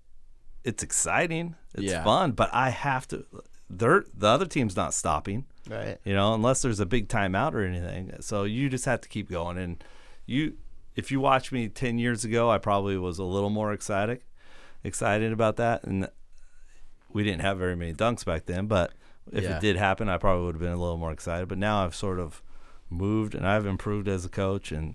it's 0.64 0.82
exciting, 0.82 1.54
it's 1.74 1.84
Yeah. 1.92 2.02
fun, 2.04 2.32
but 2.32 2.50
I 2.52 2.70
have 2.70 3.06
to. 3.08 3.24
They're, 3.68 4.04
the 4.16 4.28
other 4.28 4.46
team's 4.46 4.76
not 4.76 4.94
stopping 4.94 5.44
Right. 5.68 5.98
you 6.04 6.14
know, 6.14 6.32
unless 6.34 6.62
there's 6.62 6.78
a 6.78 6.86
big 6.86 7.08
timeout 7.08 7.52
or 7.52 7.64
anything. 7.64 8.14
So 8.20 8.44
you 8.44 8.68
just 8.68 8.84
have 8.84 9.00
to 9.00 9.08
keep 9.08 9.28
going. 9.28 9.58
And 9.58 9.82
you, 10.24 10.54
if 10.94 11.10
you 11.10 11.18
watch 11.20 11.50
me 11.50 11.68
ten 11.68 11.98
years 11.98 12.24
ago, 12.24 12.48
I 12.50 12.58
probably 12.58 12.96
was 12.96 13.18
a 13.18 13.24
little 13.24 13.50
more 13.50 13.72
excited, 13.72 14.22
excited 14.84 15.32
about 15.32 15.56
that. 15.56 15.82
And 15.82 16.08
we 17.12 17.24
didn't 17.24 17.42
have 17.42 17.58
very 17.58 17.74
many 17.74 17.92
dunks 17.92 18.24
back 18.24 18.46
then, 18.46 18.66
but 18.66 18.92
if 19.32 19.42
Yeah. 19.42 19.56
it 19.56 19.60
did 19.60 19.76
happen, 19.76 20.08
I 20.08 20.18
probably 20.18 20.46
would 20.46 20.54
have 20.54 20.62
been 20.62 20.72
a 20.72 20.80
little 20.80 20.96
more 20.98 21.10
excited. 21.12 21.48
But 21.48 21.58
now 21.58 21.84
I've 21.84 21.94
sort 21.96 22.20
of 22.20 22.42
moved 22.88 23.34
and 23.34 23.44
I've 23.48 23.66
improved 23.66 24.06
as 24.06 24.24
a 24.24 24.28
coach 24.28 24.70
and 24.70 24.94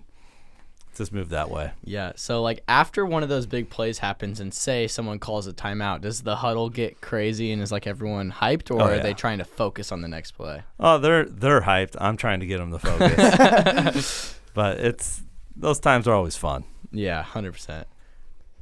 just 0.98 1.12
move 1.12 1.30
that 1.30 1.50
way. 1.50 1.72
Yeah. 1.84 2.12
So 2.16 2.42
like 2.42 2.62
after 2.68 3.04
one 3.06 3.22
of 3.22 3.28
those 3.28 3.46
big 3.46 3.70
plays 3.70 3.98
happens 3.98 4.40
and 4.40 4.52
say 4.52 4.86
someone 4.86 5.18
calls 5.18 5.46
a 5.46 5.52
timeout, 5.52 6.00
does 6.02 6.22
the 6.22 6.36
huddle 6.36 6.68
get 6.70 7.00
crazy 7.00 7.52
and 7.52 7.62
is 7.62 7.72
like 7.72 7.86
everyone 7.86 8.30
hyped 8.32 8.70
or 8.70 8.80
Oh, 8.80 8.84
are 8.86 9.00
they 9.00 9.14
trying 9.14 9.38
to 9.38 9.44
focus 9.44 9.90
on 9.92 10.00
the 10.02 10.08
next 10.08 10.32
play? 10.32 10.62
Oh, 10.78 10.98
they're 10.98 11.24
they're 11.24 11.62
hyped. 11.62 11.96
I'm 12.00 12.16
trying 12.16 12.40
to 12.40 12.46
get 12.46 12.58
them 12.58 12.70
to 12.72 12.78
focus, 12.78 14.38
but 14.54 14.78
it's 14.80 15.22
those 15.56 15.80
times 15.80 16.06
are 16.08 16.14
always 16.14 16.36
fun. 16.36 16.64
Yeah, 16.90 17.22
hundred 17.22 17.52
percent. 17.52 17.86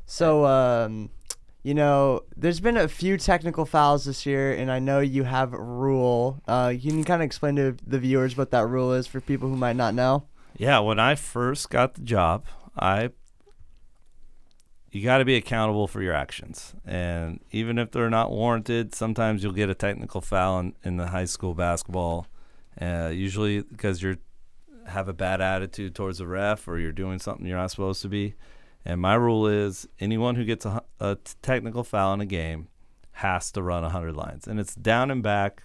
So, 0.06 0.44
um, 0.44 1.10
you 1.62 1.74
know, 1.74 2.22
there's 2.36 2.58
been 2.60 2.76
a 2.76 2.88
few 2.88 3.16
technical 3.16 3.64
fouls 3.64 4.04
this 4.06 4.24
year, 4.26 4.52
and 4.52 4.72
I 4.72 4.78
know 4.78 5.00
you 5.00 5.24
have 5.24 5.52
a 5.52 5.60
rule. 5.62 6.40
Uh, 6.48 6.68
can 6.70 6.98
you 6.98 7.04
kind 7.04 7.22
of 7.22 7.26
explain 7.26 7.56
to 7.56 7.76
the 7.86 7.98
viewers 7.98 8.36
what 8.36 8.50
that 8.50 8.66
rule 8.66 8.92
is 8.92 9.06
for 9.06 9.20
people 9.20 9.48
who 9.48 9.56
might 9.56 9.76
not 9.76 9.94
know? 9.94 10.24
Yeah, 10.56 10.80
when 10.80 10.98
I 10.98 11.14
first 11.14 11.70
got 11.70 11.94
the 11.94 12.02
job, 12.02 12.44
I 12.76 13.10
you 14.90 15.04
got 15.04 15.18
to 15.18 15.24
be 15.24 15.36
accountable 15.36 15.86
for 15.86 16.02
your 16.02 16.14
actions, 16.14 16.74
and 16.84 17.40
even 17.52 17.78
if 17.78 17.92
they're 17.92 18.10
not 18.10 18.32
warranted, 18.32 18.94
sometimes 18.94 19.42
you'll 19.42 19.52
get 19.52 19.70
a 19.70 19.74
technical 19.74 20.20
foul 20.20 20.58
in, 20.58 20.74
in 20.82 20.96
the 20.96 21.08
high 21.08 21.26
school 21.26 21.54
basketball. 21.54 22.26
Uh, 22.80 23.10
usually 23.12 23.62
because 23.62 24.02
you're 24.02 24.16
have 24.86 25.08
a 25.08 25.12
bad 25.12 25.40
attitude 25.40 25.94
towards 25.94 26.18
the 26.18 26.26
ref 26.26 26.68
or 26.68 26.78
you're 26.78 26.92
doing 26.92 27.18
something 27.18 27.46
you're 27.46 27.56
not 27.56 27.70
supposed 27.70 28.02
to 28.02 28.08
be. 28.08 28.34
And 28.84 29.00
my 29.00 29.14
rule 29.14 29.46
is 29.46 29.86
anyone 29.98 30.34
who 30.36 30.44
gets 30.44 30.64
a, 30.64 30.82
a 30.98 31.16
technical 31.42 31.84
foul 31.84 32.14
in 32.14 32.20
a 32.20 32.26
game 32.26 32.68
has 33.12 33.50
to 33.52 33.62
run 33.62 33.82
100 33.82 34.16
lines, 34.16 34.46
and 34.48 34.58
it's 34.58 34.74
down 34.74 35.10
and 35.10 35.22
back. 35.22 35.64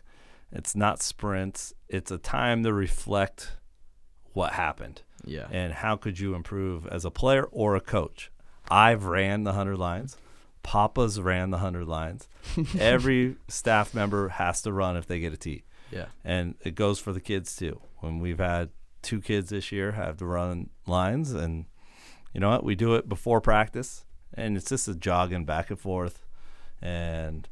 It's 0.51 0.75
not 0.75 1.01
sprints. 1.01 1.73
It's 1.89 2.11
a 2.11 2.17
time 2.17 2.63
to 2.63 2.73
reflect 2.73 3.53
what 4.35 4.53
happened 4.53 5.01
Yeah. 5.25 5.47
and 5.51 5.73
how 5.73 5.95
could 5.95 6.19
you 6.19 6.35
improve 6.35 6.85
as 6.87 7.03
a 7.05 7.09
player 7.11 7.45
or 7.51 7.75
a 7.75 7.81
coach. 7.81 8.29
I've 8.69 9.05
ran 9.05 9.43
the 9.45 9.51
100 9.51 9.77
lines. 9.77 10.17
Papa's 10.61 11.19
ran 11.19 11.49
the 11.51 11.57
100 11.57 11.87
lines. 11.87 12.27
Every 12.79 13.37
staff 13.47 13.93
member 13.93 14.29
has 14.29 14.61
to 14.63 14.71
run 14.73 14.97
if 14.97 15.07
they 15.07 15.19
get 15.19 15.33
a 15.33 15.37
T. 15.37 15.63
Yeah. 15.91 16.07
And 16.23 16.55
it 16.63 16.75
goes 16.75 16.99
for 16.99 17.13
the 17.13 17.19
kids 17.21 17.55
too. 17.55 17.79
When 17.99 18.19
we've 18.19 18.39
had 18.39 18.69
two 19.01 19.21
kids 19.21 19.49
this 19.51 19.71
year 19.71 19.91
have 19.93 20.17
to 20.17 20.25
run 20.25 20.69
lines 20.87 21.31
and 21.31 21.65
you 22.33 22.39
know 22.41 22.49
what? 22.49 22.63
We 22.63 22.75
do 22.75 22.95
it 22.95 23.07
before 23.07 23.39
practice 23.41 24.03
and 24.33 24.57
it's 24.57 24.67
just 24.69 24.87
a 24.87 24.95
jogging 24.95 25.45
back 25.45 25.69
and 25.69 25.79
forth 25.79 26.25
and 26.81 27.47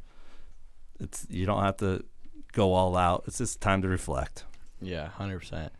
it's 0.99 1.25
you 1.29 1.45
don't 1.45 1.63
have 1.63 1.77
to 1.77 2.03
go 2.51 2.73
all 2.73 2.97
out. 2.97 3.23
It's 3.27 3.37
just 3.37 3.61
time 3.61 3.81
to 3.83 3.87
reflect. 3.87 4.43
Yeah, 4.81 5.07
hundred 5.09 5.39
percent. 5.39 5.71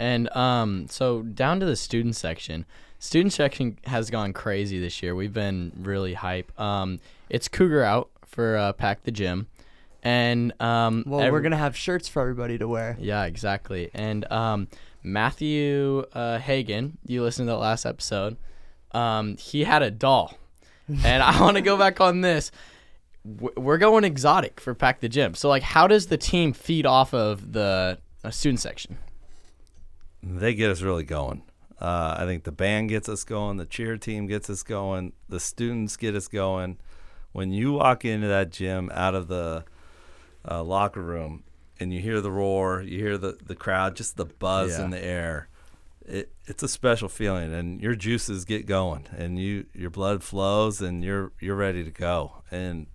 And 0.00 0.34
um, 0.34 0.86
so 0.88 1.20
down 1.22 1.60
to 1.60 1.66
the 1.66 1.76
student 1.76 2.16
section. 2.16 2.64
Student 2.98 3.34
section 3.34 3.76
has 3.84 4.08
gone 4.08 4.32
crazy 4.32 4.80
this 4.80 5.02
year. 5.02 5.14
We've 5.14 5.32
been 5.32 5.72
really 5.78 6.14
hype. 6.14 6.58
Um, 6.58 7.00
it's 7.28 7.48
Cougar 7.48 7.84
out 7.84 8.08
for 8.26 8.56
uh, 8.56 8.72
Pack 8.72 9.02
the 9.04 9.10
Gym, 9.10 9.46
and 10.02 10.52
um, 10.60 11.04
Well, 11.06 11.20
every- 11.20 11.30
we're 11.32 11.42
gonna 11.42 11.56
have 11.58 11.76
shirts 11.76 12.08
for 12.08 12.22
everybody 12.22 12.56
to 12.58 12.66
wear. 12.66 12.96
Yeah, 12.98 13.24
exactly. 13.24 13.90
And 13.92 14.30
um, 14.32 14.68
Matthew 15.02 16.04
uh, 16.14 16.38
Hagen, 16.38 16.96
you 17.06 17.22
listened 17.22 17.48
to 17.48 17.52
the 17.52 17.58
last 17.58 17.84
episode. 17.84 18.36
Um, 18.92 19.36
he 19.36 19.64
had 19.64 19.82
a 19.82 19.90
doll, 19.90 20.38
and 20.88 21.22
I 21.22 21.40
want 21.42 21.56
to 21.56 21.62
go 21.62 21.76
back 21.76 22.00
on 22.00 22.22
this. 22.22 22.50
We're 23.24 23.78
going 23.78 24.04
exotic 24.04 24.60
for 24.60 24.74
Pack 24.74 25.00
the 25.00 25.08
Gym. 25.10 25.34
So, 25.34 25.48
like, 25.50 25.62
how 25.62 25.86
does 25.86 26.06
the 26.06 26.16
team 26.16 26.54
feed 26.54 26.86
off 26.86 27.12
of 27.12 27.52
the 27.52 27.98
uh, 28.24 28.30
student 28.30 28.60
section? 28.60 28.96
They 30.22 30.54
get 30.54 30.70
us 30.70 30.82
really 30.82 31.04
going. 31.04 31.42
Uh, 31.80 32.16
I 32.18 32.24
think 32.26 32.44
the 32.44 32.52
band 32.52 32.90
gets 32.90 33.08
us 33.08 33.24
going, 33.24 33.56
the 33.56 33.64
cheer 33.64 33.96
team 33.96 34.26
gets 34.26 34.50
us 34.50 34.62
going, 34.62 35.14
the 35.28 35.40
students 35.40 35.96
get 35.96 36.14
us 36.14 36.28
going. 36.28 36.76
When 37.32 37.52
you 37.52 37.72
walk 37.72 38.04
into 38.04 38.26
that 38.28 38.50
gym 38.50 38.90
out 38.92 39.14
of 39.14 39.28
the 39.28 39.64
uh, 40.48 40.62
locker 40.62 41.00
room 41.00 41.44
and 41.78 41.92
you 41.94 42.00
hear 42.00 42.20
the 42.20 42.30
roar, 42.30 42.82
you 42.82 42.98
hear 42.98 43.16
the, 43.16 43.38
the 43.46 43.54
crowd, 43.54 43.96
just 43.96 44.16
the 44.16 44.26
buzz 44.26 44.72
Yeah. 44.78 44.84
in 44.84 44.90
the 44.90 45.02
air, 45.02 45.48
it, 46.04 46.32
it's 46.46 46.62
a 46.62 46.68
special 46.68 47.08
feeling, 47.08 47.54
and 47.54 47.80
your 47.80 47.94
juices 47.94 48.44
get 48.44 48.66
going, 48.66 49.06
and 49.16 49.38
you 49.38 49.66
your 49.72 49.90
blood 49.90 50.22
flows, 50.24 50.80
and 50.80 51.04
you're 51.04 51.30
you're 51.40 51.54
ready 51.54 51.84
to 51.84 51.90
go, 51.90 52.42
and 52.50 52.86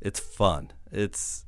it's 0.00 0.20
fun. 0.20 0.72
It's 0.92 1.46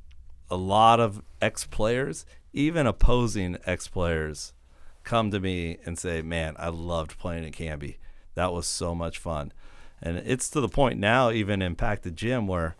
a 0.49 0.55
lot 0.57 0.99
of 0.99 1.21
ex 1.41 1.65
players, 1.65 2.25
even 2.53 2.87
opposing 2.87 3.57
ex 3.67 3.87
players, 3.87 4.53
come 5.11 5.29
to 5.31 5.41
me 5.41 5.77
and 5.85 5.99
say, 5.99 6.21
"Man, 6.21 6.55
I 6.57 6.69
loved 6.69 7.19
playing 7.19 7.45
at 7.45 7.51
Canby. 7.51 7.97
That 8.35 8.53
was 8.53 8.65
so 8.65 8.95
much 8.95 9.17
fun." 9.17 9.51
And 10.01 10.17
it's 10.17 10.49
to 10.51 10.61
the 10.61 10.69
point 10.69 10.99
now, 10.99 11.31
even 11.31 11.61
in 11.61 11.75
Pack 11.75 12.03
the 12.03 12.11
Gym, 12.11 12.47
where 12.47 12.77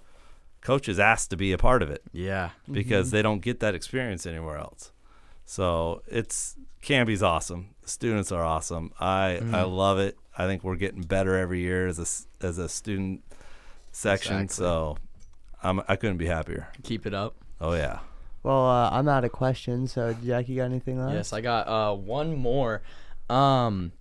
coaches 0.61 0.97
ask 0.97 1.29
to 1.29 1.35
be 1.35 1.51
a 1.51 1.57
part 1.57 1.83
of 1.83 1.89
it 1.89 2.03
Yeah. 2.13 2.51
because 2.71 3.07
mm-hmm. 3.07 3.15
they 3.15 3.21
don't 3.21 3.41
get 3.41 3.59
that 3.59 3.75
experience 3.75 4.25
anywhere 4.25 4.57
else. 4.57 4.91
So 5.45 6.03
it's 6.07 6.55
Canby's 6.81 7.21
awesome. 7.21 7.75
The 7.81 7.89
students 7.89 8.31
are 8.31 8.43
awesome. 8.43 8.93
I 8.99 9.35
I 9.35 9.39
mm-hmm. 9.39 9.71
love 9.71 9.99
it. 9.99 10.17
I 10.37 10.47
think 10.47 10.63
we're 10.63 10.77
getting 10.77 11.01
better 11.01 11.37
every 11.37 11.59
year 11.59 11.87
as 11.87 11.99
a 11.99 12.45
as 12.45 12.57
a 12.57 12.69
student 12.69 13.23
section. 13.91 14.41
Exactly. 14.41 14.65
So 14.65 14.97
I'm 15.61 15.81
I 15.87 15.97
couldn't 15.97 16.17
be 16.17 16.27
happier. 16.27 16.69
Keep 16.83 17.05
it 17.05 17.13
up. 17.13 17.35
Oh 17.59 17.73
yeah. 17.73 17.99
Well, 18.43 18.65
uh, 18.65 18.89
I'm 18.91 19.07
out 19.07 19.23
of 19.23 19.31
questions. 19.31 19.93
So, 19.93 20.15
Jack, 20.23 20.49
you 20.49 20.57
got 20.57 20.65
anything 20.65 20.99
left? 20.99 21.13
Yes, 21.13 21.33
I 21.33 21.41
got 21.41 21.67
uh, 21.67 21.95
one 21.95 22.35
more. 22.35 22.81
Um, 23.29 23.91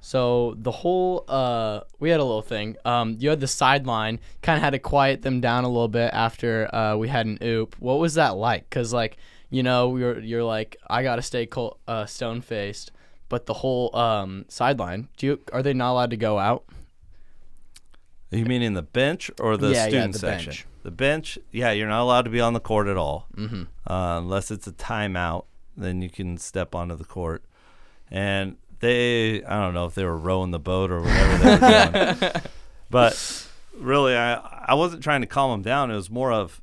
so 0.00 0.54
the 0.56 0.70
whole 0.70 1.24
uh, 1.28 1.80
we 1.98 2.10
had 2.10 2.20
a 2.20 2.24
little 2.24 2.42
thing. 2.42 2.76
Um, 2.84 3.16
you 3.18 3.30
had 3.30 3.40
the 3.40 3.48
sideline, 3.48 4.20
kind 4.42 4.56
of 4.56 4.62
had 4.62 4.70
to 4.70 4.78
quiet 4.78 5.22
them 5.22 5.40
down 5.40 5.64
a 5.64 5.68
little 5.68 5.88
bit 5.88 6.10
after 6.14 6.72
uh, 6.74 6.96
we 6.96 7.08
had 7.08 7.26
an 7.26 7.38
oop. 7.42 7.76
What 7.78 7.98
was 7.98 8.14
that 8.14 8.36
like? 8.36 8.70
Cause 8.70 8.92
like 8.92 9.18
you 9.50 9.62
know 9.62 9.96
you're 9.96 10.20
you're 10.20 10.44
like 10.44 10.76
I 10.88 11.02
gotta 11.02 11.22
stay 11.22 11.46
col- 11.46 11.78
uh, 11.88 12.06
stone 12.06 12.40
faced, 12.40 12.92
but 13.28 13.46
the 13.46 13.54
whole 13.54 13.94
um, 13.96 14.44
sideline. 14.48 15.08
Do 15.16 15.26
you 15.26 15.40
are 15.52 15.62
they 15.62 15.74
not 15.74 15.92
allowed 15.92 16.10
to 16.10 16.16
go 16.16 16.38
out? 16.38 16.64
You 18.30 18.44
mean 18.44 18.62
in 18.62 18.74
the 18.74 18.82
bench 18.82 19.30
or 19.40 19.56
the 19.56 19.68
Yeah, 19.68 19.84
yeah, 19.84 19.88
student 19.88 20.12
the 20.12 20.18
section? 20.18 20.50
bench. 20.50 20.66
The 20.82 20.90
bench, 20.90 21.38
yeah, 21.50 21.72
you're 21.72 21.88
not 21.88 22.02
allowed 22.02 22.22
to 22.22 22.30
be 22.30 22.40
on 22.40 22.52
the 22.52 22.60
court 22.60 22.86
at 22.88 22.96
all, 22.96 23.26
Mm-hmm. 23.36 23.62
uh, 23.90 24.18
unless 24.18 24.50
it's 24.50 24.66
a 24.66 24.72
timeout. 24.72 25.44
Then 25.76 26.02
you 26.02 26.10
can 26.10 26.36
step 26.38 26.74
onto 26.74 26.96
the 26.96 27.04
court. 27.04 27.44
And 28.10 28.56
they, 28.80 29.42
I 29.44 29.60
don't 29.60 29.74
know 29.74 29.86
if 29.86 29.94
they 29.94 30.04
were 30.04 30.16
rowing 30.16 30.50
the 30.50 30.58
boat 30.58 30.90
or 30.90 31.00
whatever 31.00 31.38
they 31.38 31.50
were 31.50 32.14
doing, 32.14 32.32
but 32.90 33.46
really, 33.76 34.16
I 34.16 34.34
I 34.68 34.74
wasn't 34.74 35.02
trying 35.02 35.20
to 35.22 35.26
calm 35.26 35.50
them 35.50 35.62
down. 35.62 35.90
It 35.90 35.96
was 35.96 36.10
more 36.10 36.32
of 36.32 36.60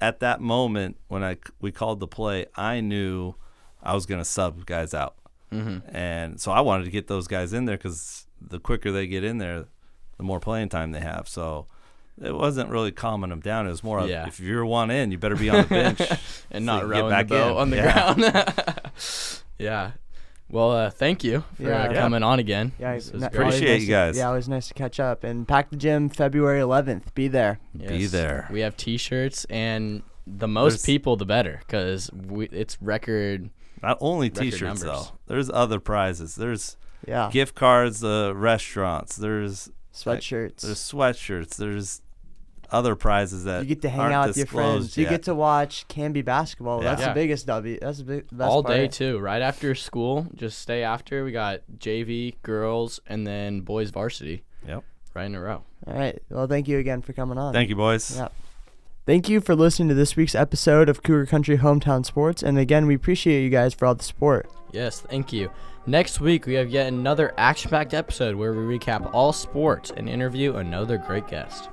at 0.00 0.20
that 0.20 0.40
moment 0.40 0.96
when 1.08 1.22
I 1.24 1.36
we 1.60 1.72
called 1.72 2.00
the 2.00 2.08
play, 2.08 2.46
I 2.56 2.80
knew 2.80 3.34
I 3.82 3.94
was 3.94 4.06
going 4.06 4.20
to 4.20 4.24
sub 4.24 4.66
guys 4.66 4.92
out, 4.94 5.14
Mm-hmm. 5.52 5.94
and 5.94 6.40
so 6.40 6.52
I 6.52 6.60
wanted 6.62 6.84
to 6.84 6.90
get 6.90 7.06
those 7.08 7.26
guys 7.28 7.52
in 7.52 7.64
there 7.66 7.76
because 7.76 8.26
the 8.40 8.58
quicker 8.58 8.90
they 8.90 9.06
get 9.06 9.22
in 9.24 9.38
there, 9.38 9.66
the 10.22 10.26
more 10.26 10.38
playing 10.40 10.68
time 10.68 10.92
they 10.92 11.00
have. 11.00 11.26
So 11.28 11.66
it 12.22 12.32
wasn't 12.34 12.70
really 12.70 12.92
calming 12.92 13.30
them 13.30 13.40
down. 13.40 13.66
It 13.66 13.70
was 13.70 13.82
more 13.82 13.98
of 13.98 14.08
Yeah. 14.08 14.26
if 14.28 14.38
you're 14.38 14.64
one 14.64 14.90
in, 14.90 15.10
you 15.10 15.18
better 15.18 15.34
be 15.36 15.50
on 15.50 15.62
the 15.62 15.68
bench 15.68 16.00
and 16.50 16.64
so 16.64 16.72
not 16.72 16.74
you 16.74 16.80
can 16.80 16.90
get 16.90 16.98
rowing 17.00 17.10
back 17.10 17.28
the 17.28 17.34
boat 17.34 17.50
in. 17.50 17.56
on 17.58 17.70
the 17.70 17.76
Yeah. 17.76 18.14
ground. 18.14 18.82
yeah. 19.58 19.90
Well, 20.48 20.70
uh, 20.72 20.90
thank 20.90 21.24
you 21.24 21.44
for 21.56 21.62
Yeah. 21.64 21.84
uh, 21.88 21.92
Yeah. 21.92 22.00
coming 22.00 22.22
on 22.22 22.38
again. 22.38 22.72
Yeah, 22.78 22.94
This 22.94 23.10
n- 23.12 23.22
Appreciate 23.22 23.68
nice 23.72 23.80
you 23.80 23.86
to- 23.86 23.92
guys. 23.92 24.16
Yeah, 24.16 24.30
it 24.30 24.34
was 24.34 24.48
nice 24.48 24.68
to 24.68 24.74
catch 24.74 25.00
up. 25.00 25.24
And 25.24 25.48
Pack 25.48 25.70
the 25.70 25.76
Gym, 25.76 26.08
February 26.10 26.60
11th. 26.60 27.14
Be 27.14 27.26
there. 27.28 27.58
Be 27.76 28.06
there. 28.06 28.48
We 28.52 28.60
have 28.60 28.76
T-shirts, 28.76 29.44
and 29.46 30.02
the 30.26 30.46
most 30.48 30.72
There's- 30.72 30.86
people, 30.86 31.16
the 31.16 31.24
better, 31.24 31.60
because 31.66 32.10
we 32.12 32.46
it's 32.48 32.76
record. 32.82 33.50
Not 33.82 33.96
only 34.00 34.28
Record 34.28 34.42
T-shirts 34.42 34.82
numbers. 34.82 34.82
though. 35.08 35.12
There's 35.26 35.50
other 35.50 35.80
prizes. 35.80 36.34
There's 36.36 36.76
Yeah. 37.06 37.30
gift 37.32 37.54
cards, 37.56 38.04
uh, 38.04 38.32
restaurants. 38.36 39.16
There's 39.16 39.70
Sweatshirts. 39.92 40.60
there's 40.62 40.78
sweatshirts. 40.78 41.56
There's 41.56 42.00
other 42.70 42.96
prizes 42.96 43.44
that 43.44 43.60
You 43.60 43.66
get 43.68 43.82
to 43.82 43.90
hang 43.90 44.12
out 44.12 44.28
with 44.28 44.36
your 44.38 44.46
friends. 44.46 44.86
disclosed 44.86 44.96
You 44.96 45.06
get 45.06 45.24
to 45.24 45.34
watch 45.34 45.86
Canby 45.88 46.22
basketball. 46.22 46.78
Yeah. 46.82 46.90
That's 46.90 47.02
Yeah. 47.02 47.08
the 47.08 47.14
biggest 47.14 47.46
W. 47.46 47.78
That's 47.80 47.98
the 47.98 48.04
big, 48.04 48.26
best 48.32 48.50
all 48.50 48.62
part. 48.62 48.74
day 48.76 48.88
too. 48.88 49.18
Right 49.18 49.42
after 49.42 49.74
school, 49.74 50.26
just 50.34 50.58
stay 50.58 50.82
after. 50.82 51.22
We 51.24 51.32
got 51.32 51.60
JV, 51.78 52.36
girls, 52.42 52.98
and 53.06 53.26
then 53.26 53.60
boys 53.60 53.90
varsity. 53.90 54.42
Yep. 54.66 54.84
Right 55.14 55.26
in 55.26 55.34
a 55.34 55.40
row. 55.40 55.62
All 55.86 55.94
right. 55.94 56.22
Well, 56.30 56.46
thank 56.46 56.66
you 56.68 56.78
again 56.78 57.02
for 57.02 57.12
coming 57.12 57.36
on. 57.36 57.52
Thank 57.52 57.68
you, 57.68 57.76
boys. 57.76 58.16
Yeah. 58.16 58.28
Thank 59.04 59.28
you 59.28 59.40
for 59.42 59.54
listening 59.54 59.88
to 59.90 59.94
this 59.94 60.16
week's 60.16 60.34
episode 60.34 60.88
of 60.88 61.02
Cougar 61.02 61.26
Country 61.26 61.58
Hometown 61.58 62.06
Sports. 62.06 62.42
And 62.42 62.56
again, 62.56 62.86
we 62.86 62.94
appreciate 62.94 63.42
you 63.42 63.50
guys 63.50 63.74
for 63.74 63.84
all 63.84 63.94
the 63.96 64.04
support. 64.04 64.48
Yes, 64.70 65.00
thank 65.00 65.32
you. 65.32 65.50
Next 65.86 66.20
week, 66.20 66.46
we 66.46 66.54
have 66.54 66.70
yet 66.70 66.86
another 66.86 67.34
action 67.36 67.68
packed 67.68 67.92
episode 67.92 68.36
where 68.36 68.52
we 68.52 68.78
recap 68.78 69.10
all 69.12 69.32
sports 69.32 69.90
and 69.96 70.08
interview 70.08 70.54
another 70.54 70.96
great 70.96 71.26
guest. 71.26 71.70